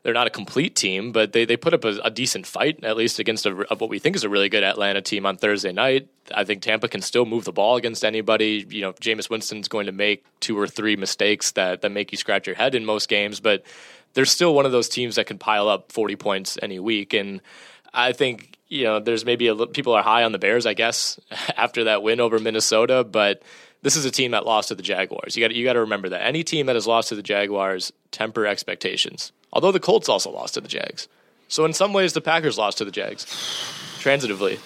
they're 0.02 0.14
not 0.14 0.26
a 0.26 0.30
complete 0.30 0.74
team, 0.74 1.12
but 1.12 1.32
they, 1.32 1.44
they 1.44 1.56
put 1.56 1.74
up 1.74 1.84
a, 1.84 1.98
a 2.02 2.10
decent 2.10 2.46
fight 2.46 2.82
at 2.82 2.96
least 2.96 3.18
against 3.18 3.46
a, 3.46 3.52
what 3.52 3.88
we 3.88 4.00
think 4.00 4.16
is 4.16 4.24
a 4.24 4.28
really 4.28 4.48
good 4.48 4.64
Atlanta 4.64 5.00
team 5.00 5.24
on 5.24 5.36
Thursday 5.36 5.72
night. 5.72 6.08
I 6.34 6.44
think 6.44 6.62
Tampa 6.62 6.88
can 6.88 7.02
still 7.02 7.24
move 7.24 7.44
the 7.44 7.52
ball 7.52 7.76
against 7.76 8.04
anybody. 8.04 8.66
You 8.68 8.80
know, 8.80 8.92
Jameis 8.94 9.30
Winston's 9.30 9.68
going 9.68 9.86
to 9.86 9.92
make 9.92 10.24
two 10.40 10.58
or 10.58 10.66
three 10.66 10.96
mistakes 10.96 11.52
that 11.52 11.82
that 11.82 11.90
make 11.90 12.10
you 12.10 12.18
scratch 12.18 12.46
your 12.46 12.56
head 12.56 12.74
in 12.74 12.84
most 12.84 13.08
games, 13.08 13.38
but 13.38 13.64
they're 14.14 14.24
still 14.24 14.54
one 14.54 14.66
of 14.66 14.72
those 14.72 14.88
teams 14.88 15.16
that 15.16 15.26
can 15.26 15.38
pile 15.38 15.68
up 15.68 15.92
40 15.92 16.16
points 16.16 16.58
any 16.60 16.78
week 16.78 17.14
and 17.14 17.40
I 17.94 18.12
think 18.12 18.56
you 18.68 18.84
know 18.84 19.00
there's 19.00 19.24
maybe 19.24 19.48
a 19.48 19.66
people 19.66 19.92
are 19.92 20.02
high 20.02 20.24
on 20.24 20.32
the 20.32 20.38
Bears, 20.38 20.66
I 20.66 20.74
guess, 20.74 21.20
after 21.56 21.84
that 21.84 22.02
win 22.02 22.20
over 22.20 22.38
Minnesota, 22.38 23.04
but 23.04 23.42
this 23.82 23.96
is 23.96 24.04
a 24.04 24.10
team 24.10 24.30
that 24.30 24.46
lost 24.46 24.68
to 24.68 24.74
the 24.74 24.82
Jaguars. 24.82 25.36
You 25.36 25.46
got 25.46 25.54
you 25.54 25.64
got 25.64 25.74
to 25.74 25.80
remember 25.80 26.08
that 26.10 26.24
any 26.24 26.44
team 26.44 26.66
that 26.66 26.76
has 26.76 26.86
lost 26.86 27.08
to 27.10 27.14
the 27.14 27.22
Jaguars 27.22 27.92
temper 28.10 28.46
expectations. 28.46 29.32
Although 29.52 29.72
the 29.72 29.80
Colts 29.80 30.08
also 30.08 30.30
lost 30.30 30.54
to 30.54 30.60
the 30.60 30.68
Jags, 30.68 31.08
so 31.48 31.64
in 31.64 31.72
some 31.72 31.92
ways 31.92 32.12
the 32.14 32.20
Packers 32.20 32.56
lost 32.56 32.78
to 32.78 32.84
the 32.84 32.90
Jags, 32.90 33.26
transitively. 33.98 34.58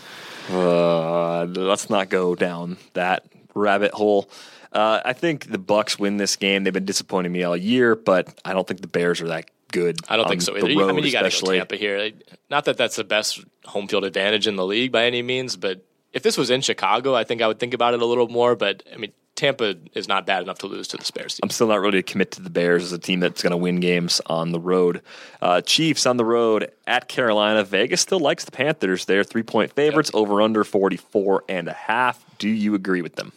Uh, 0.48 1.44
let's 1.44 1.90
not 1.90 2.08
go 2.08 2.36
down 2.36 2.76
that 2.92 3.24
rabbit 3.54 3.92
hole. 3.92 4.28
Uh, 4.72 5.00
I 5.04 5.12
think 5.12 5.50
the 5.50 5.58
Bucks 5.58 5.98
win 5.98 6.18
this 6.18 6.36
game. 6.36 6.62
They've 6.62 6.72
been 6.72 6.84
disappointing 6.84 7.32
me 7.32 7.42
all 7.42 7.56
year, 7.56 7.96
but 7.96 8.38
I 8.44 8.52
don't 8.52 8.68
think 8.68 8.82
the 8.82 8.86
Bears 8.86 9.20
are 9.20 9.28
that 9.28 9.46
good. 9.76 9.98
I 10.08 10.16
don't 10.16 10.24
on 10.24 10.30
think 10.30 10.42
so 10.42 10.52
the 10.52 10.66
either. 10.66 10.88
I 10.88 10.92
mean, 10.92 11.04
you 11.04 11.12
got 11.12 11.30
to 11.30 11.44
go. 11.44 11.52
Tampa 11.52 11.76
here. 11.76 12.10
Not 12.50 12.64
that 12.64 12.76
that's 12.76 12.96
the 12.96 13.04
best 13.04 13.44
home 13.64 13.88
field 13.88 14.04
advantage 14.04 14.46
in 14.46 14.56
the 14.56 14.64
league 14.64 14.92
by 14.92 15.04
any 15.04 15.22
means, 15.22 15.56
but 15.56 15.84
if 16.12 16.22
this 16.22 16.38
was 16.38 16.50
in 16.50 16.62
Chicago, 16.62 17.14
I 17.14 17.24
think 17.24 17.42
I 17.42 17.46
would 17.46 17.58
think 17.58 17.74
about 17.74 17.94
it 17.94 18.00
a 18.00 18.06
little 18.06 18.28
more. 18.28 18.56
But 18.56 18.82
I 18.92 18.96
mean, 18.96 19.12
Tampa 19.34 19.76
is 19.94 20.08
not 20.08 20.24
bad 20.26 20.42
enough 20.42 20.58
to 20.60 20.66
lose 20.66 20.88
to 20.88 20.96
the 20.96 21.12
Bears 21.14 21.34
team. 21.34 21.40
I'm 21.42 21.50
still 21.50 21.68
not 21.68 21.80
ready 21.80 21.98
to 21.98 22.02
commit 22.02 22.32
to 22.32 22.42
the 22.42 22.50
Bears 22.50 22.84
as 22.84 22.92
a 22.92 22.98
team 22.98 23.20
that's 23.20 23.42
going 23.42 23.50
to 23.50 23.56
win 23.56 23.80
games 23.80 24.20
on 24.26 24.52
the 24.52 24.58
road. 24.58 25.02
Uh, 25.42 25.60
Chiefs 25.60 26.06
on 26.06 26.16
the 26.16 26.24
road 26.24 26.72
at 26.86 27.08
Carolina. 27.08 27.62
Vegas 27.62 28.00
still 28.00 28.20
likes 28.20 28.44
the 28.44 28.50
Panthers. 28.50 29.04
They're 29.04 29.24
three 29.24 29.42
point 29.42 29.72
favorites 29.72 30.10
over 30.14 30.40
under 30.40 30.64
44 30.64 31.44
and 31.48 31.68
a 31.68 31.74
half. 31.74 32.24
Do 32.38 32.48
you 32.48 32.74
agree 32.74 33.02
with 33.02 33.16
them? 33.16 33.32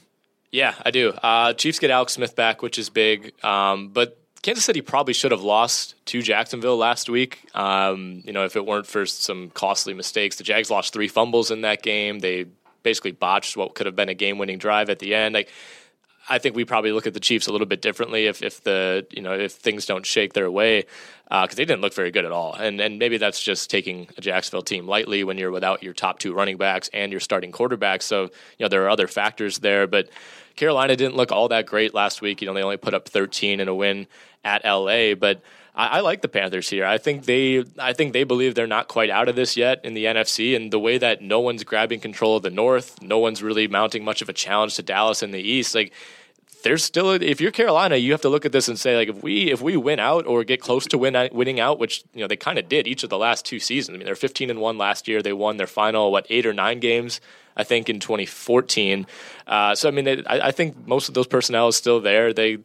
Yeah, 0.51 0.73
I 0.83 0.91
do. 0.91 1.09
Uh, 1.09 1.53
Chiefs 1.53 1.79
get 1.79 1.91
Alex 1.91 2.13
Smith 2.13 2.35
back, 2.35 2.61
which 2.61 2.79
is 2.79 2.89
big. 2.89 3.33
Um, 3.43 3.89
but 3.89 4.17
Kansas 4.41 4.63
City 4.63 4.81
probably 4.81 5.13
should 5.13 5.31
have 5.31 5.41
lost 5.41 5.95
to 6.05 6.21
Jacksonville 6.21 6.77
last 6.77 7.09
week. 7.09 7.43
Um, 7.53 8.21
you 8.25 8.31
know, 8.31 8.45
if 8.45 8.55
it 8.55 8.65
weren't 8.65 8.87
for 8.87 9.05
some 9.05 9.49
costly 9.49 9.93
mistakes, 9.93 10.37
the 10.37 10.43
Jags 10.43 10.69
lost 10.69 10.93
three 10.93 11.07
fumbles 11.07 11.51
in 11.51 11.61
that 11.61 11.83
game. 11.83 12.19
They 12.19 12.45
basically 12.83 13.11
botched 13.11 13.57
what 13.57 13.75
could 13.75 13.85
have 13.85 13.95
been 13.95 14.09
a 14.09 14.13
game-winning 14.13 14.57
drive 14.57 14.89
at 14.89 14.99
the 14.99 15.13
end. 15.13 15.33
Like, 15.33 15.49
I 16.29 16.37
think 16.37 16.55
we 16.55 16.63
probably 16.63 16.91
look 16.91 17.07
at 17.07 17.13
the 17.13 17.19
Chiefs 17.19 17.47
a 17.47 17.51
little 17.51 17.67
bit 17.67 17.81
differently 17.81 18.27
if, 18.27 18.43
if 18.43 18.63
the 18.63 19.05
you 19.09 19.21
know 19.21 19.33
if 19.33 19.53
things 19.53 19.85
don't 19.85 20.05
shake 20.05 20.33
their 20.33 20.51
way 20.51 20.85
because 21.29 21.55
they 21.55 21.65
didn't 21.65 21.81
look 21.81 21.93
very 21.93 22.11
good 22.11 22.23
at 22.25 22.31
all, 22.31 22.53
and 22.53 22.79
and 22.79 22.99
maybe 22.99 23.17
that's 23.17 23.41
just 23.41 23.69
taking 23.69 24.07
a 24.15 24.21
Jacksonville 24.21 24.61
team 24.61 24.87
lightly 24.87 25.23
when 25.23 25.37
you're 25.37 25.51
without 25.51 25.81
your 25.81 25.93
top 25.93 26.19
two 26.19 26.33
running 26.33 26.57
backs 26.57 26.89
and 26.93 27.11
your 27.11 27.19
starting 27.19 27.51
quarterback. 27.51 28.03
So 28.03 28.23
you 28.23 28.29
know 28.59 28.67
there 28.67 28.83
are 28.83 28.89
other 28.89 29.07
factors 29.07 29.57
there, 29.57 29.87
but 29.87 30.09
Carolina 30.59 30.97
didn't 30.97 31.15
look 31.15 31.31
all 31.31 31.47
that 31.47 31.65
great 31.65 31.93
last 31.93 32.21
week. 32.21 32.41
You 32.41 32.47
know 32.47 32.53
they 32.53 32.61
only 32.61 32.75
put 32.75 32.93
up 32.93 33.07
13 33.07 33.61
in 33.61 33.67
a 33.69 33.73
win 33.73 34.07
at 34.43 34.65
LA, 34.65 35.15
but 35.15 35.41
I, 35.73 35.87
I 35.87 35.99
like 36.01 36.21
the 36.21 36.27
Panthers 36.27 36.69
here. 36.69 36.85
I 36.85 36.97
think 36.97 37.23
they 37.23 37.63
I 37.77 37.93
think 37.93 38.11
they 38.11 38.25
believe 38.25 38.55
they're 38.55 38.67
not 38.67 38.89
quite 38.89 39.09
out 39.09 39.29
of 39.29 39.37
this 39.37 39.55
yet 39.55 39.79
in 39.85 39.93
the 39.93 40.03
NFC, 40.03 40.57
and 40.57 40.69
the 40.69 40.79
way 40.79 40.97
that 40.97 41.21
no 41.21 41.39
one's 41.39 41.63
grabbing 41.63 42.01
control 42.01 42.35
of 42.35 42.43
the 42.43 42.49
North, 42.49 43.01
no 43.01 43.19
one's 43.19 43.41
really 43.41 43.69
mounting 43.69 44.03
much 44.03 44.21
of 44.21 44.27
a 44.27 44.33
challenge 44.33 44.75
to 44.75 44.83
Dallas 44.83 45.23
in 45.23 45.31
the 45.31 45.39
East, 45.39 45.73
like 45.73 45.93
there's 46.63 46.83
still 46.83 47.11
if 47.11 47.39
you're 47.39 47.51
Carolina, 47.51 47.95
you 47.95 48.11
have 48.11 48.21
to 48.21 48.29
look 48.29 48.45
at 48.45 48.51
this 48.51 48.67
and 48.67 48.77
say 48.77 48.97
like 48.97 49.07
if 49.07 49.23
we 49.23 49.51
if 49.51 49.61
we 49.61 49.77
win 49.77 49.99
out 49.99 50.25
or 50.25 50.43
get 50.43 50.59
close 50.59 50.85
to 50.87 50.97
win 50.97 51.29
winning 51.31 51.59
out, 51.59 51.79
which 51.79 52.03
you 52.13 52.21
know 52.21 52.27
they 52.27 52.35
kind 52.35 52.59
of 52.59 52.67
did 52.67 52.87
each 52.87 53.03
of 53.03 53.09
the 53.09 53.17
last 53.17 53.45
two 53.45 53.59
seasons. 53.59 53.95
I 53.95 53.97
mean, 53.97 54.05
they're 54.05 54.15
15 54.15 54.49
and 54.49 54.59
one 54.59 54.77
last 54.77 55.07
year. 55.07 55.21
They 55.21 55.33
won 55.33 55.57
their 55.57 55.67
final 55.67 56.11
what 56.11 56.25
eight 56.29 56.45
or 56.45 56.53
nine 56.53 56.79
games, 56.79 57.21
I 57.59 57.63
think, 57.63 57.89
in 57.89 57.99
2014. 57.99 59.05
Uh, 59.45 59.75
so 59.75 59.87
I 59.87 59.91
mean, 59.91 60.07
it, 60.07 60.25
I, 60.27 60.47
I 60.47 60.51
think 60.51 60.87
most 60.87 61.09
of 61.09 61.13
those 61.13 61.27
personnel 61.27 61.67
is 61.67 61.75
still 61.75 61.99
there. 61.99 62.33
They 62.33 62.59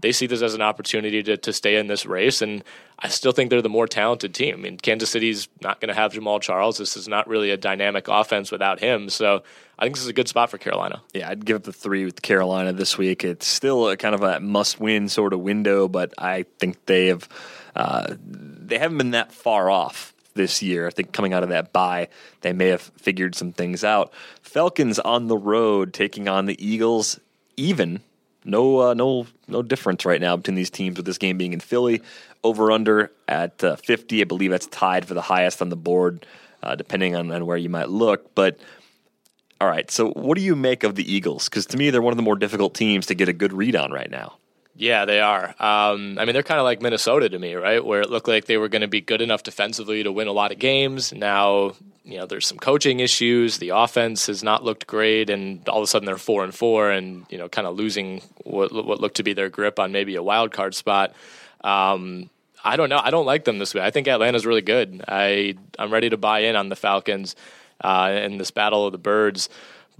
they 0.00 0.12
see 0.12 0.26
this 0.26 0.42
as 0.42 0.54
an 0.54 0.62
opportunity 0.62 1.22
to, 1.22 1.36
to 1.36 1.52
stay 1.52 1.76
in 1.76 1.86
this 1.86 2.04
race. 2.04 2.42
And 2.42 2.62
I 2.98 3.08
still 3.08 3.32
think 3.32 3.50
they're 3.50 3.62
the 3.62 3.68
more 3.68 3.86
talented 3.86 4.34
team. 4.34 4.54
I 4.54 4.58
mean, 4.58 4.76
Kansas 4.76 5.10
City's 5.10 5.48
not 5.62 5.80
going 5.80 5.88
to 5.88 5.94
have 5.94 6.12
Jamaal 6.12 6.40
Charles. 6.40 6.78
This 6.78 6.96
is 6.96 7.08
not 7.08 7.28
really 7.28 7.50
a 7.50 7.56
dynamic 7.56 8.08
offense 8.08 8.50
without 8.50 8.80
him. 8.80 9.08
So 9.08 9.42
I 9.78 9.84
think 9.84 9.94
this 9.94 10.02
is 10.02 10.08
a 10.08 10.14
good 10.14 10.28
spot 10.28 10.50
for 10.50 10.58
Carolina. 10.58 11.02
Yeah, 11.12 11.28
I'd 11.28 11.44
give 11.44 11.56
up 11.56 11.62
the 11.62 11.72
three 11.72 12.04
with 12.04 12.22
Carolina 12.22 12.72
this 12.72 12.98
week. 12.98 13.24
It's 13.24 13.46
still 13.46 13.88
a 13.88 13.96
kind 13.96 14.14
of 14.14 14.22
a 14.22 14.40
must-win 14.40 15.08
sort 15.08 15.32
of 15.32 15.40
window, 15.40 15.88
but 15.88 16.12
I 16.18 16.44
think 16.58 16.84
they 16.86 17.06
have 17.06 17.28
uh, 17.74 18.14
they 18.20 18.78
haven't 18.78 18.98
been 18.98 19.12
that 19.12 19.32
far 19.32 19.70
off 19.70 20.13
this 20.34 20.62
year. 20.62 20.86
I 20.86 20.90
think 20.90 21.12
coming 21.12 21.32
out 21.32 21.42
of 21.42 21.48
that 21.48 21.72
bye, 21.72 22.08
they 22.42 22.52
may 22.52 22.68
have 22.68 22.82
figured 22.82 23.34
some 23.34 23.52
things 23.52 23.84
out. 23.84 24.12
Falcons 24.42 24.98
on 24.98 25.28
the 25.28 25.38
road 25.38 25.92
taking 25.92 26.28
on 26.28 26.46
the 26.46 26.64
Eagles, 26.64 27.18
even 27.56 28.00
no 28.44 28.80
uh, 28.80 28.94
no 28.94 29.26
no 29.48 29.62
difference 29.62 30.04
right 30.04 30.20
now 30.20 30.36
between 30.36 30.54
these 30.54 30.70
teams 30.70 30.96
with 30.96 31.06
this 31.06 31.18
game 31.18 31.38
being 31.38 31.52
in 31.52 31.60
Philly. 31.60 32.02
Over 32.42 32.70
under 32.70 33.10
at 33.26 33.64
uh, 33.64 33.76
50, 33.76 34.20
I 34.20 34.24
believe 34.24 34.50
that's 34.50 34.66
tied 34.66 35.06
for 35.06 35.14
the 35.14 35.22
highest 35.22 35.62
on 35.62 35.70
the 35.70 35.76
board, 35.76 36.26
uh, 36.62 36.74
depending 36.74 37.16
on, 37.16 37.32
on 37.32 37.46
where 37.46 37.56
you 37.56 37.70
might 37.70 37.88
look. 37.88 38.34
But 38.34 38.58
all 39.62 39.68
right, 39.68 39.90
so 39.90 40.10
what 40.10 40.36
do 40.36 40.44
you 40.44 40.54
make 40.54 40.84
of 40.84 40.94
the 40.94 41.10
Eagles? 41.10 41.48
Because 41.48 41.64
to 41.66 41.78
me, 41.78 41.88
they're 41.88 42.02
one 42.02 42.12
of 42.12 42.18
the 42.18 42.22
more 42.22 42.36
difficult 42.36 42.74
teams 42.74 43.06
to 43.06 43.14
get 43.14 43.30
a 43.30 43.32
good 43.32 43.54
read 43.54 43.74
on 43.76 43.92
right 43.92 44.10
now. 44.10 44.34
Yeah, 44.76 45.04
they 45.04 45.20
are. 45.20 45.54
Um, 45.60 46.18
I 46.18 46.24
mean, 46.24 46.32
they're 46.32 46.42
kind 46.42 46.58
of 46.58 46.64
like 46.64 46.82
Minnesota 46.82 47.28
to 47.28 47.38
me, 47.38 47.54
right? 47.54 47.84
Where 47.84 48.00
it 48.00 48.10
looked 48.10 48.26
like 48.26 48.46
they 48.46 48.56
were 48.56 48.68
going 48.68 48.82
to 48.82 48.88
be 48.88 49.00
good 49.00 49.20
enough 49.22 49.44
defensively 49.44 50.02
to 50.02 50.10
win 50.10 50.26
a 50.26 50.32
lot 50.32 50.50
of 50.50 50.58
games. 50.58 51.12
Now, 51.12 51.74
you 52.04 52.18
know, 52.18 52.26
there's 52.26 52.46
some 52.46 52.58
coaching 52.58 52.98
issues. 52.98 53.58
The 53.58 53.68
offense 53.70 54.26
has 54.26 54.42
not 54.42 54.64
looked 54.64 54.86
great, 54.88 55.30
and 55.30 55.66
all 55.68 55.78
of 55.78 55.84
a 55.84 55.86
sudden 55.86 56.06
they're 56.06 56.18
four 56.18 56.42
and 56.42 56.52
four, 56.52 56.90
and 56.90 57.24
you 57.30 57.38
know, 57.38 57.48
kind 57.48 57.68
of 57.68 57.76
losing 57.76 58.20
what, 58.42 58.72
what 58.72 59.00
looked 59.00 59.16
to 59.16 59.22
be 59.22 59.32
their 59.32 59.48
grip 59.48 59.78
on 59.78 59.92
maybe 59.92 60.16
a 60.16 60.22
wild 60.22 60.50
card 60.50 60.74
spot. 60.74 61.14
Um, 61.62 62.28
I 62.64 62.76
don't 62.76 62.88
know. 62.88 63.00
I 63.02 63.10
don't 63.10 63.26
like 63.26 63.44
them 63.44 63.58
this 63.58 63.74
way. 63.74 63.82
I 63.82 63.90
think 63.90 64.08
Atlanta's 64.08 64.44
really 64.44 64.62
good. 64.62 65.04
I 65.06 65.54
I'm 65.78 65.92
ready 65.92 66.10
to 66.10 66.16
buy 66.16 66.40
in 66.40 66.56
on 66.56 66.68
the 66.68 66.76
Falcons 66.76 67.36
uh, 67.80 68.20
in 68.24 68.38
this 68.38 68.50
battle 68.50 68.86
of 68.86 68.92
the 68.92 68.98
birds. 68.98 69.48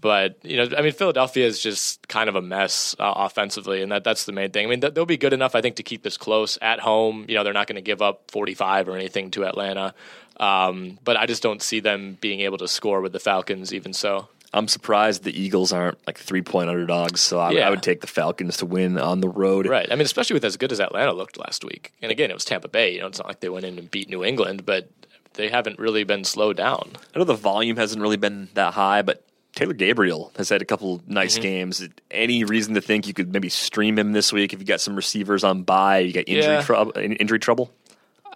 But 0.05 0.37
you 0.43 0.59
know, 0.59 0.69
I 0.77 0.83
mean, 0.83 0.93
Philadelphia 0.93 1.47
is 1.47 1.59
just 1.61 2.07
kind 2.09 2.29
of 2.29 2.37
a 2.37 2.43
mess 2.43 2.95
uh, 2.99 3.11
offensively, 3.17 3.81
and 3.81 3.91
that 3.91 4.05
that's 4.05 4.27
the 4.27 4.33
main 4.33 4.51
thing. 4.51 4.67
I 4.67 4.69
mean, 4.69 4.83
th- 4.83 4.93
they'll 4.93 5.07
be 5.07 5.17
good 5.17 5.33
enough, 5.33 5.55
I 5.55 5.63
think, 5.63 5.77
to 5.77 5.83
keep 5.83 6.03
this 6.03 6.19
close 6.19 6.59
at 6.61 6.79
home. 6.79 7.25
You 7.27 7.37
know, 7.37 7.43
they're 7.43 7.55
not 7.55 7.69
going 7.69 7.77
to 7.77 7.81
give 7.81 8.03
up 8.03 8.31
45 8.31 8.91
or 8.91 8.97
anything 8.97 9.31
to 9.31 9.47
Atlanta, 9.47 9.95
um, 10.39 10.99
but 11.05 11.17
I 11.17 11.25
just 11.25 11.43
don't 11.43 11.63
see 11.63 11.81
them 11.81 12.19
being 12.21 12.41
able 12.41 12.59
to 12.59 12.69
score 12.69 13.01
with 13.01 13.13
the 13.13 13.19
Falcons. 13.19 13.73
Even 13.73 13.95
so, 13.95 14.29
I'm 14.53 14.69
surprised 14.69 15.25
the 15.25 15.33
Eagles 15.41 15.73
aren't 15.73 15.97
like 16.07 16.19
three 16.19 16.43
point 16.43 16.69
underdogs, 16.69 17.23
so 17.23 17.39
I, 17.41 17.53
Yeah. 17.53 17.67
I 17.67 17.71
would 17.71 17.83
take 17.83 18.03
the 18.03 18.07
Falcons 18.07 18.59
to 18.59 18.67
win 18.67 18.99
on 18.99 19.23
the 19.23 19.29
road. 19.31 19.67
right? 19.67 19.91
I 19.91 19.95
mean, 19.95 20.05
especially 20.05 20.35
with 20.35 20.45
as 20.45 20.59
good 20.59 20.71
as 20.71 20.81
Atlanta 20.81 21.15
looked 21.15 21.39
last 21.39 21.65
week. 21.65 21.95
And 22.03 22.13
again, 22.13 22.31
it 22.31 22.35
was 22.35 22.45
Tampa 22.45 22.69
Bay. 22.69 22.93
You 22.93 23.01
know, 23.01 23.07
it's 23.07 23.19
not 23.21 23.27
like 23.29 23.41
they 23.41 23.49
went 23.49 23.65
in 23.65 23.79
and 23.79 23.91
beat 23.91 24.11
New 24.11 24.23
England, 24.23 24.67
but 24.67 24.91
they 25.33 25.49
haven't 25.49 25.79
really 25.79 26.05
been 26.05 26.25
slowed 26.25 26.59
down. 26.59 26.91
I 27.15 27.19
know 27.19 27.25
the 27.25 27.33
volume 27.33 27.79
hasn't 27.79 28.03
really 28.03 28.19
been 28.19 28.51
that 28.53 28.75
high, 28.75 29.01
but 29.01 29.25
Taylor 29.55 29.73
Gabriel 29.73 30.33
has 30.37 30.49
had 30.49 30.63
a 30.63 30.65
couple 30.65 31.01
nice 31.07 31.35
mm-hmm. 31.35 31.43
games. 31.43 31.89
Any 32.11 32.45
reason 32.45 32.75
to 32.75 32.81
think 32.81 33.07
you 33.07 33.15
could 33.15 33.33
maybe 33.33 33.49
stream 33.49 33.99
him 33.99 34.13
this 34.13 34.33
week 34.33 34.53
if 34.53 34.59
you 34.59 34.67
got 34.67 34.81
some 34.81 34.97
receivers 34.97 35.45
on 35.45 35.63
buy? 35.63 35.99
you 35.99 36.13
got 36.13 36.25
injury 36.27 36.55
Yeah. 36.55 36.63
trouble, 36.63 36.93
injury 36.97 37.39
trouble? 37.39 37.73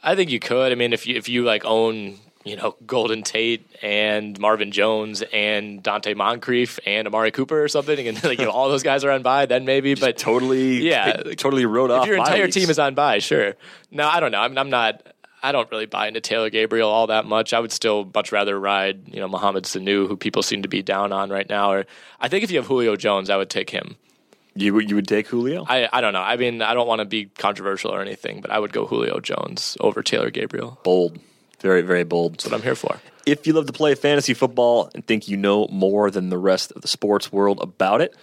I 0.03 0.15
think 0.15 0.31
you 0.31 0.39
could. 0.39 0.71
I 0.71 0.75
mean, 0.77 0.93
if 0.93 1.07
you 1.07 1.17
if 1.17 1.29
you 1.29 1.45
like 1.45 1.65
own 1.65 2.19
you 2.45 2.57
know 2.57 2.77
Golden 2.87 3.23
Tate 3.23 3.67
and 3.83 4.39
Marvin 4.39 4.71
Jones 4.71 5.23
and 5.33 5.83
Donte 5.83 6.17
Moncrief 6.17 6.79
and 6.87 7.07
Amari 7.07 7.31
Cooper 7.31 7.63
or 7.63 7.69
something, 7.69 8.07
and 8.07 8.23
like 8.25 8.39
you 8.39 8.45
know, 8.45 8.53
all 8.53 8.69
those 8.69 8.83
guys 8.83 9.05
are 9.05 9.11
on 9.11 9.23
buy, 9.23 9.47
then 9.47 9.65
maybe. 9.65 9.95
But 9.95 10.19
Totally, 10.19 10.89
yeah, 10.89 11.23
totally 11.37 11.67
wrote 11.67 11.91
off. 11.91 12.05
if 12.05 12.09
your 12.09 12.17
entire 12.17 12.45
weeks. 12.45 12.55
team 12.55 12.71
is 12.71 12.79
on 12.79 12.95
buy, 12.95 13.19
sure. 13.19 13.55
No, 13.91 14.09
I 14.09 14.21
don't 14.21 14.33
know. 14.33 14.41
I'm, 14.41 14.57
I'm 14.57 14.71
not. 14.71 15.03
I 15.43 15.53
don't 15.53 15.71
really 15.71 15.87
buy 15.87 16.09
into 16.09 16.21
Taylor 16.21 16.51
Gabriel 16.51 16.89
all 16.89 17.07
that 17.09 17.25
much. 17.27 17.53
I 17.53 17.61
would 17.61 17.73
still 17.73 18.11
much 18.15 18.33
rather 18.33 18.59
ride, 18.59 19.09
you 19.09 19.21
know, 19.21 19.29
Mohamed 19.29 19.65
Sanu, 19.65 20.09
who 20.09 20.17
people 20.17 20.43
seem 20.43 20.63
to 20.63 20.69
be 20.69 20.83
down 20.83 21.13
on 21.13 21.31
right 21.31 21.49
now. 21.49 21.71
Or 21.73 21.87
I 22.21 22.29
think 22.29 22.45
if 22.45 22.51
you 22.51 22.57
have 22.59 22.67
Julio 22.67 22.97
Jones, 22.97 23.31
I 23.31 23.37
would 23.37 23.51
take 23.51 23.71
him. 23.71 23.97
You 24.55 24.75
would- 24.75 24.89
you 24.91 24.97
would 24.97 25.07
take 25.07 25.29
Julio? 25.29 25.65
I, 25.69 25.89
I 25.93 26.01
don't 26.01 26.13
know. 26.13 26.23
I 26.23 26.37
mean, 26.37 26.63
I 26.63 26.75
don't 26.75 26.89
want 26.89 26.99
to 27.01 27.05
be 27.05 27.27
controversial 27.27 27.93
or 27.93 28.01
anything, 28.01 28.41
but 28.41 28.51
I 28.51 28.59
would 28.59 28.73
go 28.73 28.87
Julio 28.87 29.21
Jones 29.21 29.77
over 29.81 30.03
Taylor 30.03 30.31
Gabriel. 30.31 30.81
bold, 30.83 31.19
very 31.61 31.83
very 31.83 32.03
bold. 32.05 32.33
That's 32.35 32.45
what 32.47 32.55
I'm 32.55 32.63
here 32.63 32.75
for. 32.75 32.99
If 33.25 33.47
you 33.47 33.53
love 33.53 33.67
to 33.67 33.73
play 33.73 33.95
fantasy 33.95 34.35
football 34.35 34.91
and 34.95 35.07
think 35.07 35.29
you 35.29 35.37
know 35.37 35.69
more 35.69 36.11
than 36.11 36.31
the 36.31 36.39
rest 36.39 36.73
of 36.73 36.83
the 36.83 36.89
sports 36.89 37.31
world 37.31 37.61
about 37.63 38.01
it, 38.01 38.17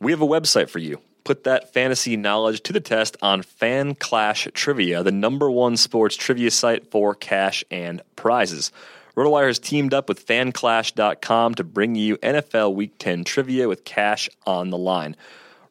we 0.00 0.12
have 0.12 0.22
a 0.22 0.26
website 0.26 0.70
for 0.70 0.78
you. 0.78 1.00
Put 1.26 1.42
that 1.42 1.72
fantasy 1.74 2.16
knowledge 2.16 2.60
to 2.62 2.72
the 2.72 2.78
test 2.78 3.16
on 3.20 3.42
Fan 3.42 3.96
Clash 3.96 4.46
Trivia, 4.54 5.02
the 5.02 5.10
number 5.10 5.50
one 5.50 5.76
sports 5.76 6.14
trivia 6.14 6.52
site 6.52 6.88
for 6.92 7.16
cash 7.16 7.64
and 7.68 8.00
prizes. 8.14 8.70
RotoWire 9.16 9.48
has 9.48 9.58
teamed 9.58 9.92
up 9.92 10.08
with 10.08 10.24
fanclash.com 10.24 11.56
to 11.56 11.64
bring 11.64 11.96
you 11.96 12.16
NFL 12.18 12.76
Week 12.76 12.92
10 13.00 13.24
trivia 13.24 13.66
with 13.66 13.84
cash 13.84 14.28
on 14.46 14.70
the 14.70 14.78
line. 14.78 15.16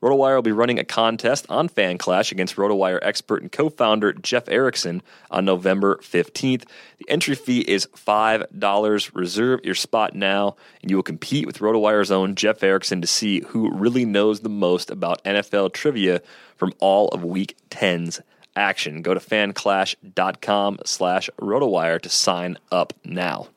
RotoWire 0.06 0.36
will 0.36 0.44
be 0.44 0.52
running 0.52 0.78
a 0.78 0.84
contest 0.84 1.48
on 1.50 1.68
Fan 1.68 1.98
Clash 1.98 2.32
against 2.32 2.58
RotoWire 2.58 3.00
expert 3.02 3.42
and 3.42 3.52
co-founder 3.52 4.14
Jeff 4.14 4.48
Erickson 4.48 5.02
on 5.32 5.46
November 5.46 5.98
15th. 6.04 6.66
The 7.00 7.10
entry 7.10 7.34
fee 7.34 7.62
is 7.62 7.88
$5. 7.88 9.16
Reserve 9.16 9.62
your 9.64 9.74
spot 9.74 10.14
now, 10.14 10.58
and 10.84 10.92
you 10.92 10.98
will 10.98 11.02
compete 11.02 11.48
with 11.48 11.58
RotoWire's 11.58 12.12
own 12.12 12.36
Jeff 12.36 12.62
Erickson 12.62 13.02
to 13.02 13.08
see 13.08 13.42
who 13.48 13.72
really 13.72 14.06
knows 14.06 14.42
the 14.42 14.50
most 14.50 14.92
about 14.92 15.24
NFL 15.24 15.74
trivia 15.74 16.22
from 16.56 16.74
all 16.80 17.08
of 17.08 17.24
Week 17.24 17.58
10's 17.72 18.22
action. 18.56 19.02
Go 19.02 19.16
to 19.16 19.20
fanclash.com 19.20 20.82
slash 20.86 21.32
RotoWire 21.42 22.00
to 22.02 22.10
sign 22.10 22.60
up 22.72 22.94
now. 23.04 23.48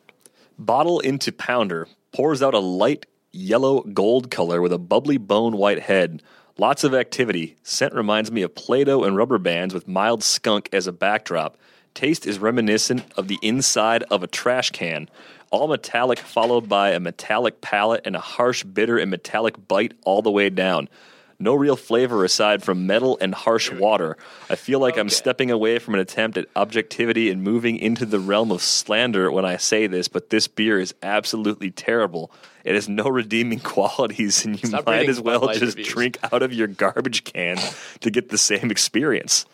Bottle 0.59 1.01
into 1.01 1.30
pounder 1.30 1.88
pours 2.11 2.40
out 2.40 2.55
a 2.55 2.59
light 2.59 3.05
yellow 3.32 3.82
gold 3.82 4.30
color 4.30 4.61
with 4.61 4.72
a 4.72 4.78
bubbly 4.78 5.18
bone 5.18 5.57
white 5.57 5.80
head. 5.80 6.22
Lots 6.61 6.82
of 6.82 6.92
activity. 6.92 7.54
Scent 7.62 7.94
reminds 7.94 8.32
me 8.32 8.42
of 8.42 8.52
Play 8.52 8.82
Doh 8.82 9.04
and 9.04 9.16
rubber 9.16 9.38
bands 9.38 9.72
with 9.72 9.86
mild 9.86 10.24
skunk 10.24 10.68
as 10.72 10.88
a 10.88 10.92
backdrop. 10.92 11.56
Taste 11.94 12.26
is 12.26 12.40
reminiscent 12.40 13.04
of 13.16 13.28
the 13.28 13.38
inside 13.42 14.02
of 14.11 14.24
a 14.24 14.26
trash 14.26 14.70
can. 14.70 15.09
All 15.52 15.68
metallic, 15.68 16.18
followed 16.18 16.68
by 16.68 16.90
a 16.90 16.98
metallic 16.98 17.61
palate 17.61 18.00
and 18.04 18.16
a 18.16 18.20
harsh, 18.20 18.64
bitter, 18.64 18.98
and 18.98 19.09
metallic 19.09 19.68
bite 19.68 19.94
all 20.02 20.20
the 20.20 20.32
way 20.32 20.50
down. 20.50 20.88
No 21.41 21.55
real 21.55 21.76
flavor 21.76 22.24
aside 22.24 22.64
from 22.64 22.86
metal 22.89 23.16
and 23.20 23.32
harsh 23.32 23.70
water. 23.70 24.16
I 24.51 24.57
feel 24.57 24.80
like 24.80 24.99
I'm 24.99 25.09
stepping 25.09 25.53
away 25.53 25.78
from 25.78 25.95
an 25.95 26.01
attempt 26.01 26.36
at 26.36 26.47
objectivity 26.57 27.30
and 27.30 27.45
moving 27.45 27.76
into 27.78 28.05
the 28.05 28.18
realm 28.18 28.51
of 28.51 28.61
slander 28.61 29.30
when 29.30 29.45
I 29.45 29.57
say 29.57 29.86
this, 29.86 30.09
but 30.09 30.30
this 30.30 30.49
beer 30.49 30.80
is 30.80 30.95
absolutely 31.01 31.70
terrible. 31.70 32.32
It 32.64 32.74
has 32.74 32.89
no 32.89 33.09
redeeming 33.09 33.61
qualities, 33.64 34.45
and 34.45 34.61
you 34.61 34.68
Stop 34.68 34.86
might 34.86 35.09
as 35.09 35.20
well 35.20 35.47
just 35.49 35.76
reviews. 35.76 35.86
drink 35.86 36.18
out 36.32 36.43
of 36.43 36.53
your 36.53 36.66
garbage 36.66 37.22
can 37.22 37.57
to 38.01 38.11
get 38.11 38.30
the 38.30 38.39
same 38.39 38.72
experience. 38.72 39.47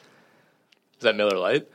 Is 0.98 1.02
that 1.02 1.16
Miller 1.16 1.36
Lite? 1.36 1.68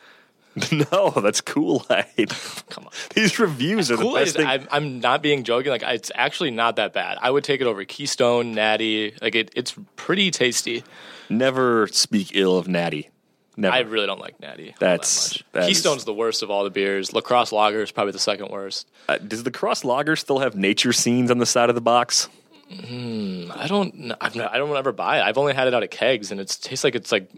No, 0.92 1.10
that's 1.12 1.42
Kul 1.42 1.86
Light. 1.90 2.30
Come 2.70 2.86
on. 2.86 2.92
These 3.16 3.40
reviews 3.40 3.90
are 3.92 3.98
the 3.98 4.04
Kool 4.04 4.14
best 4.16 4.36
thing. 4.36 4.46
I'm, 4.48 4.68
I'm 4.72 5.00
not 5.00 5.22
being 5.22 5.44
joking. 5.44 5.72
Like, 5.72 5.84
it's 5.84 6.12
actually 6.16 6.52
not 6.52 6.76
that 6.78 6.94
bad. 6.94 7.18
I 7.22 7.30
would 7.32 7.44
take 7.44 7.62
it 7.62 7.68
over 7.68 7.84
Keystone, 7.86 8.54
Natty. 8.54 9.14
Like, 9.22 9.36
it, 9.36 9.52
it's 9.56 9.76
pretty 9.96 10.32
tasty. 10.32 10.84
Never 11.30 11.88
speak 11.88 12.32
ill 12.34 12.58
of 12.58 12.68
Natty. 12.68 13.10
Never. 13.58 13.76
I 13.76 13.80
really 13.80 14.06
don't 14.08 14.22
like 14.22 14.40
Natty. 14.40 14.74
That's- 14.80 15.34
that 15.34 15.44
that 15.52 15.60
is- 15.64 15.68
Keystone's 15.68 16.06
the 16.06 16.14
worst 16.14 16.44
of 16.44 16.50
all 16.50 16.64
the 16.64 16.70
beers. 16.70 17.12
La 17.14 17.22
Crosse 17.22 17.52
Lager 17.52 17.82
is 17.82 17.92
probably 17.92 18.14
the 18.14 18.20
second 18.20 18.50
worst. 18.50 18.90
Uh, 19.10 19.18
does 19.18 19.44
the 19.44 19.52
Cross 19.52 19.84
Lager 19.84 20.16
still 20.16 20.40
have 20.40 20.56
nature 20.56 20.94
scenes 20.94 21.30
on 21.30 21.38
the 21.40 21.46
side 21.46 21.70
of 21.70 21.76
the 21.76 21.82
box? 21.82 22.30
I 22.72 23.66
don't. 23.68 24.14
I've 24.22 24.36
not, 24.36 24.54
I 24.54 24.58
don't 24.60 24.76
ever 24.78 24.92
buy 24.92 25.20
it. 25.20 25.24
I've 25.24 25.38
only 25.40 25.54
had 25.56 25.68
it 25.68 25.74
out 25.74 25.82
of 25.84 25.90
kegs, 25.90 26.32
and 26.32 26.40
it 26.40 26.56
tastes 26.62 26.84
like 26.84 26.94
it's 26.96 27.12
like 27.12 27.30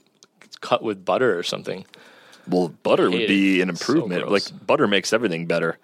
it's 0.43 0.57
cut 0.57 0.83
with 0.83 1.05
butter 1.05 1.37
or 1.39 1.41
something. 1.43 1.85
Well, 2.47 2.69
butter 2.83 3.09
would 3.09 3.27
be 3.27 3.59
it. 3.59 3.63
an 3.63 3.69
It's 3.69 3.85
so 3.85 3.93
improvement. 3.93 4.31
like 4.31 4.43
butter 4.65 4.87
makes 4.87 5.13
everything 5.13 5.45
better. 5.45 5.77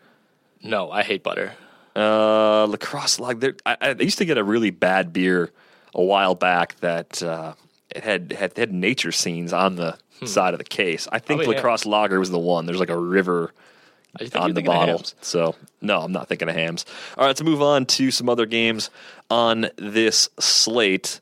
No, 0.63 0.91
I 0.91 1.03
hate 1.03 1.23
butter. 1.23 1.53
Uh, 1.95 2.67
La 2.67 2.77
Crosse 2.77 3.19
lager. 3.19 3.55
I, 3.65 3.77
I 3.81 3.91
used 3.99 4.17
to 4.19 4.25
get 4.25 4.37
a 4.37 4.43
really 4.43 4.69
bad 4.69 5.13
beer 5.13 5.51
a 5.93 6.03
while 6.03 6.35
back 6.35 6.75
that 6.81 7.21
uh, 7.23 7.53
it 7.95 8.03
had, 8.03 8.31
had 8.33 8.57
had 8.57 8.71
nature 8.73 9.11
scenes 9.11 9.53
on 9.53 9.75
the 9.75 9.97
side 10.25 10.53
of 10.53 10.57
the 10.59 10.63
case. 10.63 11.07
I 11.11 11.19
think 11.19 11.41
Hmm. 11.41 11.45
Probably 11.45 11.55
La 11.55 11.61
Crosse 11.61 11.85
lager 11.85 12.19
was 12.19 12.31
the 12.31 12.39
one. 12.39 12.65
There's 12.65 12.79
like 12.79 12.89
a 12.89 12.97
river 12.99 13.51
on 14.35 14.53
the 14.53 14.63
bottle. 14.63 15.03
So 15.21 15.55
no, 15.81 16.01
I'm 16.01 16.11
not 16.11 16.27
thinking 16.27 16.49
of 16.49 16.55
Hamm's. 16.55 16.85
All 17.17 17.23
right, 17.23 17.27
let's 17.27 17.43
move 17.43 17.61
on 17.61 17.85
to 17.85 18.09
some 18.11 18.29
other 18.29 18.45
games 18.47 18.89
on 19.29 19.69
this 19.77 20.29
slate. 20.39 21.19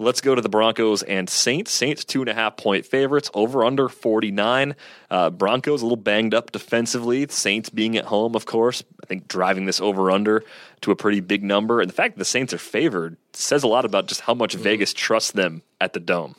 Let's 0.00 0.20
go 0.20 0.36
to 0.36 0.40
the 0.40 0.48
Broncos 0.48 1.02
and 1.02 1.28
Saints. 1.28 1.72
Saints 1.72 2.04
two 2.04 2.20
and 2.20 2.28
a 2.28 2.34
half 2.34 2.56
point 2.56 2.86
favorites 2.86 3.30
over 3.34 3.64
under 3.64 3.88
49. 3.88 4.76
Uh, 5.10 5.30
Broncos 5.30 5.82
a 5.82 5.84
little 5.84 5.96
banged 5.96 6.34
up 6.34 6.52
defensively. 6.52 7.26
Saints 7.28 7.68
being 7.68 7.96
at 7.96 8.04
home, 8.04 8.36
of 8.36 8.46
course. 8.46 8.84
I 9.02 9.06
think 9.06 9.26
driving 9.26 9.66
this 9.66 9.80
over 9.80 10.12
under 10.12 10.44
to 10.82 10.92
a 10.92 10.96
pretty 10.96 11.18
big 11.18 11.42
number. 11.42 11.80
And 11.80 11.90
the 11.90 11.94
fact 11.94 12.14
that 12.14 12.20
the 12.20 12.24
Saints 12.24 12.54
are 12.54 12.58
favored 12.58 13.16
says 13.32 13.64
a 13.64 13.68
lot 13.68 13.84
about 13.84 14.06
just 14.06 14.20
how 14.20 14.34
much 14.34 14.54
Vegas 14.54 14.92
trusts 14.92 15.32
them 15.32 15.62
at 15.80 15.94
the 15.94 16.00
dome. 16.00 16.36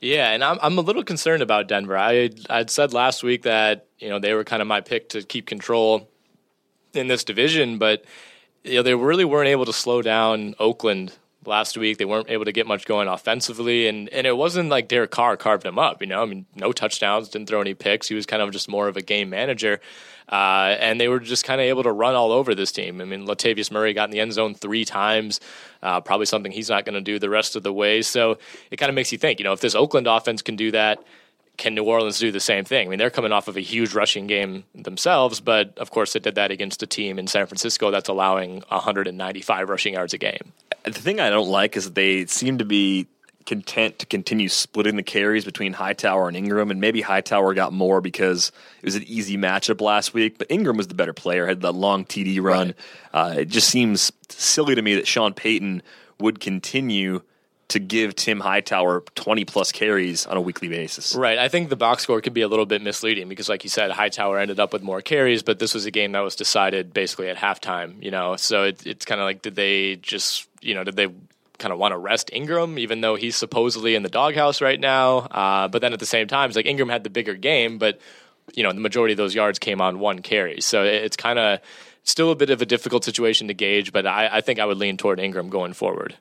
Yeah, 0.00 0.30
and 0.30 0.42
I'm 0.42 0.58
I'm 0.62 0.78
a 0.78 0.80
little 0.80 1.04
concerned 1.04 1.42
about 1.42 1.68
Denver. 1.68 1.98
I 1.98 2.30
I'd 2.48 2.70
said 2.70 2.94
last 2.94 3.22
week 3.22 3.42
that 3.42 3.86
you 3.98 4.08
know 4.08 4.18
they 4.18 4.32
were 4.32 4.44
kind 4.44 4.62
of 4.62 4.68
my 4.68 4.80
pick 4.80 5.10
to 5.10 5.22
keep 5.22 5.44
control 5.44 6.08
in 6.94 7.08
this 7.08 7.24
division, 7.24 7.76
but 7.76 8.06
you 8.64 8.76
know 8.76 8.82
they 8.82 8.94
really 8.94 9.26
weren't 9.26 9.48
able 9.48 9.66
to 9.66 9.72
slow 9.74 10.00
down 10.00 10.54
Oakland 10.58 11.12
last 11.46 11.76
week. 11.76 11.98
They 11.98 12.04
weren't 12.04 12.30
able 12.30 12.44
to 12.44 12.52
get 12.52 12.66
much 12.66 12.86
going 12.86 13.08
offensively, 13.08 13.88
and 13.88 14.08
and 14.10 14.26
it 14.26 14.36
wasn't 14.36 14.68
like 14.68 14.88
Derek 14.88 15.10
Carr 15.10 15.36
carved 15.36 15.64
him 15.64 15.78
up. 15.78 16.00
You 16.00 16.08
know, 16.08 16.22
I 16.22 16.26
mean, 16.26 16.46
no 16.54 16.72
touchdowns, 16.72 17.28
didn't 17.28 17.48
throw 17.48 17.60
any 17.60 17.74
picks. 17.74 18.08
He 18.08 18.14
was 18.14 18.26
kind 18.26 18.42
of 18.42 18.50
just 18.50 18.68
more 18.68 18.88
of 18.88 18.96
a 18.96 19.02
game 19.02 19.30
manager. 19.30 19.80
Uh, 20.28 20.76
and 20.78 21.00
they 21.00 21.08
were 21.08 21.18
just 21.18 21.44
kind 21.44 21.60
of 21.60 21.64
able 21.64 21.82
to 21.82 21.90
run 21.90 22.14
all 22.14 22.30
over 22.30 22.54
this 22.54 22.70
team. 22.70 23.00
I 23.00 23.04
mean, 23.04 23.26
Latavius 23.26 23.72
Murray 23.72 23.92
got 23.92 24.04
in 24.04 24.10
the 24.12 24.20
end 24.20 24.32
zone 24.32 24.54
three 24.54 24.84
times, 24.84 25.40
uh, 25.82 26.00
probably 26.00 26.26
something 26.26 26.52
he's 26.52 26.70
not 26.70 26.84
going 26.84 26.94
to 26.94 27.00
do 27.00 27.18
the 27.18 27.28
rest 27.28 27.56
of 27.56 27.64
the 27.64 27.72
way. 27.72 28.00
So 28.02 28.38
it 28.70 28.76
kind 28.76 28.88
of 28.88 28.94
makes 28.94 29.10
you 29.10 29.18
think, 29.18 29.40
you 29.40 29.44
know, 29.44 29.52
if 29.52 29.60
this 29.60 29.74
Oakland 29.74 30.06
offense 30.06 30.40
can 30.40 30.54
do 30.54 30.70
that, 30.70 31.02
can 31.60 31.74
New 31.74 31.84
Orleans 31.84 32.18
do 32.18 32.32
the 32.32 32.40
same 32.40 32.64
thing? 32.64 32.88
I 32.88 32.90
mean, 32.90 32.98
they're 32.98 33.10
coming 33.10 33.32
off 33.32 33.46
of 33.46 33.56
a 33.58 33.60
huge 33.60 33.94
rushing 33.94 34.26
game 34.26 34.64
themselves, 34.74 35.40
but 35.40 35.76
of 35.78 35.90
course, 35.90 36.14
they 36.14 36.18
did 36.18 36.36
that 36.36 36.50
against 36.50 36.82
a 36.82 36.86
team 36.86 37.18
in 37.18 37.26
San 37.26 37.46
Francisco 37.46 37.90
that's 37.90 38.08
allowing 38.08 38.62
195 38.68 39.68
rushing 39.68 39.92
yards 39.92 40.14
a 40.14 40.18
game. 40.18 40.52
The 40.84 40.92
thing 40.92 41.20
I 41.20 41.28
don't 41.28 41.50
like 41.50 41.76
is 41.76 41.84
that 41.84 41.94
they 41.94 42.24
seem 42.24 42.56
to 42.58 42.64
be 42.64 43.06
content 43.44 43.98
to 43.98 44.06
continue 44.06 44.48
splitting 44.48 44.96
the 44.96 45.02
carries 45.02 45.44
between 45.44 45.74
Hightower 45.74 46.28
and 46.28 46.36
Ingram, 46.36 46.70
and 46.70 46.80
maybe 46.80 47.02
Hightower 47.02 47.52
got 47.52 47.74
more 47.74 48.00
because 48.00 48.52
it 48.80 48.86
was 48.86 48.96
an 48.96 49.04
easy 49.06 49.36
matchup 49.36 49.82
last 49.82 50.14
week. 50.14 50.38
But 50.38 50.50
Ingram 50.50 50.78
was 50.78 50.88
the 50.88 50.94
better 50.94 51.12
player, 51.12 51.46
had 51.46 51.60
that 51.60 51.72
long 51.72 52.06
TD 52.06 52.40
run. 52.40 52.74
Uh, 53.12 53.34
it 53.38 53.48
just 53.48 53.68
seems 53.68 54.12
silly 54.30 54.74
to 54.74 54.80
me 54.80 54.94
that 54.94 55.06
Sean 55.06 55.34
Payton 55.34 55.82
would 56.18 56.40
continue 56.40 57.20
to 57.70 57.80
give 57.80 58.14
Tim 58.14 58.38
Hightower 58.40 59.02
twenty 59.14 59.44
plus 59.44 59.72
carries 59.72 60.26
on 60.26 60.36
a 60.36 60.40
weekly 60.40 60.68
basis. 60.68 61.14
Right. 61.16 61.38
I 61.38 61.48
think 61.48 61.68
the 61.70 61.76
box 61.76 62.04
score 62.04 62.20
could 62.20 62.34
be 62.34 62.42
a 62.42 62.48
little 62.48 62.66
bit 62.66 62.82
misleading 62.82 63.28
because, 63.28 63.48
like 63.48 63.64
you 63.64 63.70
said, 63.70 63.90
Hightower 63.90 64.38
ended 64.38 64.60
up 64.60 64.72
with 64.72 64.82
more 64.82 65.00
carries, 65.02 65.42
but 65.42 65.58
this 65.58 65.74
was 65.74 65.86
a 65.86 65.90
game 65.90 66.12
that 66.12 66.20
was 66.20 66.36
decided 66.36 66.92
basically 66.92 67.28
at 67.28 67.36
halftime. 67.36 68.02
You 68.02 68.10
know, 68.10 68.36
so 68.36 68.64
it, 68.64 68.86
it's 68.86 69.04
kind 69.04 69.20
of 69.20 69.24
like 69.24 69.42
did 69.42 69.54
they 69.56 69.96
just 69.96 70.46
you 70.60 70.74
know 70.74 70.84
did 70.84 70.96
they 70.96 71.08
kind 71.58 71.72
of 71.72 71.78
want 71.78 71.92
to 71.92 71.98
rest 71.98 72.30
Ingram 72.32 72.78
even 72.78 73.02
though 73.02 73.16
he's 73.16 73.36
supposedly 73.36 73.94
in 73.94 74.02
the 74.02 74.08
doghouse 74.08 74.60
right 74.60 74.80
now? 74.80 75.18
Uh, 75.18 75.68
but 75.68 75.80
then 75.82 75.92
at 75.92 75.98
the 76.00 76.06
same 76.06 76.26
time, 76.28 76.48
it's 76.48 76.56
like 76.56 76.66
Ingram 76.66 76.88
had 76.88 77.04
the 77.04 77.10
bigger 77.10 77.34
game, 77.34 77.78
but 77.78 78.00
you 78.54 78.62
know 78.62 78.72
the 78.72 78.80
majority 78.80 79.12
of 79.12 79.18
those 79.18 79.34
yards 79.34 79.58
came 79.58 79.80
on 79.80 79.98
one 80.00 80.20
carry, 80.22 80.60
so 80.60 80.84
it- 80.84 81.04
it's 81.04 81.16
kind 81.16 81.38
of 81.38 81.60
still 82.02 82.30
a 82.30 82.34
bit 82.34 82.50
of 82.50 82.60
a 82.62 82.66
difficult 82.66 83.04
situation 83.04 83.46
to 83.48 83.54
gauge. 83.54 83.92
But 83.92 84.06
I, 84.06 84.28
I 84.38 84.40
think 84.40 84.58
I 84.58 84.64
would 84.64 84.78
lean 84.78 84.96
toward 84.96 85.20
Ingram 85.20 85.50
going 85.50 85.72
forward. 85.74 86.16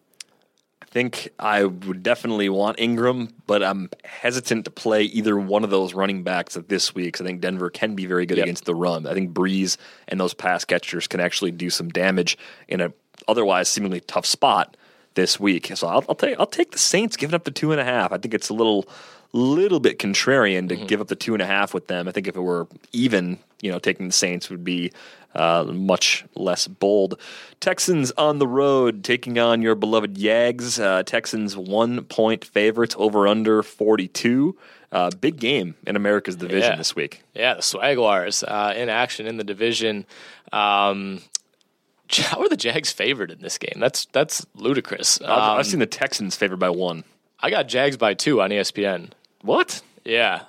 I 0.90 0.92
think 0.92 1.30
I 1.38 1.66
would 1.66 2.02
definitely 2.02 2.50
want 2.50 2.80
Ingram, 2.80 3.32
but 3.46 3.62
I'm 3.62 3.92
hesitant 4.04 4.66
to 4.66 4.72
play 4.72 5.04
either 5.04 5.38
one 5.38 5.64
of 5.64 5.70
those 5.70 5.94
running 5.94 6.24
backs 6.24 6.58
this 6.68 6.96
week. 6.96 7.22
I 7.22 7.24
think 7.24 7.42
Denver 7.42 7.70
can 7.70 7.94
be 7.94 8.08
very 8.08 8.26
good 8.26 8.38
Yep. 8.40 8.46
against 8.46 8.66
the 8.66 8.74
run. 8.74 9.06
I 9.06 9.14
think 9.14 9.32
Brees 9.32 9.78
and 10.08 10.20
those 10.20 10.34
pass 10.34 10.66
catchers 10.66 11.06
can 11.06 11.20
actually 11.20 11.52
do 11.52 11.70
some 11.70 11.90
damage 11.90 12.40
in 12.68 12.82
a 12.82 12.92
otherwise 13.28 13.70
seemingly 13.70 14.00
tough 14.00 14.26
spot 14.26 14.76
this 15.14 15.40
week. 15.40 15.72
So 15.76 15.88
I'll, 15.88 16.04
I'll 16.10 16.16
take 16.16 16.40
I'll 16.40 16.48
take 16.48 16.72
the 16.72 16.80
Saints 16.80 17.16
giving 17.18 17.36
up 17.36 17.44
the 17.44 17.52
two 17.52 17.72
and 17.72 17.80
a 17.80 17.84
half. 17.86 18.12
I 18.12 18.18
think 18.18 18.34
it's 18.34 18.50
a 18.50 18.54
little 18.56 18.88
little 19.34 19.80
bit 19.80 20.00
contrarian 20.00 20.70
to 20.70 20.76
give 20.76 21.02
up 21.02 21.08
the 21.08 21.16
two 21.16 21.34
and 21.34 21.42
a 21.42 21.46
half 21.46 21.74
with 21.74 21.88
them. 21.88 22.08
I 22.08 22.12
think 22.12 22.28
if 22.28 22.36
it 22.36 22.42
were 22.42 22.68
even, 22.92 23.38
you 23.62 23.72
know, 23.72 23.80
taking 23.80 24.08
the 24.08 24.14
Saints 24.14 24.50
would 24.50 24.64
be 24.64 24.92
uh, 25.36 25.64
much 25.72 26.26
less 26.36 26.68
bold. 26.68 27.20
Texans 27.60 28.12
on 28.18 28.40
the 28.40 28.48
road 28.48 29.04
taking 29.04 29.38
on 29.38 29.62
your 29.62 29.76
beloved 29.76 30.16
Yags. 30.16 30.80
Uh, 30.84 31.04
Texans 31.04 31.56
one 31.56 32.04
point 32.06 32.44
favorites 32.44 32.96
over 32.98 33.28
under 33.28 33.62
42. 33.62 34.58
Uh, 34.92 35.12
big 35.22 35.38
game 35.38 35.76
in 35.86 35.96
America's 35.96 36.36
division 36.36 36.72
Yeah. 36.72 36.78
this 36.78 36.96
week. 36.96 37.22
Yeah, 37.36 37.54
the 37.54 37.62
Swaguars 37.62 38.44
uh, 38.44 38.74
in 38.74 38.90
action 38.90 39.28
in 39.28 39.38
the 39.38 39.44
division. 39.44 40.08
Um, 40.52 41.22
how 42.12 42.42
are 42.42 42.50
the 42.50 42.58
Jags 42.58 42.92
favored 42.92 43.30
in 43.30 43.40
this 43.42 43.60
game? 43.60 43.80
That's 43.80 44.06
that's 44.06 44.44
ludicrous. 44.56 45.22
I've, 45.22 45.30
Um, 45.30 45.58
I've 45.60 45.68
seen 45.68 45.80
the 45.80 45.86
Texans 45.86 46.36
favored 46.36 46.58
by 46.58 46.72
one. 46.72 47.04
I 47.40 47.52
got 47.52 47.68
Jags 47.68 47.98
by 47.98 48.16
two 48.16 48.42
on 48.42 48.50
ESPN. 48.50 49.12
What? 49.42 49.82
Yeah. 50.06 50.44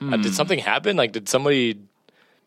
Uh, 0.00 0.16
did 0.18 0.34
something 0.34 0.58
happen? 0.58 0.96
Like, 0.96 1.12
did 1.12 1.28
somebody? 1.28 1.78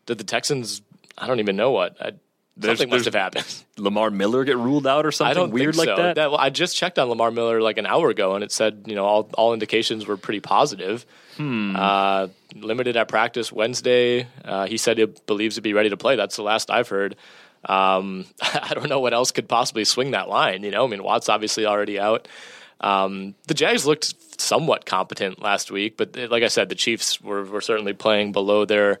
Did 0.06 0.18
the 0.18 0.24
Texans? 0.24 0.82
I 1.16 1.26
don't 1.26 1.40
even 1.40 1.56
know 1.56 1.70
what. 1.72 1.96
I, 2.00 2.12
There's- 2.56 2.78
something 2.78 2.90
must 2.90 3.04
there's- 3.04 3.06
have 3.06 3.14
happened. 3.14 3.64
Lamar 3.78 4.10
Miller 4.10 4.44
get 4.44 4.56
ruled 4.58 4.86
out 4.86 5.06
or 5.06 5.12
something 5.12 5.30
I 5.30 5.34
don't 5.34 5.50
weird 5.50 5.74
think 5.76 5.88
like 5.88 5.96
so. 5.96 6.14
that? 6.14 6.30
well, 6.30 6.38
I 6.40 6.50
just 6.50 6.76
checked 6.76 6.98
on 6.98 7.08
Lamar 7.08 7.30
Miller 7.30 7.60
like 7.62 7.78
an 7.78 7.86
hour 7.86 8.10
ago, 8.10 8.34
and 8.34 8.42
it 8.44 8.50
said 8.52 8.84
you 8.86 8.94
know 8.94 9.04
all 9.04 9.30
all 9.34 9.52
indications 9.54 10.06
were 10.06 10.16
pretty 10.16 10.40
positive. 10.40 11.06
Hmm. 11.36 11.74
Uh, 11.76 12.28
limited 12.54 12.96
at 12.96 13.08
practice 13.08 13.52
Wednesday. 13.52 14.26
Uh, 14.44 14.66
he 14.66 14.76
said 14.76 14.98
he 14.98 15.06
believes 15.26 15.54
to 15.56 15.60
be 15.60 15.72
ready 15.72 15.90
to 15.90 15.96
play. 15.96 16.16
That's 16.16 16.36
the 16.36 16.42
last 16.42 16.70
I've 16.70 16.88
heard. 16.88 17.16
Um, 17.64 18.26
I 18.42 18.72
don't 18.74 18.88
know 18.88 19.00
what 19.00 19.14
else 19.14 19.30
could 19.32 19.48
possibly 19.48 19.84
swing 19.84 20.10
that 20.12 20.28
line. 20.28 20.62
You 20.64 20.70
know, 20.72 20.84
I 20.84 20.88
mean, 20.88 21.02
Watt's 21.02 21.28
obviously 21.28 21.66
already 21.66 21.98
out. 22.00 22.26
Um, 22.80 23.34
the 23.46 23.54
Jags 23.54 23.86
looked 23.86 24.14
somewhat 24.40 24.86
competent 24.86 25.42
last 25.42 25.70
week, 25.70 25.96
but 25.96 26.16
uh, 26.16 26.28
like 26.30 26.42
I 26.42 26.48
said, 26.48 26.68
the 26.68 26.74
Chiefs 26.74 27.20
were, 27.20 27.44
were 27.44 27.60
certainly 27.60 27.92
playing 27.92 28.32
below 28.32 28.64
their 28.64 29.00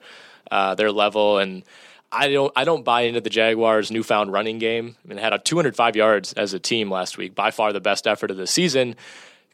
uh, 0.50 0.74
their 0.74 0.90
level, 0.90 1.38
and 1.38 1.62
I 2.10 2.28
don't 2.28 2.52
I 2.56 2.64
don't 2.64 2.84
buy 2.84 3.02
into 3.02 3.20
the 3.20 3.30
Jaguars' 3.30 3.90
newfound 3.90 4.32
running 4.32 4.58
game. 4.58 4.96
I 5.04 5.08
mean, 5.08 5.18
had 5.18 5.32
a 5.32 5.38
205 5.38 5.96
yards 5.96 6.32
as 6.32 6.54
a 6.54 6.58
team 6.58 6.90
last 6.90 7.18
week, 7.18 7.34
by 7.34 7.50
far 7.50 7.72
the 7.72 7.80
best 7.80 8.06
effort 8.06 8.30
of 8.30 8.36
the 8.36 8.46
season. 8.46 8.96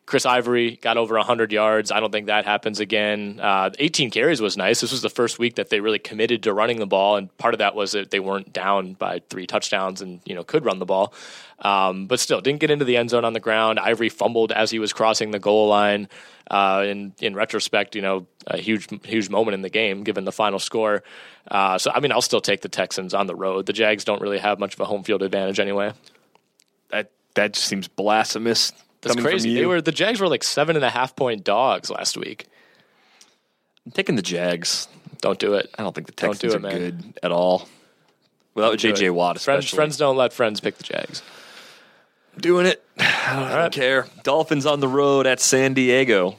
Chris 0.06 0.26
Ivory 0.26 0.76
got 0.76 0.98
over 0.98 1.16
100 1.16 1.50
yards. 1.50 1.90
I 1.90 1.98
don't 1.98 2.12
think 2.12 2.26
that 2.26 2.44
happens 2.44 2.78
again. 2.78 3.40
Uh, 3.40 3.70
18 3.78 4.10
carries 4.10 4.40
was 4.40 4.54
nice. 4.54 4.82
This 4.82 4.92
was 4.92 5.00
the 5.00 5.08
first 5.08 5.38
week 5.38 5.54
that 5.54 5.70
they 5.70 5.80
really 5.80 5.98
committed 5.98 6.42
to 6.42 6.52
running 6.52 6.78
the 6.78 6.86
ball, 6.86 7.16
and 7.16 7.34
part 7.38 7.54
of 7.54 7.58
that 7.58 7.74
was 7.74 7.92
that 7.92 8.10
they 8.10 8.20
weren't 8.20 8.52
down 8.52 8.94
by 8.94 9.22
three 9.30 9.46
touchdowns 9.46 10.02
and 10.02 10.20
you 10.26 10.34
know 10.34 10.44
could 10.44 10.64
run 10.64 10.78
the 10.78 10.84
ball. 10.84 11.14
Um, 11.60 12.06
but 12.06 12.20
still, 12.20 12.42
didn't 12.42 12.60
get 12.60 12.70
into 12.70 12.84
the 12.84 12.98
end 12.98 13.10
zone 13.10 13.24
on 13.24 13.32
the 13.32 13.40
ground. 13.40 13.78
Ivory 13.78 14.10
fumbled 14.10 14.52
as 14.52 14.70
he 14.70 14.78
was 14.78 14.92
crossing 14.92 15.30
the 15.30 15.38
goal 15.38 15.68
line. 15.68 16.08
Uh, 16.50 16.84
in 16.86 17.14
in 17.20 17.34
retrospect, 17.34 17.96
you 17.96 18.02
know, 18.02 18.26
a 18.46 18.58
huge 18.58 18.86
huge 19.06 19.30
moment 19.30 19.54
in 19.54 19.62
the 19.62 19.70
game 19.70 20.04
given 20.04 20.26
the 20.26 20.32
final 20.32 20.58
score. 20.58 21.02
Uh, 21.50 21.78
so 21.78 21.90
I 21.94 22.00
mean, 22.00 22.12
I'll 22.12 22.20
still 22.20 22.42
take 22.42 22.60
the 22.60 22.68
Texans 22.68 23.14
on 23.14 23.26
the 23.26 23.34
road. 23.34 23.64
The 23.64 23.72
Jags 23.72 24.04
don't 24.04 24.20
really 24.20 24.38
have 24.38 24.58
much 24.58 24.74
of 24.74 24.80
a 24.80 24.84
home 24.84 25.02
field 25.02 25.22
advantage 25.22 25.58
anyway. 25.58 25.94
that 26.90 27.10
that 27.34 27.54
just 27.54 27.66
seems 27.66 27.88
blasphemous. 27.88 28.72
That's 29.04 29.20
crazy. 29.20 29.54
They 29.54 29.66
were 29.66 29.80
the 29.80 29.92
Jags 29.92 30.20
were 30.20 30.28
like 30.28 30.42
seven 30.42 30.76
and 30.76 30.84
a 30.84 30.90
half 30.90 31.14
point 31.14 31.44
dogs 31.44 31.90
last 31.90 32.16
week. 32.16 32.46
I'm 33.86 33.92
taking 33.92 34.16
the 34.16 34.22
Jags. 34.22 34.88
Don't 35.20 35.38
do 35.38 35.54
it. 35.54 35.70
I 35.78 35.82
don't 35.82 35.94
think 35.94 36.06
the 36.06 36.12
Don't 36.12 36.38
do 36.38 36.48
Texans 36.48 36.54
it, 36.54 36.56
are 36.56 36.60
man. 36.60 36.78
good 36.78 37.18
at 37.22 37.32
all. 37.32 37.68
Without 38.54 38.78
Do 38.78 38.92
JJ 38.92 39.02
it. 39.02 39.10
Watt, 39.10 39.40
Friends, 39.40 39.64
especially. 39.64 39.76
friends 39.76 39.96
don't 39.96 40.16
let 40.16 40.32
friends 40.32 40.60
pick 40.60 40.76
the 40.78 40.84
Jags. 40.84 41.22
doing 42.38 42.66
it. 42.66 42.84
I 42.98 43.34
don't, 43.36 43.42
I 43.50 43.56
don't 43.56 43.72
care. 43.72 44.06
Dolphins 44.22 44.66
on 44.66 44.80
the 44.80 44.88
road 44.88 45.26
at 45.26 45.40
San 45.40 45.74
Diego. 45.74 46.36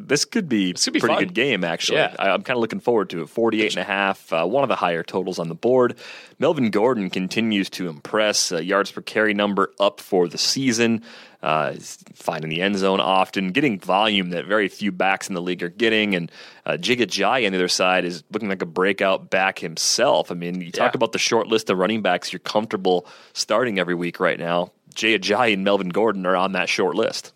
This 0.00 0.24
could 0.24 0.48
be 0.48 0.72
This 0.72 0.84
could 0.84 0.92
be 0.92 0.98
a 0.98 1.00
pretty 1.00 1.14
fun. 1.16 1.24
good 1.24 1.34
game, 1.34 1.64
actually. 1.64 1.98
Yeah. 1.98 2.14
I, 2.18 2.30
I'm 2.30 2.42
kind 2.42 2.56
of 2.56 2.60
looking 2.60 2.78
forward 2.78 3.10
to 3.10 3.22
it. 3.22 3.28
48 3.28 3.72
and 3.76 3.80
a 3.80 3.84
half, 3.84 4.32
uh, 4.32 4.46
one 4.46 4.62
of 4.62 4.68
the 4.68 4.76
higher 4.76 5.02
totals 5.02 5.40
on 5.40 5.48
the 5.48 5.54
board. 5.56 5.96
Melvin 6.38 6.70
Gordon 6.70 7.10
continues 7.10 7.68
to 7.70 7.88
impress. 7.88 8.52
Uh, 8.52 8.58
yards 8.58 8.92
per 8.92 9.00
carry 9.02 9.34
number 9.34 9.72
up 9.80 10.00
for 10.00 10.28
the 10.28 10.38
season. 10.38 11.02
Uh, 11.42 11.74
finding 12.14 12.48
the 12.50 12.60
end 12.62 12.76
zone 12.76 13.00
often, 13.00 13.50
getting 13.52 13.78
volume 13.78 14.30
that 14.30 14.44
very 14.46 14.68
few 14.68 14.90
backs 14.92 15.28
in 15.28 15.34
the 15.34 15.42
league 15.42 15.62
are 15.62 15.68
getting. 15.68 16.14
And 16.14 16.30
uh, 16.64 16.72
Jigga 16.72 17.06
Jai 17.08 17.44
on 17.46 17.52
the 17.52 17.58
other 17.58 17.68
side 17.68 18.04
is 18.04 18.22
looking 18.32 18.48
like 18.48 18.62
a 18.62 18.66
breakout 18.66 19.30
back 19.30 19.58
himself. 19.58 20.30
I 20.30 20.34
mean, 20.34 20.60
you 20.60 20.70
talk 20.72 20.92
Yeah. 20.94 20.98
about 20.98 21.12
the 21.12 21.18
short 21.18 21.46
list 21.48 21.70
of 21.70 21.78
running 21.78 22.02
backs 22.02 22.32
you're 22.32 22.40
comfortable 22.40 23.06
starting 23.34 23.78
every 23.78 23.94
week 23.94 24.20
right 24.20 24.38
now. 24.38 24.70
Jay 24.94 25.18
Ajayi 25.18 25.52
and 25.54 25.64
Melvin 25.64 25.90
Gordon 25.90 26.24
are 26.26 26.36
on 26.36 26.52
that 26.52 26.68
short 26.68 26.94
list. 26.96 27.32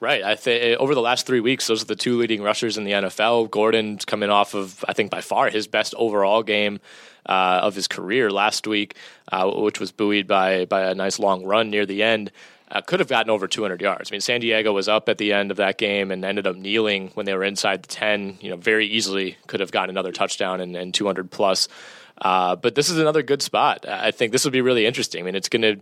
Right. 0.00 0.22
I 0.22 0.36
think 0.36 0.78
over 0.78 0.94
the 0.94 1.00
last 1.00 1.26
three 1.26 1.40
weeks, 1.40 1.66
those 1.66 1.82
are 1.82 1.86
the 1.86 1.96
two 1.96 2.18
leading 2.18 2.40
rushers 2.40 2.78
in 2.78 2.84
the 2.84 2.92
NFL. 2.92 3.50
Gordon's 3.50 4.04
coming 4.04 4.30
off 4.30 4.54
of, 4.54 4.84
I 4.86 4.92
think, 4.92 5.10
by 5.10 5.20
far 5.20 5.50
his 5.50 5.66
best 5.66 5.92
overall 5.96 6.44
game 6.44 6.78
uh, 7.26 7.60
of 7.62 7.74
his 7.74 7.88
career 7.88 8.30
last 8.30 8.68
week, 8.68 8.96
uh, 9.32 9.50
which 9.50 9.80
was 9.80 9.90
buoyed 9.90 10.28
by 10.28 10.66
by 10.66 10.82
a 10.82 10.94
nice 10.94 11.18
long 11.18 11.44
run 11.44 11.70
near 11.70 11.84
the 11.84 12.04
end. 12.04 12.30
Uh, 12.70 12.82
could 12.82 13.00
have 13.00 13.08
gotten 13.08 13.30
over 13.30 13.48
200 13.48 13.80
yards. 13.80 14.10
I 14.10 14.14
mean, 14.14 14.20
San 14.20 14.40
Diego 14.40 14.72
was 14.72 14.88
up 14.88 15.08
at 15.08 15.16
the 15.16 15.32
end 15.32 15.50
of 15.50 15.56
that 15.56 15.78
game 15.78 16.10
and 16.10 16.22
ended 16.22 16.46
up 16.46 16.54
kneeling 16.54 17.10
when 17.14 17.24
they 17.24 17.34
were 17.34 17.42
inside 17.42 17.82
the 17.82 17.88
10. 17.88 18.38
You 18.40 18.50
know, 18.50 18.56
very 18.56 18.86
easily 18.86 19.38
could 19.46 19.60
have 19.60 19.72
gotten 19.72 19.90
another 19.90 20.12
touchdown 20.12 20.60
and, 20.60 20.76
and 20.76 20.92
200 20.92 21.30
plus. 21.30 21.68
Uh, 22.20 22.56
but 22.56 22.74
this 22.74 22.90
is 22.90 22.98
another 22.98 23.22
good 23.22 23.40
spot. 23.40 23.88
I 23.88 24.10
think 24.10 24.32
this 24.32 24.44
will 24.44 24.50
be 24.50 24.60
really 24.60 24.84
interesting. 24.84 25.22
I 25.22 25.24
mean, 25.24 25.34
it's 25.34 25.48
going 25.48 25.62
to. 25.62 25.80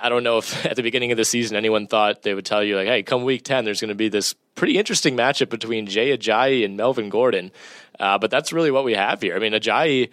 I 0.00 0.08
don't 0.08 0.24
know 0.24 0.38
if 0.38 0.66
at 0.66 0.76
the 0.76 0.82
beginning 0.82 1.12
of 1.12 1.16
the 1.16 1.24
season 1.24 1.56
anyone 1.56 1.86
thought 1.86 2.22
they 2.22 2.34
would 2.34 2.46
tell 2.46 2.62
you 2.62 2.76
like, 2.76 2.86
"Hey, 2.86 3.02
come 3.02 3.24
week 3.24 3.42
ten, 3.42 3.64
there's 3.64 3.80
going 3.80 3.88
to 3.90 3.94
be 3.94 4.08
this 4.08 4.34
pretty 4.54 4.78
interesting 4.78 5.16
matchup 5.16 5.48
between 5.48 5.86
Jay 5.86 6.16
Ajayi 6.16 6.64
and 6.64 6.76
Melvin 6.76 7.08
Gordon." 7.08 7.50
Uh, 7.98 8.18
but 8.18 8.30
that's 8.30 8.52
really 8.52 8.70
what 8.70 8.84
we 8.84 8.94
have 8.94 9.20
here. 9.20 9.36
I 9.36 9.38
mean, 9.38 9.52
Ajayi 9.52 10.10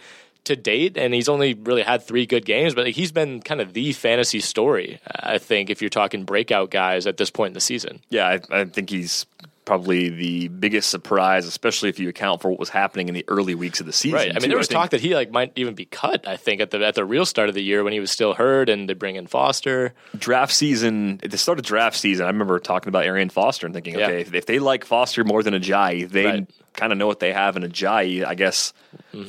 to 0.48 0.56
date, 0.56 0.98
and 0.98 1.14
he's 1.14 1.30
only 1.30 1.54
really 1.54 1.84
had 1.84 2.04
three 2.04 2.26
good 2.26 2.46
games, 2.46 2.74
but 2.74 2.90
he's 2.90 3.12
been 3.12 3.42
kind 3.42 3.62
of 3.62 3.74
the 3.74 3.94
fantasy 3.94 4.40
story. 4.40 5.00
I 5.08 5.38
think 5.38 5.70
if 5.70 5.82
you're 5.82 5.90
talking 5.90 6.24
breakout 6.24 6.72
guys 6.72 7.06
at 7.06 7.18
this 7.18 7.30
point 7.30 7.50
in 7.52 7.54
the 7.54 7.60
season. 7.62 8.02
Yeah, 8.10 8.28
I, 8.28 8.62
I 8.62 8.66
think 8.66 8.90
he's 8.90 9.26
probably 9.68 10.10
the 10.10 10.48
biggest 10.48 10.90
surprise, 10.90 11.46
especially 11.46 11.90
if 11.90 12.00
you 12.00 12.08
account 12.10 12.42
for 12.42 12.50
what 12.50 12.60
was 12.60 12.70
happening 12.70 13.10
in 13.10 13.14
the 13.14 13.26
early 13.28 13.54
weeks 13.54 13.80
of 13.82 13.86
the 13.86 13.92
season. 13.94 14.16
Right. 14.18 14.30
I 14.32 14.34
mean, 14.36 14.44
too. 14.44 14.48
there 14.48 14.58
was 14.58 14.68
talk 14.70 14.92
that 14.92 15.02
he 15.02 15.14
like 15.14 15.30
might 15.30 15.52
even 15.58 15.76
be 15.76 15.86
cut. 15.86 16.26
I 16.28 16.38
think 16.38 16.62
at 16.62 16.72
the 16.72 16.84
at 16.86 16.96
the 16.96 17.04
real 17.06 17.26
start 17.26 17.50
of 17.50 17.56
the 17.56 17.62
year 17.62 17.84
when 17.84 17.92
he 17.94 18.00
was 18.00 18.10
still 18.10 18.34
hurt, 18.34 18.70
and 18.70 18.90
they 18.90 18.94
bring 18.94 19.18
in 19.18 19.28
Foster. 19.28 19.94
draft 20.18 20.54
season, 20.54 21.20
at 21.22 21.32
the 21.32 21.38
start 21.38 21.60
of 21.60 21.66
draft 21.66 21.98
season, 21.98 22.26
I 22.26 22.30
remember 22.30 22.58
talking 22.60 22.88
about 22.90 23.04
Arian 23.06 23.30
Foster 23.30 23.68
and 23.68 23.76
thinking, 23.76 24.00
Yeah. 24.00 24.06
okay, 24.06 24.22
if, 24.22 24.34
if 24.34 24.46
they 24.46 24.60
like 24.60 24.86
Foster 24.86 25.24
more 25.26 25.44
than 25.44 25.54
Ajayi, 25.54 26.10
they 26.10 26.26
Right. 26.26 26.50
kind 26.74 26.92
of 26.94 26.98
know 26.98 27.08
what 27.08 27.20
they 27.20 27.34
have 27.34 27.58
in 27.58 27.64
Ajayi. 27.64 28.26
I 28.26 28.36
guess 28.36 28.74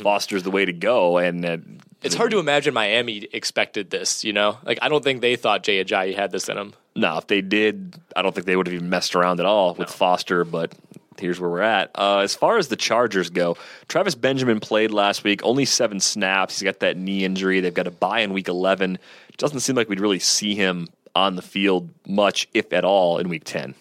Foster's 0.03 0.45
the 0.45 0.51
way 0.53 0.64
to 0.64 0.72
go. 0.72 1.18
And 1.18 1.45
uh, 1.45 1.59
It's 2.03 2.14
hard 2.14 2.30
to 2.30 2.39
imagine 2.39 2.74
Miami 2.74 3.26
expected 3.32 3.91
this. 3.91 4.22
You 4.24 4.32
know, 4.32 4.59
like 4.64 4.78
I 4.82 4.89
don't 4.89 5.03
think 5.03 5.20
they 5.20 5.34
thought 5.36 5.64
Jay 5.64 5.82
Ajayi 5.84 6.14
had 6.14 6.30
this 6.30 6.49
in 6.49 6.57
him. 6.57 6.74
No, 6.99 7.18
if 7.18 7.26
they 7.28 7.40
did, 7.40 7.94
I 8.16 8.22
don't 8.22 8.34
think 8.34 8.46
they 8.46 8.57
would 8.57 8.66
have 8.66 8.74
even 8.74 8.90
messed 8.90 9.14
around 9.14 9.40
at 9.40 9.46
all 9.46 9.74
with 9.74 9.88
Foster. 9.88 10.44
But 10.44 10.74
here's 11.18 11.38
where 11.38 11.49
we're 11.49 11.62
at. 11.62 11.90
Uh, 11.94 12.18
as 12.18 12.34
far 12.34 12.59
as 12.59 12.68
the 12.68 12.76
Chargers 12.76 13.30
go, 13.30 13.57
Travis 13.86 14.14
Benjamin 14.14 14.61
played 14.61 14.90
last 14.90 15.24
week, 15.24 15.40
only 15.44 15.64
seven 15.64 16.01
snaps. 16.01 16.59
He's 16.59 16.64
got 16.64 16.80
that 16.80 16.96
knee 16.96 17.24
injury. 17.24 17.61
They've 17.61 17.72
got 17.72 17.86
a 17.86 17.92
bye 17.92 18.20
in 18.20 18.32
week 18.32 18.49
11. 18.49 18.99
It 19.28 19.36
doesn't 19.36 19.61
seem 19.61 19.76
like 19.76 19.88
we'd 19.88 20.01
really 20.01 20.18
see 20.18 20.55
him 20.55 20.88
on 21.14 21.36
the 21.36 21.42
field 21.42 21.88
much, 22.07 22.49
if 22.55 22.72
at 22.72 22.84
all, 22.84 23.18
in 23.18 23.28
week 23.28 23.44
10. 23.44 23.74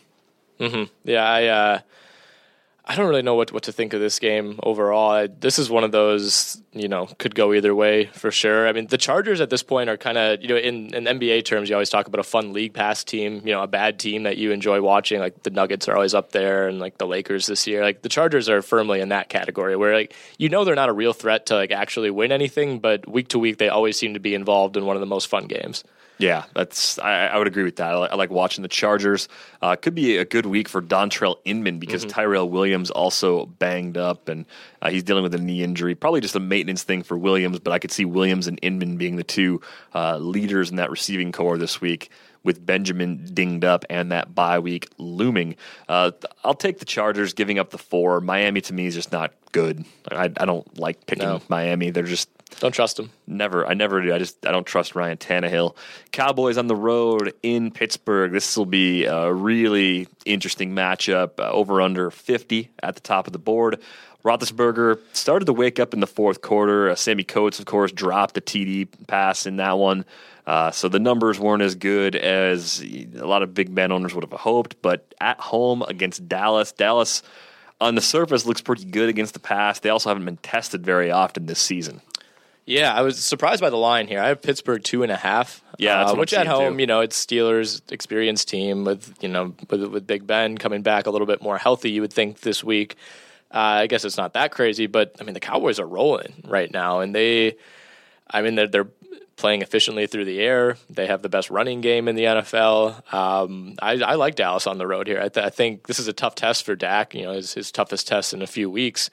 Yeah, 1.04 1.24
I 1.24 1.46
uh, 1.46 1.80
I 2.90 2.96
don't 2.96 3.10
really 3.10 3.22
know 3.22 3.36
what 3.36 3.52
what 3.52 3.64
to 3.64 3.74
think 3.74 3.92
of 3.92 4.00
this 4.00 4.18
game 4.18 4.62
overall. 4.64 5.12
I, 5.12 5.28
this 5.28 5.60
is 5.60 5.70
one 5.70 5.84
of 5.84 5.92
those 5.92 6.62
you 6.72 6.88
know 6.88 7.08
could 7.18 7.36
go 7.36 7.54
either 7.54 7.76
way 7.76 8.06
for 8.06 8.32
sure. 8.32 8.66
I 8.66 8.72
mean, 8.72 8.88
the 8.88 8.98
Chargers 8.98 9.42
at 9.42 9.50
this 9.50 9.62
point 9.62 9.90
are 9.90 9.98
kind 9.98 10.18
of 10.18 10.42
you 10.42 10.48
know 10.48 10.56
in, 10.56 10.96
in 10.96 11.04
NBA 11.04 11.44
terms, 11.44 11.68
you 11.70 11.76
always 11.76 11.90
talk 11.90 12.08
about 12.08 12.20
a 12.20 12.24
fun 12.24 12.54
league 12.54 12.74
pass 12.74 13.04
team. 13.04 13.42
You 13.46 13.54
know, 13.54 13.62
a 13.62 13.68
bad 13.68 14.00
team 14.00 14.24
that 14.24 14.38
you 14.38 14.52
enjoy 14.52 14.82
watching. 14.82 15.20
Like 15.20 15.44
the 15.44 15.50
Nuggets 15.50 15.90
are 15.90 15.96
always 15.96 16.14
up 16.14 16.32
there, 16.32 16.70
and 16.70 16.80
like 16.80 16.98
the 16.98 17.08
Lakers 17.08 17.46
this 17.46 17.68
year. 17.68 17.82
Like 17.82 18.04
the 18.04 18.10
Chargers 18.10 18.48
are 18.48 18.62
firmly 18.62 19.02
in 19.02 19.10
that 19.10 19.28
category 19.28 19.76
where 19.76 19.94
like 19.94 20.16
you 20.38 20.48
know 20.48 20.64
they're 20.64 20.74
not 20.74 20.88
a 20.88 20.94
real 20.94 21.14
threat 21.14 21.48
to 21.48 21.56
like 21.56 21.72
actually 21.72 22.10
win 22.10 22.32
anything, 22.32 22.80
but 22.80 23.06
week 23.06 23.28
to 23.30 23.40
week 23.40 23.58
they 23.58 23.68
always 23.68 23.98
seem 23.98 24.14
to 24.14 24.22
be 24.22 24.34
involved 24.34 24.78
in 24.78 24.86
one 24.86 24.96
of 24.96 25.02
the 25.02 25.06
most 25.06 25.28
fun 25.28 25.48
games. 25.48 25.84
Yeah, 26.20 26.46
that's 26.56 26.98
I, 27.00 27.28
I 27.28 27.38
would 27.38 27.48
agree 27.48 27.64
with 27.64 27.76
that. 27.76 27.94
I, 27.94 28.06
I 28.08 28.16
like 28.16 28.32
watching 28.32 28.64
the 28.64 28.68
Chargers. 28.68 29.28
Uh, 29.62 29.76
could 29.76 29.94
be 29.94 30.18
a 30.18 30.26
good 30.26 30.46
week 30.46 30.68
for 30.68 30.82
Dontrelle 30.82 31.36
Inman 31.46 31.80
because 31.80 32.02
Mm-hmm. 32.04 32.10
Tyrell 32.12 32.50
Williams 32.50 32.90
also 32.92 33.46
banged 33.46 33.98
up 33.98 34.28
and 34.28 34.46
uh, 34.82 34.90
he's 34.90 35.04
dealing 35.04 35.24
with 35.24 35.34
a 35.36 35.40
knee 35.40 35.64
injury. 35.64 35.94
Probably 35.96 36.22
just 36.22 36.36
a 36.36 36.40
maintenance 36.40 36.84
thing 36.84 37.04
for 37.04 37.18
Williams, 37.18 37.60
but 37.60 37.72
I 37.74 37.80
could 37.80 37.92
see 37.92 38.06
Williams 38.06 38.48
and 38.48 38.60
Inman 38.62 38.98
being 38.98 39.16
the 39.16 39.24
two 39.24 39.62
uh, 39.94 40.18
leaders 40.18 40.70
in 40.70 40.78
that 40.78 40.90
receiving 40.90 41.32
corps 41.32 41.58
this 41.58 41.80
week. 41.82 42.10
With 42.44 42.66
Benjamin 42.66 43.26
dinged 43.34 43.66
up 43.66 43.84
and 43.90 44.12
that 44.14 44.34
bye 44.34 44.60
week 44.60 44.88
looming, 44.98 45.56
uh, 45.90 46.12
I'll 46.46 46.54
take 46.54 46.80
the 46.80 46.86
Chargers 46.86 47.34
giving 47.34 47.60
up 47.60 47.72
the 47.72 47.78
four. 47.78 48.22
Miami 48.22 48.62
to 48.62 48.74
me 48.74 48.86
is 48.86 48.94
just 48.94 49.12
not 49.12 49.34
good. 49.52 49.84
I, 50.10 50.26
I 50.26 50.46
don't 50.46 50.80
like 50.80 51.06
picking 51.08 51.28
No. 51.28 51.42
Miami. 51.50 51.90
They're 51.90 52.04
just 52.04 52.30
Don't 52.60 52.72
trust 52.72 52.98
him. 52.98 53.12
Never. 53.28 53.68
I 53.68 53.74
never 53.74 54.02
do. 54.02 54.14
I 54.14 54.18
just 54.18 54.46
I 54.46 54.52
don't 54.52 54.66
trust 54.66 54.96
Ryan 54.96 55.18
Tannehill. 55.18 55.76
Cowboys 56.12 56.58
on 56.58 56.68
the 56.68 56.76
road 56.76 57.34
in 57.44 57.72
Pittsburgh. 57.72 58.32
This 58.32 58.58
will 58.58 58.66
be 58.66 59.06
a 59.06 59.32
really 59.32 60.08
interesting 60.26 60.74
matchup. 60.74 61.40
Uh, 61.40 61.52
over 61.52 61.82
under 61.82 62.10
50 62.10 62.72
at 62.82 62.96
the 62.96 63.02
top 63.02 63.28
of 63.28 63.34
the 63.34 63.40
board. 63.40 63.80
Roethlisberger 64.24 65.00
started 65.14 65.46
to 65.46 65.54
wake 65.54 65.80
up 65.80 65.94
in 65.94 66.00
the 66.00 66.08
fourth 66.08 66.42
quarter. 66.42 66.90
Uh, 66.90 66.96
Sammy 66.96 67.24
Coates, 67.24 67.60
of 67.60 67.66
course, 67.66 67.92
dropped 67.92 68.34
the 68.34 68.42
TD 68.42 68.88
pass 69.08 69.46
in 69.46 69.58
that 69.58 69.78
one. 69.78 70.04
Uh, 70.46 70.72
so 70.72 70.90
the 70.90 71.00
numbers 71.00 71.40
weren't 71.40 71.62
as 71.62 71.76
good 71.76 72.16
as 72.16 72.82
a 72.82 73.26
lot 73.26 73.44
of 73.44 73.54
Big 73.54 73.70
man 73.70 73.92
owners 73.92 74.16
would 74.16 74.24
have 74.24 74.40
hoped. 74.40 74.82
But 74.82 75.14
at 75.22 75.40
home 75.40 75.82
against 75.84 76.28
Dallas, 76.28 76.72
Dallas 76.72 77.22
on 77.80 77.96
the 77.96 78.02
surface 78.02 78.46
looks 78.46 78.62
pretty 78.62 78.86
good 78.86 79.10
against 79.10 79.34
the 79.34 79.40
pass. 79.40 79.80
They 79.80 79.90
also 79.90 80.10
haven't 80.10 80.26
been 80.26 80.38
tested 80.38 80.86
very 80.86 81.12
often 81.12 81.46
this 81.46 81.60
season. 81.60 82.02
Yeah, 82.68 82.94
I 82.94 83.02
was 83.02 83.24
surprised 83.24 83.62
by 83.62 83.70
the 83.70 83.78
line 83.78 84.10
here. 84.10 84.22
I 84.22 84.28
have 84.28 84.42
Pittsburgh 84.42 84.84
two 84.84 85.02
and 85.02 85.12
a 85.12 85.16
half. 85.16 85.64
Yeah, 85.78 86.02
uh, 86.02 86.16
which 86.16 86.34
at 86.34 86.48
home, 86.48 86.76
too. 86.76 86.82
you 86.82 86.86
know, 86.86 87.00
it's 87.00 87.26
Steelers 87.26 87.82
experienced 87.92 88.50
team 88.50 88.84
with 88.84 89.16
you 89.22 89.30
know 89.30 89.56
with 89.70 89.84
with 89.86 90.06
Big 90.06 90.28
Ben 90.28 90.58
coming 90.58 90.82
back 90.82 91.08
a 91.08 91.10
little 91.10 91.26
bit 91.26 91.42
more 91.42 91.58
healthy. 91.58 91.92
You 91.92 92.02
would 92.02 92.14
think 92.14 92.42
this 92.42 92.64
week. 92.64 92.98
Uh, 93.50 93.58
I 93.58 93.88
guess 93.88 94.04
it's 94.04 94.18
not 94.18 94.34
that 94.34 94.52
crazy, 94.52 94.86
but 94.86 95.16
I 95.20 95.24
mean 95.24 95.34
the 95.34 95.40
Cowboys 95.40 95.80
are 95.80 95.88
rolling 95.88 96.44
right 96.46 96.70
now, 96.70 97.00
and 97.00 97.16
they, 97.16 97.56
I 98.30 98.42
mean 98.42 98.56
they're, 98.56 98.68
they're 98.68 98.90
playing 99.38 99.62
efficiently 99.62 100.08
through 100.08 100.26
the 100.26 100.40
air. 100.40 100.78
They 100.90 101.08
have 101.08 101.22
the 101.22 101.30
best 101.30 101.50
running 101.50 101.82
game 101.82 102.08
in 102.08 102.16
the 102.16 102.24
NFL. 102.24 103.14
Um, 103.14 103.76
I, 103.82 103.94
I 104.02 104.16
like 104.16 104.36
Dallas 104.36 104.68
on 104.68 104.80
the 104.80 104.88
road 104.88 105.08
here. 105.08 105.22
I, 105.22 105.30
th- 105.30 105.46
I 105.46 105.50
think 105.50 105.88
this 105.88 106.00
is 106.00 106.08
a 106.08 106.14
tough 106.14 106.36
test 106.36 106.66
for 106.66 106.76
Dak. 106.76 107.14
You 107.14 107.24
know, 107.24 107.34
his, 107.34 107.54
his 107.54 107.72
toughest 107.72 108.08
test 108.08 108.34
in 108.34 108.42
a 108.42 108.48
few 108.48 108.70
weeks. 108.70 109.10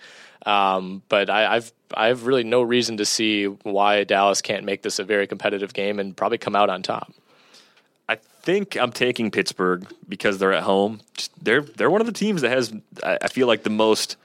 Um, 0.47 1.03
but 1.09 1.31
I, 1.31 1.57
I've 1.57 1.73
I've 1.95 2.27
really 2.27 2.45
no 2.45 2.63
reason 2.63 2.97
to 2.99 3.05
see 3.05 3.45
why 3.45 4.05
Dallas 4.05 4.43
can't 4.43 4.65
make 4.65 4.83
this 4.83 4.99
a 4.99 5.05
very 5.05 5.27
competitive 5.27 5.73
game 5.73 5.99
and 5.99 6.17
probably 6.17 6.39
come 6.39 6.57
out 6.57 6.69
on 6.69 6.83
top. 6.83 7.13
I 8.09 8.17
think 8.17 8.77
I'm 8.77 8.93
taking 8.93 9.31
Pittsburgh 9.31 9.87
because 10.09 10.39
they're 10.39 10.53
at 10.53 10.65
home. 10.65 11.01
They're 11.41 11.63
they're 11.63 11.91
one 11.91 12.01
of 12.01 12.07
the 12.07 12.13
teams 12.13 12.43
that 12.43 12.51
has 12.51 12.75
I 13.03 13.29
feel 13.29 13.47
like 13.47 13.63
the 13.63 13.71
most 13.71 14.17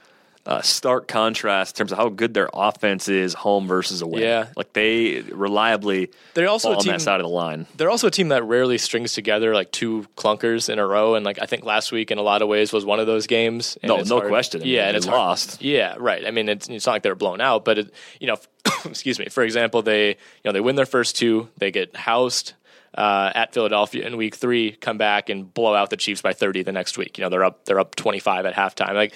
uh, 0.50 0.62
stark 0.64 1.08
contrast 1.08 1.76
in 1.76 1.78
terms 1.78 1.92
of 1.92 2.00
how 2.00 2.10
good 2.10 2.34
their 2.34 2.50
offense 2.52 3.08
is 3.08 3.36
home 3.36 3.68
versus 3.68 4.02
away. 4.02 4.24
Yeah. 4.24 4.48
like 4.58 4.74
they 4.74 5.22
reliably 5.22 6.10
They're 6.34 6.48
also 6.50 6.72
on 6.74 6.80
team- 6.80 6.94
that 6.94 7.02
side 7.02 7.20
of 7.20 7.24
the 7.24 7.30
line. 7.30 7.68
They're 7.78 7.92
also 7.92 8.08
a 8.08 8.12
team 8.12 8.30
that 8.30 8.44
rarely 8.44 8.80
strings 8.80 9.14
together 9.14 9.54
like 9.54 9.72
two 9.72 10.08
clunkers 10.18 10.68
in 10.68 10.80
a 10.80 10.88
row, 10.88 11.14
and 11.14 11.24
like 11.24 11.38
I 11.40 11.46
think 11.46 11.66
last 11.66 11.92
week 11.92 12.10
in 12.10 12.18
a 12.18 12.24
lot 12.24 12.42
of 12.42 12.48
ways 12.48 12.74
was 12.74 12.84
one 12.84 13.00
of 13.00 13.06
those 13.06 13.28
games. 13.28 13.78
No, 13.84 13.98
no 13.98 14.18
hard- 14.18 14.30
question. 14.30 14.62
I 14.62 14.64
mean, 14.64 14.74
yeah, 14.74 14.88
and 14.88 14.98
it's 14.98 15.06
hard- 15.06 15.18
lost. 15.20 15.62
Yeah, 15.62 15.96
right. 16.00 16.26
I 16.26 16.32
mean, 16.32 16.50
it's, 16.50 16.68
it's 16.68 16.88
not 16.88 16.94
like 16.94 17.04
they're 17.04 17.14
blown 17.14 17.42
out, 17.42 17.64
but 17.64 17.78
it, 17.78 17.94
you 18.20 18.26
know, 18.26 18.38
excuse 18.86 19.20
me. 19.20 19.28
For 19.30 19.44
example, 19.44 19.84
they 19.84 20.10
you 20.10 20.16
know 20.46 20.52
they 20.52 20.62
win 20.62 20.76
their 20.76 20.88
first 20.88 21.16
two, 21.16 21.48
they 21.58 21.70
get 21.72 21.96
housed. 21.96 22.54
Uh, 22.92 23.32
at 23.36 23.54
Philadelphia 23.54 24.04
in 24.08 24.18
week 24.18 24.34
three, 24.36 24.72
come 24.72 24.98
back 24.98 25.30
and 25.30 25.54
blow 25.54 25.76
out 25.76 25.92
the 25.92 25.96
Chiefs 25.96 26.24
by 26.24 26.34
thirty 26.34 26.64
the 26.64 26.72
next 26.72 26.98
week. 26.98 27.20
You 27.20 27.24
know 27.24 27.30
they're 27.30 27.44
up 27.46 27.64
they're 27.66 27.80
up 27.80 27.94
twenty 27.94 28.18
five 28.18 28.48
at 28.48 28.56
halftime. 28.56 28.96
Like 28.96 29.14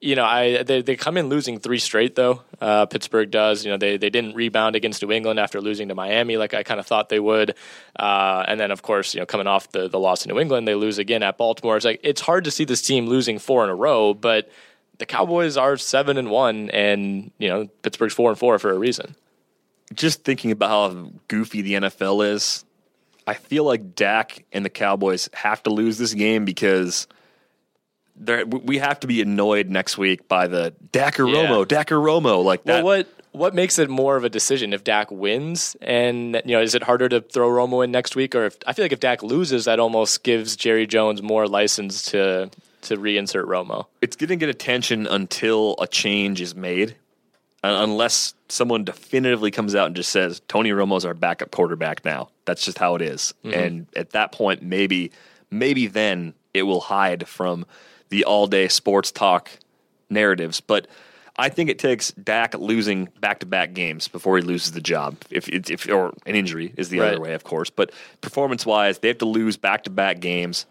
you 0.00 0.14
know, 0.14 0.24
I 0.24 0.62
they, 0.62 0.80
they 0.80 0.96
come 0.96 1.18
in 1.18 1.28
losing 1.28 1.60
three 1.60 1.78
straight 1.78 2.14
though. 2.14 2.42
Uh, 2.58 2.86
Pittsburgh 2.86 3.30
does. 3.30 3.64
You 3.64 3.72
know, 3.72 3.76
they 3.76 3.98
they 3.98 4.08
didn't 4.08 4.34
rebound 4.34 4.74
against 4.74 5.02
New 5.02 5.12
England 5.12 5.38
after 5.38 5.60
losing 5.60 5.88
to 5.88 5.94
Miami 5.94 6.38
like 6.38 6.54
I 6.54 6.62
kind 6.62 6.80
of 6.80 6.86
thought 6.86 7.10
they 7.10 7.20
would. 7.20 7.54
Uh, 7.98 8.44
and 8.48 8.58
then 8.58 8.70
of 8.70 8.80
course, 8.80 9.14
you 9.14 9.20
know, 9.20 9.26
coming 9.26 9.46
off 9.46 9.70
the 9.72 9.88
the 9.88 9.98
loss 9.98 10.22
to 10.22 10.28
New 10.28 10.40
England, 10.40 10.66
they 10.66 10.74
lose 10.74 10.96
again 10.98 11.22
at 11.22 11.36
Baltimore. 11.36 11.76
It's 11.76 11.84
like 11.84 12.00
it's 12.02 12.22
hard 12.22 12.44
to 12.44 12.50
see 12.50 12.64
this 12.64 12.80
team 12.80 13.06
losing 13.06 13.38
four 13.38 13.62
in 13.62 13.70
a 13.70 13.74
row, 13.74 14.14
but 14.14 14.50
the 14.98 15.06
Cowboys 15.06 15.56
are 15.58 15.76
seven 15.76 16.16
and 16.16 16.30
one, 16.30 16.70
and 16.70 17.30
you 17.38 17.48
know 17.48 17.68
Pittsburgh's 17.82 18.14
four 18.14 18.30
and 18.30 18.38
four 18.38 18.58
for 18.58 18.70
a 18.70 18.78
reason. 18.78 19.14
Just 19.92 20.24
thinking 20.24 20.50
about 20.50 20.70
how 20.70 21.10
goofy 21.28 21.60
the 21.60 21.74
NFL 21.74 22.26
is, 22.26 22.64
I 23.26 23.34
feel 23.34 23.64
like 23.64 23.94
Dak 23.96 24.44
and 24.50 24.64
the 24.64 24.70
Cowboys 24.70 25.28
have 25.34 25.62
to 25.64 25.70
lose 25.70 25.98
this 25.98 26.14
game 26.14 26.46
because. 26.46 27.06
They're- 28.20 28.44
We 28.46 28.78
have 28.78 29.00
to 29.00 29.06
be 29.06 29.20
annoyed 29.22 29.68
next 29.70 29.98
week 29.98 30.28
by 30.28 30.46
the 30.46 30.72
Dak 30.92 31.18
or 31.18 31.26
Yeah. 31.28 31.50
Like 32.44 32.64
that. 32.64 32.84
Well, 32.84 32.98
what 32.98 33.06
what 33.32 33.54
makes 33.54 33.78
it 33.78 33.88
more 33.88 34.16
of 34.16 34.24
a 34.24 34.28
decision 34.28 34.72
if 34.72 34.82
Dak 34.82 35.08
wins, 35.12 35.76
and 35.80 36.34
you 36.44 36.56
know, 36.56 36.60
is 36.60 36.74
it 36.74 36.82
harder 36.82 37.08
to 37.08 37.20
throw 37.20 37.48
Romo 37.48 37.84
in 37.84 37.92
next 37.92 38.16
week, 38.16 38.34
or 38.34 38.44
if 38.46 38.56
I 38.66 38.72
feel 38.72 38.84
like 38.84 38.92
if 38.92 38.98
Dak 39.00 39.22
loses, 39.22 39.66
that 39.66 39.78
almost 39.78 40.24
gives 40.24 40.56
Jerry 40.56 40.84
Jones 40.86 41.22
more 41.22 41.46
license 41.46 42.02
to 42.10 42.50
to 42.82 42.96
reinsert 42.96 43.44
Romo. 43.44 43.86
it's 44.00 44.16
going 44.16 44.28
to 44.30 44.36
get 44.36 44.48
attention 44.48 45.06
until 45.06 45.76
a 45.80 45.86
change 45.86 46.40
is 46.40 46.54
made, 46.56 46.96
unless 47.62 48.34
someone 48.48 48.84
definitively 48.84 49.50
comes 49.50 49.74
out 49.74 49.86
and 49.86 49.94
just 49.96 50.10
says 50.10 50.40
Tony 50.48 50.70
Romo's 50.70 51.04
our 51.04 51.14
backup 51.14 51.50
quarterback 51.50 52.04
now. 52.04 52.30
That's 52.46 52.64
just 52.64 52.78
how 52.78 52.94
it 52.96 53.02
is. 53.02 53.34
Mm-hmm. 53.44 53.58
and 53.58 53.86
at 53.94 54.10
that 54.10 54.32
point, 54.32 54.62
maybe 54.62 55.12
maybe 55.50 55.86
then 55.86 56.34
it 56.54 56.62
will 56.62 56.80
hide 56.80 57.28
from 57.28 57.64
the 58.10 58.24
all 58.24 58.46
day 58.46 58.68
sports 58.68 59.10
talk 59.10 59.50
narratives. 60.08 60.60
But 60.60 60.86
I 61.36 61.48
think 61.48 61.70
it 61.70 61.78
takes 61.78 62.10
Dak 62.12 62.54
losing 62.54 63.06
back 63.20 63.40
to 63.40 63.46
back 63.46 63.72
games 63.72 64.08
before 64.08 64.36
he 64.36 64.42
loses 64.42 64.72
the 64.72 64.80
job. 64.80 65.16
If, 65.30 65.48
if, 65.48 65.70
if 65.70 65.88
or 65.88 66.12
an 66.26 66.34
injury 66.34 66.74
is 66.76 66.88
the 66.90 67.00
Right. 67.00 67.12
other 67.12 67.20
way, 67.20 67.32
of 67.34 67.44
course. 67.44 67.70
But 67.70 67.92
performance 68.20 68.66
wise, 68.66 68.98
they 68.98 69.08
have 69.08 69.18
to 69.18 69.24
lose 69.26 69.56
back 69.56 69.84
to 69.84 69.90
back 69.90 70.20
games. 70.20 70.66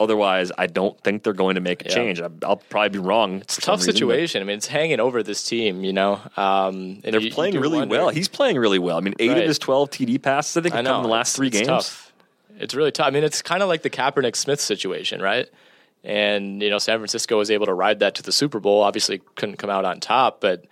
Otherwise, 0.00 0.50
I 0.58 0.66
don't 0.66 0.98
think 1.02 1.22
they're 1.22 1.32
going 1.32 1.54
to 1.54 1.60
make 1.60 1.82
a 1.82 1.88
Yeah. 1.88 1.94
change. 1.94 2.20
I, 2.20 2.28
I'll 2.42 2.56
probably 2.56 2.88
be 2.88 2.98
wrong. 2.98 3.36
It's 3.36 3.58
a 3.58 3.60
tough 3.60 3.80
situation. 3.82 4.42
I 4.42 4.44
mean, 4.44 4.56
it's 4.56 4.66
hanging 4.66 4.98
over 4.98 5.22
this 5.22 5.44
team. 5.44 5.84
You 5.84 5.92
know, 5.92 6.14
um, 6.36 7.00
and 7.04 7.12
They're 7.14 7.20
you- 7.20 7.28
you 7.28 7.32
playing 7.32 7.52
do 7.54 7.60
really 7.60 7.78
wonder- 7.78 7.96
well. 7.96 8.08
He's 8.08 8.26
playing 8.28 8.56
really 8.58 8.80
well. 8.80 8.96
I 8.96 9.00
mean, 9.00 9.14
eight 9.20 9.28
Right. 9.28 9.38
of 9.38 9.44
his 9.48 9.58
twelve 9.60 9.90
TD 9.90 10.18
passes, 10.20 10.56
I 10.56 10.60
think, 10.62 10.74
I 10.74 10.78
have 10.78 10.84
know 10.84 10.90
come 10.92 11.04
in 11.04 11.10
the 11.10 11.12
last 11.14 11.28
it's- 11.28 11.36
three 11.36 11.46
it's 11.48 11.56
games. 11.58 11.68
Tough. 11.68 12.12
It's 12.58 12.74
really 12.74 12.90
tough. 12.90 13.06
I 13.06 13.10
mean, 13.10 13.22
it's 13.22 13.42
kind 13.42 13.62
of 13.62 13.68
like 13.68 13.82
the 13.82 13.90
Kaepernick 13.90 14.34
Smith 14.34 14.60
situation, 14.60 15.22
right? 15.22 15.48
And 16.04 16.62
you 16.62 16.70
know, 16.70 16.78
San 16.78 16.98
Francisco 16.98 17.38
was 17.38 17.50
able 17.50 17.66
to 17.66 17.74
ride 17.74 18.00
that 18.00 18.16
to 18.16 18.22
the 18.22 18.32
Super 18.32 18.60
Bowl. 18.60 18.82
Obviously, 18.82 19.20
couldn't 19.36 19.56
come 19.56 19.70
out 19.70 19.84
on 19.84 20.00
top, 20.00 20.40
but 20.40 20.64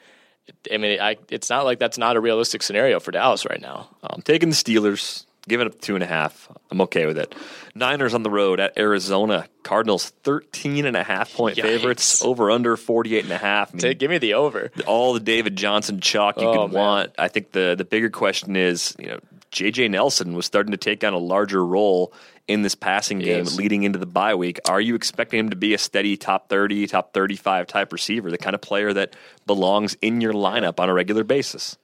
I 0.73 0.77
mean, 0.77 1.01
I, 1.01 1.17
it's 1.29 1.51
not 1.51 1.65
like 1.65 1.79
that's 1.79 1.99
not 1.99 2.17
a 2.17 2.21
realistic 2.21 2.63
scenario 2.63 3.01
for 3.01 3.13
Dallas 3.13 3.47
right 3.47 3.61
now. 3.61 3.89
I'm 4.03 4.23
taking 4.23 4.51
the 4.51 4.57
Steelers, 4.57 5.25
giving 5.51 5.67
up 5.67 5.79
two 5.81 5.95
and 5.95 6.03
a 6.03 6.07
half. 6.07 6.49
I'm 6.71 6.81
okay 6.83 7.05
with 7.05 7.19
it. 7.19 7.35
Niners 7.75 8.15
on 8.15 8.23
the 8.23 8.31
road 8.31 8.59
at 8.61 8.79
Arizona. 8.79 9.47
Cardinals 9.63 10.09
13 10.23 10.87
and 10.87 10.97
a 10.97 11.03
half 11.05 11.35
point 11.35 11.59
Yikes. 11.59 11.63
favorites. 11.63 12.25
Over 12.25 12.51
under 12.51 12.77
48 12.79 13.25
and 13.25 13.33
a 13.33 13.39
half. 13.39 13.71
I 13.71 13.73
mean, 13.75 13.81
Take, 13.81 13.99
give 13.99 14.11
me 14.11 14.17
the 14.19 14.35
over. 14.35 14.71
all 14.87 15.13
the 15.13 15.21
David 15.21 15.57
Johnson 15.57 16.01
chalk 16.01 16.41
you 16.41 16.47
Oh, 16.49 16.53
could 16.67 16.73
man. 16.73 16.81
want. 16.83 17.13
I 17.19 17.29
think 17.29 17.53
the 17.53 17.75
the 17.77 17.85
bigger 17.85 18.09
question 18.09 18.57
is, 18.57 18.97
you 18.99 19.09
know, 19.09 19.19
JJ 19.53 19.91
Nelson 19.91 20.35
was 20.35 20.47
starting 20.47 20.71
to 20.71 20.79
take 20.79 21.05
on 21.05 21.13
a 21.13 21.19
larger 21.19 21.65
role 21.65 22.13
in 22.49 22.63
this 22.63 22.75
passing 22.75 23.19
game 23.21 23.43
is. 23.43 23.57
leading 23.57 23.83
into 23.85 23.99
the 23.99 24.07
bye 24.07 24.35
week. 24.35 24.59
Are 24.69 24.81
you 24.81 24.95
expecting 24.95 25.39
him 25.41 25.51
to 25.51 25.57
be 25.57 25.75
a 25.75 25.79
steady 25.79 26.17
top 26.17 26.49
30, 26.49 26.87
top 26.89 27.13
35 27.13 27.67
type 27.67 27.93
receiver, 27.93 28.31
the 28.31 28.39
kind 28.39 28.55
of 28.55 28.61
player 28.61 28.93
that 28.93 29.15
belongs 29.47 29.97
in 30.01 30.21
your 30.21 30.33
lineup 30.33 30.81
on 30.81 30.89
a 30.89 30.95
regular 30.95 31.23
basis? 31.25 31.77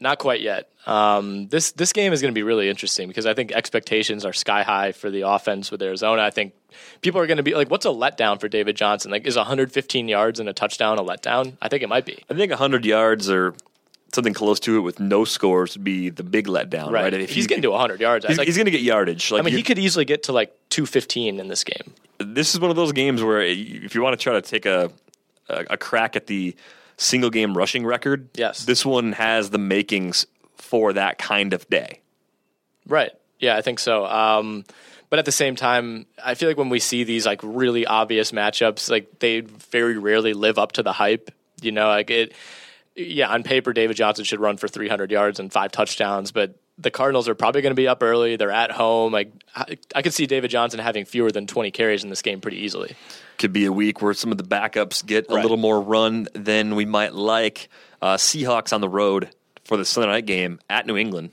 Not 0.00 0.18
quite 0.18 0.40
yet. 0.40 0.68
Um, 0.86 1.48
this 1.48 1.72
this 1.72 1.92
game 1.92 2.12
is 2.12 2.20
going 2.20 2.32
to 2.32 2.38
be 2.38 2.42
really 2.42 2.68
interesting 2.68 3.08
because 3.08 3.26
I 3.26 3.34
think 3.34 3.52
expectations 3.52 4.24
are 4.24 4.32
sky 4.32 4.62
high 4.62 4.92
for 4.92 5.10
the 5.10 5.22
offense 5.22 5.70
with 5.70 5.80
Arizona. 5.82 6.22
I 6.22 6.30
think 6.30 6.52
people 7.00 7.20
are 7.20 7.26
going 7.26 7.38
to 7.38 7.42
be 7.42 7.54
like, 7.54 7.70
"What's 7.70 7.86
a 7.86 7.90
letdown 7.90 8.38
for 8.40 8.48
David 8.48 8.76
Johnson? 8.76 9.10
Like, 9.10 9.26
is 9.26 9.36
115 9.36 10.08
yards 10.08 10.40
and 10.40 10.48
a 10.48 10.52
touchdown 10.52 10.98
a 10.98 11.02
letdown?" 11.02 11.56
I 11.62 11.68
think 11.68 11.82
it 11.82 11.88
might 11.88 12.04
be. 12.04 12.22
I 12.28 12.34
think 12.34 12.50
100 12.50 12.84
yards 12.84 13.30
or 13.30 13.54
something 14.12 14.34
close 14.34 14.60
to 14.60 14.76
it 14.76 14.80
with 14.80 15.00
no 15.00 15.24
scores 15.24 15.74
would 15.74 15.84
be 15.84 16.10
the 16.10 16.22
big 16.22 16.46
letdown, 16.46 16.90
right? 16.90 17.04
Right. 17.04 17.14
If 17.14 17.30
he's 17.30 17.46
getting 17.46 17.62
to 17.62 17.70
100 17.70 18.00
yards, 18.00 18.26
he's, 18.26 18.38
like, 18.38 18.46
he's 18.46 18.56
going 18.56 18.66
to 18.66 18.70
get 18.70 18.82
yardage. 18.82 19.30
Like 19.30 19.40
I 19.40 19.44
mean, 19.44 19.54
he 19.54 19.62
could 19.62 19.78
easily 19.78 20.04
get 20.04 20.24
to 20.24 20.32
like 20.32 20.54
215 20.70 21.40
in 21.40 21.48
this 21.48 21.64
game. 21.64 21.94
this 22.18 22.54
is 22.54 22.60
one 22.60 22.70
of 22.70 22.76
those 22.76 22.92
games 22.92 23.22
where 23.22 23.40
if 23.40 23.94
you 23.94 24.02
want 24.02 24.18
to 24.18 24.22
try 24.22 24.34
to 24.34 24.42
take 24.42 24.66
a 24.66 24.90
a, 25.48 25.64
a 25.70 25.76
crack 25.76 26.16
at 26.16 26.26
the 26.26 26.54
single 26.96 27.30
game 27.30 27.56
rushing 27.56 27.84
record, 27.84 28.28
Yes. 28.34 28.64
this 28.64 28.84
one 28.84 29.12
has 29.12 29.50
the 29.50 29.58
makings 29.58 30.26
for 30.56 30.92
that 30.92 31.18
kind 31.18 31.52
of 31.52 31.68
day. 31.68 32.00
Right. 32.86 33.12
Yeah, 33.38 33.56
I 33.56 33.62
think 33.62 33.78
so. 33.78 34.06
Um, 34.06 34.64
but 35.10 35.18
at 35.18 35.24
the 35.24 35.32
same 35.32 35.56
time, 35.56 36.06
I 36.22 36.34
feel 36.34 36.48
like 36.48 36.56
when 36.56 36.68
we 36.70 36.78
see 36.80 37.04
these 37.04 37.26
like 37.26 37.40
really 37.42 37.86
obvious 37.86 38.32
matchups, 38.32 38.90
like 38.90 39.18
they 39.18 39.40
very 39.40 39.98
rarely 39.98 40.32
live 40.34 40.58
up 40.58 40.72
to 40.72 40.82
the 40.82 40.92
hype. 40.92 41.30
You 41.60 41.72
know, 41.72 41.88
like 41.88 42.10
it. 42.10 42.32
Yeah, 42.96 43.28
on 43.28 43.42
paper, 43.42 43.72
David 43.72 43.96
Johnson 43.96 44.24
should 44.24 44.38
run 44.40 44.56
for 44.56 44.68
300 44.68 45.10
yards 45.10 45.40
and 45.40 45.52
five 45.52 45.72
touchdowns, 45.72 46.30
but 46.30 46.54
the 46.78 46.90
Cardinals 46.90 47.28
are 47.28 47.34
probably 47.34 47.62
going 47.62 47.70
to 47.70 47.76
be 47.76 47.86
up 47.88 48.02
early. 48.02 48.36
They're 48.36 48.50
at 48.50 48.70
home. 48.72 49.12
Like 49.12 49.32
I, 49.54 49.78
I 49.94 50.02
could 50.02 50.12
see 50.14 50.26
David 50.26 50.50
Johnson 50.50 50.80
having 50.80 51.04
fewer 51.04 51.30
than 51.30 51.46
20 51.46 51.70
carries 51.70 52.02
in 52.04 52.10
this 52.10 52.22
game 52.22 52.40
pretty 52.40 52.58
easily. 52.58 52.96
Could 53.38 53.52
be 53.52 53.64
a 53.64 53.72
week 53.72 54.02
where 54.02 54.14
some 54.14 54.32
of 54.32 54.38
the 54.38 54.44
backups 54.44 55.04
get 55.04 55.26
a 55.30 55.34
Right. 55.34 55.42
little 55.42 55.56
more 55.56 55.80
run 55.80 56.28
than 56.34 56.74
we 56.74 56.84
might 56.84 57.14
like. 57.14 57.68
Uh, 58.02 58.16
Seahawks 58.16 58.72
on 58.72 58.80
the 58.80 58.88
road 58.88 59.30
for 59.64 59.76
the 59.76 59.84
Sunday 59.84 60.10
night 60.10 60.26
game 60.26 60.58
at 60.68 60.86
New 60.86 60.96
England. 60.96 61.30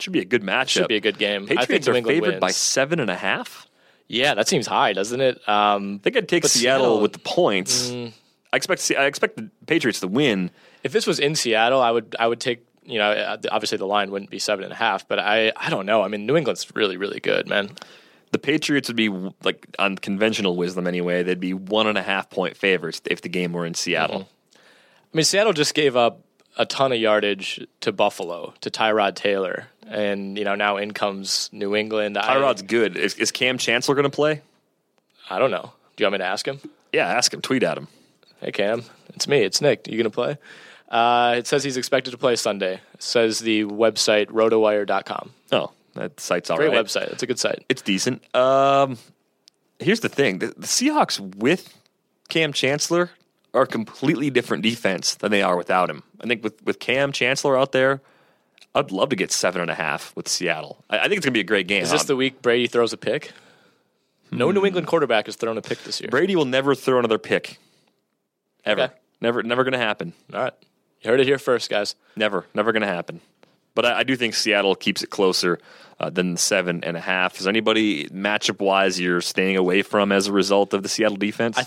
Should 0.00 0.12
be 0.12 0.20
a 0.20 0.24
good 0.24 0.42
matchup. 0.42 0.68
Should 0.68 0.88
be 0.88 0.96
a 0.96 1.00
good 1.00 1.18
game. 1.18 1.44
I 1.44 1.46
think 1.46 1.60
Patriots 1.60 1.88
are 1.88 1.94
England 1.96 2.24
favored 2.24 2.40
by 2.40 2.50
seven 2.52 3.00
and 3.00 3.10
a 3.10 3.16
half. 3.16 3.66
Yeah, 4.06 4.34
that 4.34 4.46
seems 4.48 4.66
high, 4.66 4.92
doesn't 4.92 5.20
it? 5.20 5.36
Um, 5.48 5.96
I 6.00 6.04
think 6.04 6.16
I'd 6.16 6.28
take 6.28 6.46
Seattle, 6.46 6.84
Seattle- 6.84 6.98
Mm. 6.98 7.02
with 7.02 7.12
the 7.14 7.18
points. 7.18 7.90
I 7.90 8.56
expect 8.56 8.90
I 8.96 9.04
expect 9.06 9.36
the 9.36 9.50
Patriots 9.66 10.00
to 10.00 10.08
win. 10.08 10.50
if 10.84 10.92
this 10.92 11.06
was 11.06 11.18
in 11.18 11.34
Seattle, 11.34 11.80
I 11.82 11.90
would 11.90 12.14
I 12.18 12.26
would 12.28 12.40
take 12.40 12.64
you 12.88 12.98
know, 12.98 13.10
uh, 13.10 13.36
obviously 13.50 13.78
the 13.78 13.86
line 13.86 14.10
wouldn't 14.10 14.30
be 14.30 14.38
seven 14.38 14.64
and 14.64 14.72
a 14.72 14.76
half, 14.76 15.06
but 15.06 15.18
I, 15.18 15.52
I 15.56 15.68
don't 15.70 15.86
know. 15.86 16.02
I 16.02 16.08
mean, 16.08 16.26
New 16.26 16.36
England's 16.36 16.74
really, 16.74 16.96
really 16.96 17.20
good, 17.20 17.46
man. 17.46 17.70
The 18.32 18.38
Patriots 18.38 18.88
would 18.88 18.96
be 18.96 19.08
like 19.44 19.66
on 19.78 19.96
conventional 19.96 20.56
wisdom 20.56 20.86
anyway. 20.86 21.22
They'd 21.22 21.40
be 21.40 21.54
one 21.54 21.86
and 21.86 21.96
a 21.96 22.02
half 22.02 22.30
point 22.30 22.56
favorites 22.56 23.00
if 23.04 23.20
the 23.20 23.28
game 23.28 23.52
were 23.52 23.66
in 23.66 23.74
Seattle. 23.74 24.20
Mm-hmm. 24.20 24.58
I 24.58 25.16
mean, 25.16 25.24
Seattle 25.24 25.52
just 25.52 25.74
gave 25.74 25.96
up 25.96 26.20
a 26.56 26.66
ton 26.66 26.92
of 26.92 26.98
yardage 26.98 27.66
to 27.80 27.92
Buffalo 27.92 28.52
to 28.60 28.70
Tyrod 28.70 29.14
Taylor, 29.14 29.68
and 29.86 30.36
you 30.36 30.44
know 30.44 30.54
now 30.54 30.76
in 30.76 30.92
comes 30.92 31.48
New 31.52 31.74
England. 31.74 32.16
Tyrod's 32.16 32.62
I, 32.62 32.66
good. 32.66 32.96
Is, 32.96 33.14
is 33.14 33.30
Kam 33.30 33.56
Chancellor 33.58 33.94
going 33.94 34.04
to 34.04 34.10
play? 34.10 34.42
I 35.30 35.38
don't 35.38 35.50
know. 35.50 35.72
Do 35.96 36.02
you 36.02 36.06
want 36.06 36.14
me 36.14 36.18
to 36.18 36.24
ask 36.24 36.46
him? 36.46 36.60
Yeah, 36.92 37.06
ask 37.06 37.32
him. 37.32 37.40
Tweet 37.40 37.62
at 37.62 37.78
him. 37.78 37.88
Hey 38.40 38.52
Kam, 38.52 38.82
it's 39.14 39.26
me. 39.26 39.42
It's 39.42 39.60
Nick. 39.60 39.88
Are 39.88 39.90
you 39.90 39.96
going 39.96 40.10
to 40.10 40.14
play? 40.14 40.36
Uh, 40.88 41.34
it 41.36 41.46
says 41.46 41.62
he's 41.64 41.76
expected 41.76 42.12
to 42.12 42.18
play 42.18 42.34
Sunday. 42.36 42.74
It 42.94 43.02
says 43.02 43.40
the 43.40 43.64
website 43.64 44.26
rotowire.com. 44.28 45.32
Oh, 45.52 45.72
that 45.94 46.18
site's 46.20 46.50
all 46.50 46.56
Great 46.56 46.70
right. 46.70 46.84
website. 46.84 47.12
It's 47.12 47.22
a 47.22 47.26
good 47.26 47.38
site. 47.38 47.64
It's 47.68 47.82
decent. 47.82 48.22
Um, 48.34 48.96
here's 49.78 50.00
the 50.00 50.08
thing: 50.08 50.38
the, 50.38 50.46
the 50.48 50.66
Seahawks 50.66 51.20
with 51.36 51.76
Kam 52.28 52.52
Chancellor 52.52 53.10
are 53.54 53.62
a 53.62 53.66
completely 53.66 54.30
different 54.30 54.62
defense 54.62 55.14
than 55.16 55.30
they 55.30 55.42
are 55.42 55.56
without 55.56 55.90
him. 55.90 56.02
I 56.20 56.26
think 56.26 56.42
with 56.42 56.62
with 56.64 56.78
Kam 56.78 57.12
Chancellor 57.12 57.58
out 57.58 57.72
there, 57.72 58.00
I'd 58.74 58.90
love 58.90 59.10
to 59.10 59.16
get 59.16 59.30
seven 59.32 59.60
and 59.60 59.70
a 59.70 59.74
half 59.74 60.14
with 60.16 60.26
Seattle. 60.28 60.82
I, 60.88 60.98
I 61.00 61.02
think 61.02 61.14
it's 61.18 61.24
gonna 61.26 61.32
be 61.32 61.40
a 61.40 61.44
great 61.44 61.68
game. 61.68 61.82
Is 61.82 61.90
this 61.90 62.04
the 62.04 62.16
week 62.16 62.40
Brady 62.40 62.66
throws 62.66 62.92
a 62.94 62.96
pick? 62.98 63.32
No 64.30 64.50
New 64.50 64.64
England 64.66 64.86
quarterback 64.86 65.26
has 65.26 65.36
thrown 65.36 65.56
a 65.58 65.62
pick 65.62 65.82
this 65.84 66.00
year. 66.00 66.10
Brady 66.10 66.36
will 66.36 66.44
never 66.44 66.74
throw 66.74 66.98
another 66.98 67.18
pick. 67.18 67.58
Ever. 68.64 68.82
Okay. 68.82 68.94
Never 69.20 69.42
never 69.42 69.64
gonna 69.64 69.78
happen. 69.78 70.12
All 70.32 70.40
right. 70.40 70.52
You 71.02 71.10
heard 71.10 71.20
it 71.20 71.26
here 71.26 71.38
first, 71.38 71.70
guys. 71.70 71.94
Never. 72.16 72.46
Never 72.54 72.72
gonna 72.72 72.86
happen. 72.86 73.20
But 73.74 73.86
I, 73.86 73.98
I 74.00 74.02
do 74.02 74.16
think 74.16 74.34
Seattle 74.34 74.74
keeps 74.74 75.02
it 75.02 75.10
closer 75.10 75.58
uh, 76.00 76.10
than 76.10 76.36
seven 76.36 76.82
and 76.84 76.96
a 76.96 77.00
half. 77.00 77.40
Is 77.40 77.46
anybody 77.46 78.06
matchup 78.06 78.60
wise 78.60 78.98
you're 78.98 79.20
staying 79.20 79.56
away 79.56 79.82
from 79.82 80.12
as 80.12 80.26
a 80.26 80.32
result 80.32 80.74
of 80.74 80.82
the 80.82 80.88
Seattle 80.88 81.16
defense? 81.16 81.58
I 81.58 81.66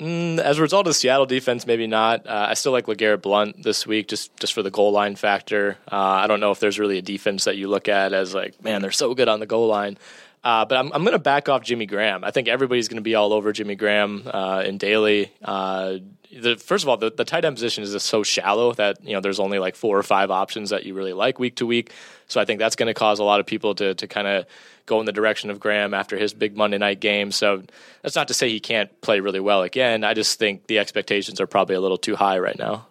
Mm, 0.00 0.38
as 0.38 0.58
a 0.58 0.62
result 0.62 0.86
of 0.86 0.90
the 0.90 0.94
Seattle 0.94 1.26
defense, 1.26 1.66
maybe 1.66 1.86
not. 1.86 2.26
Uh, 2.26 2.46
I 2.48 2.54
still 2.54 2.72
like 2.72 2.86
LeGarrette 2.86 3.20
Blunt 3.20 3.62
this 3.62 3.86
week, 3.86 4.08
just 4.08 4.34
just 4.40 4.54
for 4.54 4.62
the 4.62 4.70
goal 4.70 4.92
line 4.92 5.14
factor. 5.14 5.76
Uh, 5.92 5.96
I 5.96 6.26
don't 6.26 6.40
know 6.40 6.52
if 6.52 6.58
there's 6.58 6.78
really 6.78 6.96
a 6.96 7.02
defense 7.02 7.44
that 7.44 7.58
you 7.58 7.68
look 7.68 7.86
at 7.86 8.14
as 8.14 8.34
like, 8.34 8.62
man, 8.64 8.80
they're 8.80 8.92
so 8.92 9.14
good 9.14 9.28
on 9.28 9.40
the 9.40 9.46
goal 9.46 9.66
line. 9.68 9.98
Uh, 10.42 10.64
but 10.64 10.78
I'm, 10.78 10.90
I'm 10.92 11.02
going 11.02 11.12
to 11.12 11.18
back 11.18 11.48
off 11.48 11.62
Jimmy 11.62 11.86
Graham. 11.86 12.24
I 12.24 12.30
think 12.30 12.48
everybody's 12.48 12.88
going 12.88 12.96
to 12.96 13.02
be 13.02 13.14
all 13.14 13.32
over 13.32 13.52
Jimmy 13.52 13.74
Graham 13.74 14.22
uh, 14.26 14.62
in 14.64 14.78
daily. 14.78 15.30
Uh, 15.42 15.98
the, 16.32 16.56
first 16.56 16.84
of 16.84 16.88
all, 16.88 16.96
the, 16.96 17.10
the 17.10 17.24
tight 17.24 17.44
end 17.44 17.56
position 17.56 17.84
is 17.84 18.02
so 18.02 18.22
shallow 18.22 18.72
that 18.74 19.04
you 19.04 19.12
know 19.12 19.20
there's 19.20 19.40
only 19.40 19.58
like 19.58 19.76
four 19.76 19.98
or 19.98 20.02
five 20.02 20.30
options 20.30 20.70
that 20.70 20.86
you 20.86 20.94
really 20.94 21.12
like 21.12 21.38
week 21.38 21.56
to 21.56 21.66
week. 21.66 21.92
So 22.28 22.40
I 22.40 22.44
think 22.44 22.58
that's 22.58 22.76
going 22.76 22.86
to 22.86 22.94
cause 22.94 23.18
a 23.18 23.24
lot 23.24 23.40
of 23.40 23.46
people 23.46 23.74
to 23.76 23.94
to 23.94 24.06
kind 24.06 24.26
of 24.26 24.46
go 24.86 25.00
in 25.00 25.06
the 25.06 25.12
direction 25.12 25.50
of 25.50 25.60
Graham 25.60 25.92
after 25.92 26.16
his 26.16 26.32
big 26.32 26.56
Monday 26.56 26.78
night 26.78 27.00
game. 27.00 27.32
So 27.32 27.62
that's 28.02 28.16
not 28.16 28.28
to 28.28 28.34
say 28.34 28.48
he 28.48 28.60
can't 28.60 29.00
play 29.02 29.20
really 29.20 29.40
well 29.40 29.62
again. 29.62 30.04
I 30.04 30.14
just 30.14 30.38
think 30.38 30.68
the 30.68 30.78
expectations 30.78 31.40
are 31.40 31.46
probably 31.46 31.74
a 31.74 31.80
little 31.80 31.98
too 31.98 32.16
high 32.16 32.38
right 32.38 32.58
now. 32.58 32.86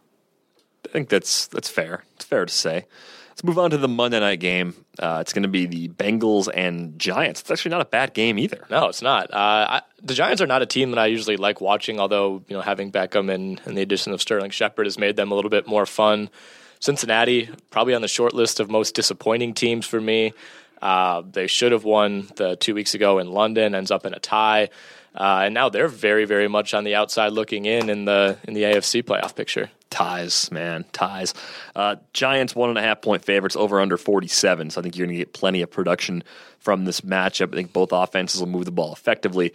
I 0.86 0.89
think 0.89 1.10
that's 1.10 1.47
that's 1.47 1.70
fair. 1.70 2.04
It's 2.16 2.26
fair 2.26 2.45
to 2.45 2.54
say. 2.54 2.86
Let's 3.40 3.46
move 3.46 3.60
on 3.60 3.72
to 3.72 3.78
the 3.78 3.88
Monday 3.88 4.20
night 4.20 4.42
game. 4.42 4.76
Uh, 5.02 5.20
it's 5.22 5.32
going 5.32 5.44
to 5.44 5.48
be 5.48 5.66
the 5.66 5.88
Bengals 5.88 6.50
and 6.54 7.00
Giants. 7.00 7.40
It's 7.40 7.50
actually 7.50 7.72
not 7.72 7.80
a 7.80 7.86
bad 7.86 8.14
game 8.14 8.38
either. 8.38 8.66
No, 8.70 8.90
it's 8.90 9.02
not. 9.02 9.34
Uh, 9.34 9.80
I, 9.80 9.82
the 10.04 10.14
Giants 10.14 10.42
are 10.42 10.46
not 10.46 10.62
a 10.62 10.66
team 10.66 10.92
that 10.92 11.00
I 11.00 11.06
usually 11.06 11.38
like 11.38 11.62
watching. 11.62 12.02
Although 12.02 12.44
you 12.50 12.58
know, 12.58 12.62
having 12.62 12.92
Beckham 12.92 13.34
and, 13.34 13.62
and 13.64 13.78
the 13.78 13.82
addition 13.82 14.12
of 14.12 14.22
Sterling 14.22 14.52
Shepard 14.52 14.88
has 14.88 14.98
made 14.98 15.16
them 15.16 15.32
a 15.32 15.36
little 15.36 15.50
bit 15.50 15.68
more 15.68 15.86
fun. 15.86 16.30
Cincinnati 16.82 17.50
probably 17.70 17.94
on 17.94 18.02
the 18.02 18.10
short 18.10 18.34
list 18.34 18.60
of 18.60 18.70
most 18.70 18.94
disappointing 18.94 19.54
teams 19.54 19.86
for 19.86 20.02
me. 20.02 20.34
Uh, 20.82 21.24
they 21.26 21.48
should 21.48 21.72
have 21.72 21.86
won 21.86 22.28
the 22.36 22.58
two 22.58 22.76
weeks 22.76 22.94
ago 22.94 23.20
in 23.20 23.32
London. 23.32 23.74
Ends 23.74 23.90
up 23.90 24.06
in 24.06 24.14
a 24.14 24.20
tie, 24.20 24.68
uh, 25.16 25.44
and 25.46 25.54
now 25.54 25.70
they're 25.70 25.88
very, 25.88 26.26
very 26.26 26.50
much 26.50 26.74
on 26.74 26.84
the 26.84 26.96
outside 26.96 27.32
looking 27.32 27.64
in 27.64 27.90
in 27.90 28.04
the 28.04 28.38
in 28.44 28.54
the 28.54 28.64
AFC 28.64 29.02
playoff 29.02 29.34
picture 29.34 29.70
ties, 29.90 30.52
man, 30.52 30.86
ties. 30.92 31.34
Uh, 31.76 31.98
Giants 32.14 32.56
one 32.56 32.70
and 32.70 32.78
a 32.78 32.82
half 32.82 33.02
point 33.02 33.24
favorites 33.24 33.56
over 33.56 33.80
under 33.80 33.98
47. 33.98 34.70
So 34.70 34.80
I 34.80 34.84
think 34.84 34.98
you're 34.98 35.08
going 35.08 35.18
to 35.18 35.22
get 35.24 35.34
plenty 35.34 35.62
of 35.62 35.72
production 35.72 36.24
from 36.60 36.86
this 36.86 37.02
matchup. 37.02 37.54
I 37.54 37.58
think 37.58 37.74
both 37.74 37.92
offenses 37.92 38.40
will 38.40 38.48
move 38.48 38.66
the 38.66 38.72
ball 38.72 38.94
effectively. 38.94 39.54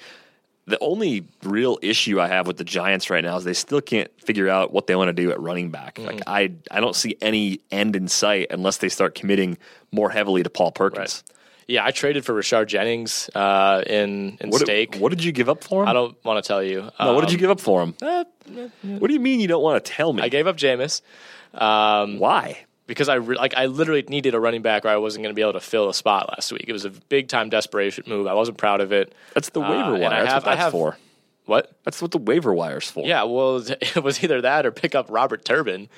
The 0.66 0.78
only 0.80 1.26
real 1.42 1.78
issue 1.82 2.20
I 2.20 2.28
have 2.28 2.46
with 2.46 2.56
the 2.56 2.64
Giants 2.64 3.10
right 3.10 3.22
now 3.22 3.36
is 3.36 3.44
they 3.44 3.52
still 3.52 3.82
can't 3.82 4.10
figure 4.20 4.48
out 4.48 4.72
what 4.72 4.86
they 4.86 4.96
want 4.96 5.08
to 5.08 5.12
do 5.12 5.30
at 5.30 5.38
running 5.38 5.70
back. 5.70 5.96
Mm-hmm. 5.96 6.06
Like 6.06 6.22
I, 6.26 6.52
I 6.70 6.80
don't 6.80 6.96
see 6.96 7.16
any 7.20 7.60
end 7.70 7.96
in 7.96 8.08
sight 8.08 8.46
unless 8.50 8.78
they 8.78 8.88
start 8.88 9.14
committing 9.14 9.58
more 9.92 10.08
heavily 10.08 10.42
to 10.42 10.50
Paul 10.50 10.72
Perkins. 10.72 11.22
Right. 11.28 11.34
Yeah, 11.66 11.84
I 11.84 11.90
traded 11.90 12.24
for 12.24 12.34
Rashard 12.34 12.66
Jennings 12.66 13.30
uh, 13.34 13.82
in 13.86 14.38
in 14.40 14.50
what 14.50 14.60
stake. 14.60 14.92
Did, 14.92 15.00
what 15.00 15.10
did 15.10 15.24
you 15.24 15.32
give 15.32 15.48
up 15.48 15.64
for 15.64 15.82
him? 15.82 15.88
I 15.88 15.92
don't 15.92 16.22
want 16.24 16.42
to 16.42 16.46
tell 16.46 16.62
you. 16.62 16.82
No, 16.82 16.92
um, 16.98 17.14
what 17.14 17.22
did 17.22 17.30
you 17.30 17.36
um, 17.36 17.40
give 17.40 17.50
up 17.50 17.60
for 17.60 17.82
him? 17.82 17.94
Uh, 18.02 18.24
what 18.82 19.08
do 19.08 19.14
you 19.14 19.20
mean 19.20 19.40
you 19.40 19.48
don't 19.48 19.62
want 19.62 19.82
to 19.82 19.92
tell 19.92 20.12
me? 20.12 20.22
I 20.22 20.28
gave 20.28 20.46
up 20.46 20.56
Jameis. 20.56 21.00
Um, 21.54 22.18
Why? 22.18 22.58
Because 22.86 23.08
I 23.08 23.14
re- 23.14 23.36
like 23.36 23.54
I 23.54 23.66
literally 23.66 24.04
needed 24.08 24.34
a 24.34 24.40
running 24.40 24.60
back, 24.62 24.84
or 24.84 24.88
I 24.88 24.96
wasn't 24.98 25.22
going 25.22 25.34
to 25.34 25.36
be 25.36 25.42
able 25.42 25.54
to 25.54 25.60
fill 25.60 25.88
a 25.88 25.94
spot 25.94 26.28
last 26.28 26.52
week. 26.52 26.66
It 26.68 26.72
was 26.72 26.84
a 26.84 26.90
big 26.90 27.28
time 27.28 27.48
desperation 27.48 28.04
move. 28.06 28.26
I 28.26 28.34
wasn't 28.34 28.58
proud 28.58 28.80
of 28.80 28.92
it. 28.92 29.14
That's 29.32 29.48
the 29.50 29.60
waiver 29.60 29.72
uh, 29.72 29.98
wire. 29.98 30.10
That's 30.10 30.32
have, 30.32 30.42
what 30.42 30.50
that's 30.50 30.60
have, 30.60 30.72
for. 30.72 30.98
What? 31.46 31.72
That's 31.84 32.00
what 32.00 32.10
the 32.10 32.18
waiver 32.18 32.52
wire's 32.52 32.90
for. 32.90 33.06
Yeah, 33.06 33.24
well, 33.24 33.56
it 33.68 34.02
was 34.02 34.22
either 34.22 34.42
that 34.42 34.66
or 34.66 34.70
pick 34.70 34.94
up 34.94 35.06
Robert 35.08 35.44
Turbin. 35.44 35.88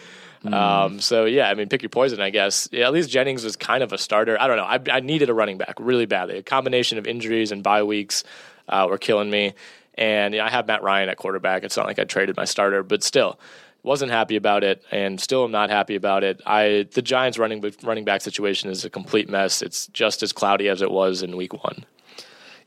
Mm. 0.46 0.54
Um, 0.54 1.00
so 1.00 1.24
yeah, 1.24 1.48
I 1.48 1.54
mean, 1.54 1.68
pick 1.68 1.82
your 1.82 1.90
poison, 1.90 2.20
I 2.20 2.30
guess. 2.30 2.68
Yeah, 2.72 2.86
at 2.86 2.92
least 2.92 3.10
Jennings 3.10 3.44
was 3.44 3.56
kind 3.56 3.82
of 3.82 3.92
a 3.92 3.98
starter. 3.98 4.40
I 4.40 4.46
don't 4.46 4.56
know. 4.56 4.64
I, 4.64 4.96
I 4.96 5.00
needed 5.00 5.28
a 5.28 5.34
running 5.34 5.58
back 5.58 5.74
really 5.78 6.06
badly. 6.06 6.38
A 6.38 6.42
combination 6.42 6.98
of 6.98 7.06
injuries 7.06 7.52
and 7.52 7.62
bye 7.62 7.82
weeks 7.82 8.24
uh, 8.68 8.86
were 8.88 8.98
killing 8.98 9.30
me. 9.30 9.54
And 9.94 10.34
you 10.34 10.40
know, 10.40 10.46
I 10.46 10.50
have 10.50 10.66
Matt 10.66 10.82
Ryan 10.82 11.08
at 11.08 11.16
quarterback. 11.16 11.64
It's 11.64 11.76
not 11.76 11.86
like 11.86 11.98
I 11.98 12.04
traded 12.04 12.36
my 12.36 12.44
starter, 12.44 12.82
but 12.82 13.02
still, 13.02 13.38
wasn't 13.82 14.10
happy 14.10 14.36
about 14.36 14.64
it, 14.64 14.82
and 14.90 15.20
still 15.20 15.44
am 15.44 15.52
not 15.52 15.70
happy 15.70 15.94
about 15.94 16.24
it. 16.24 16.42
I 16.44 16.86
the 16.92 17.02
Giants 17.02 17.38
running 17.38 17.64
running 17.82 18.04
back 18.04 18.20
situation 18.20 18.68
is 18.68 18.84
a 18.84 18.90
complete 18.90 19.28
mess. 19.28 19.62
It's 19.62 19.86
just 19.88 20.22
as 20.22 20.32
cloudy 20.32 20.68
as 20.68 20.82
it 20.82 20.90
was 20.90 21.22
in 21.22 21.36
Week 21.36 21.54
One. 21.64 21.84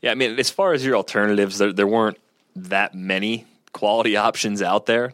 Yeah, 0.02 0.12
I 0.12 0.14
mean, 0.14 0.38
as 0.38 0.50
far 0.50 0.72
as 0.72 0.84
your 0.84 0.96
alternatives, 0.96 1.58
there 1.58 1.72
there 1.72 1.86
weren't 1.86 2.18
that 2.56 2.94
many 2.94 3.46
quality 3.72 4.16
options 4.28 4.62
out 4.62 4.86
there, 4.86 5.12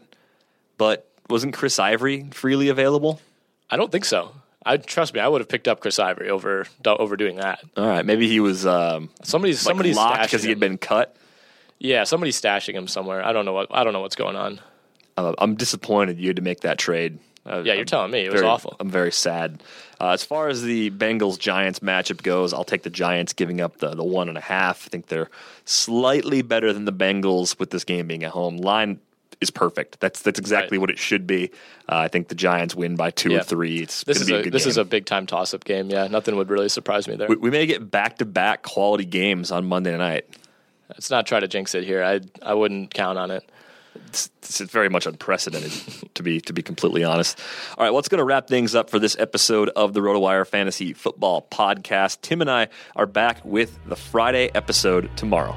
but 0.78 1.05
wasn't 1.28 1.54
Chris 1.54 1.78
Ivory 1.78 2.26
freely 2.32 2.68
available? 2.68 3.20
I 3.70 3.76
don't 3.76 3.90
think 3.90 4.04
so. 4.04 4.32
I 4.64 4.78
trust 4.78 5.14
me. 5.14 5.20
I 5.20 5.28
would 5.28 5.40
have 5.40 5.48
picked 5.48 5.68
up 5.68 5.80
Chris 5.80 5.98
Ivory 5.98 6.28
over 6.28 6.66
over 6.84 7.16
doing 7.16 7.36
that. 7.36 7.62
All 7.76 7.86
right, 7.86 8.04
maybe 8.04 8.26
he 8.26 8.40
was 8.40 8.66
um, 8.66 9.10
somebody's 9.22 9.64
like 9.64 9.70
somebody's 9.70 9.96
locked 9.96 10.22
because 10.22 10.42
he 10.42 10.48
had 10.48 10.58
been 10.58 10.76
cut. 10.76 11.16
Yeah, 11.78 12.04
somebody's 12.04 12.40
stashing 12.40 12.74
him 12.74 12.88
somewhere. 12.88 13.24
I 13.24 13.32
don't 13.32 13.44
know 13.44 13.52
what 13.52 13.68
I 13.70 13.84
don't 13.84 13.92
know 13.92 14.00
what's 14.00 14.16
going 14.16 14.34
on. 14.34 14.60
Uh, 15.16 15.34
I'm 15.38 15.54
disappointed 15.54 16.18
you 16.18 16.28
had 16.28 16.36
to 16.36 16.42
make 16.42 16.60
that 16.60 16.78
trade. 16.78 17.18
Uh, 17.46 17.62
yeah, 17.64 17.74
you're 17.74 17.82
I'm 17.82 17.86
telling 17.86 18.10
me 18.10 18.22
it 18.22 18.32
very, 18.32 18.42
was 18.42 18.42
awful. 18.42 18.76
I'm 18.80 18.90
very 18.90 19.12
sad. 19.12 19.62
Uh, 20.00 20.10
as 20.10 20.24
far 20.24 20.48
as 20.48 20.62
the 20.62 20.90
Bengals 20.90 21.38
Giants 21.38 21.78
matchup 21.78 22.22
goes, 22.22 22.52
I'll 22.52 22.64
take 22.64 22.82
the 22.82 22.90
Giants 22.90 23.32
giving 23.32 23.60
up 23.60 23.78
the 23.78 23.94
the 23.94 24.04
one 24.04 24.28
and 24.28 24.36
a 24.36 24.40
half. 24.42 24.86
I 24.86 24.88
think 24.88 25.06
they're 25.06 25.30
slightly 25.64 26.42
better 26.42 26.72
than 26.72 26.86
the 26.86 26.92
Bengals 26.92 27.56
with 27.58 27.70
this 27.70 27.84
game 27.84 28.08
being 28.08 28.24
at 28.24 28.32
home. 28.32 28.56
Line 28.56 28.98
is 29.40 29.50
perfect. 29.50 30.00
That's 30.00 30.22
that's 30.22 30.38
exactly 30.38 30.78
right. 30.78 30.82
what 30.82 30.90
it 30.90 30.98
should 30.98 31.26
be. 31.26 31.50
Uh, 31.88 31.96
I 31.96 32.08
think 32.08 32.28
the 32.28 32.34
Giants 32.34 32.74
win 32.74 32.96
by 32.96 33.10
two 33.10 33.32
yeah. 33.32 33.40
or 33.40 33.42
three. 33.42 33.78
It's 33.78 34.04
this 34.04 34.20
is 34.20 34.30
a, 34.30 34.40
a 34.40 34.50
this 34.50 34.64
game. 34.64 34.70
is 34.70 34.76
a 34.76 34.84
big 34.84 35.06
time 35.06 35.26
toss 35.26 35.54
up 35.54 35.64
game. 35.64 35.90
Yeah, 35.90 36.06
nothing 36.06 36.36
would 36.36 36.50
really 36.50 36.68
surprise 36.68 37.06
me 37.08 37.16
there. 37.16 37.28
We, 37.28 37.36
we 37.36 37.50
may 37.50 37.66
get 37.66 37.90
back 37.90 38.18
to 38.18 38.24
back 38.24 38.62
quality 38.62 39.04
games 39.04 39.50
on 39.50 39.66
Monday 39.66 39.96
night. 39.96 40.26
Let's 40.88 41.10
not 41.10 41.26
try 41.26 41.40
to 41.40 41.48
jinx 41.48 41.74
it 41.74 41.84
here. 41.84 42.02
I 42.02 42.20
I 42.42 42.54
wouldn't 42.54 42.92
count 42.92 43.18
on 43.18 43.30
it. 43.30 43.48
It's, 44.08 44.30
it's 44.42 44.60
very 44.60 44.90
much 44.90 45.06
unprecedented, 45.06 45.72
to 46.14 46.22
be 46.22 46.40
to 46.42 46.52
be 46.52 46.62
completely 46.62 47.04
honest. 47.04 47.38
All 47.76 47.84
right, 47.84 47.92
what's 47.92 48.08
going 48.08 48.18
to 48.18 48.24
wrap 48.24 48.46
things 48.46 48.74
up 48.74 48.90
for 48.90 48.98
this 48.98 49.16
episode 49.18 49.70
of 49.70 49.94
the 49.94 50.00
RotoWire 50.00 50.46
Fantasy 50.46 50.92
Football 50.92 51.46
Podcast? 51.50 52.20
Tim 52.22 52.40
and 52.40 52.50
I 52.50 52.68
are 52.94 53.06
back 53.06 53.44
with 53.44 53.78
the 53.86 53.96
Friday 53.96 54.50
episode 54.54 55.10
tomorrow. 55.16 55.56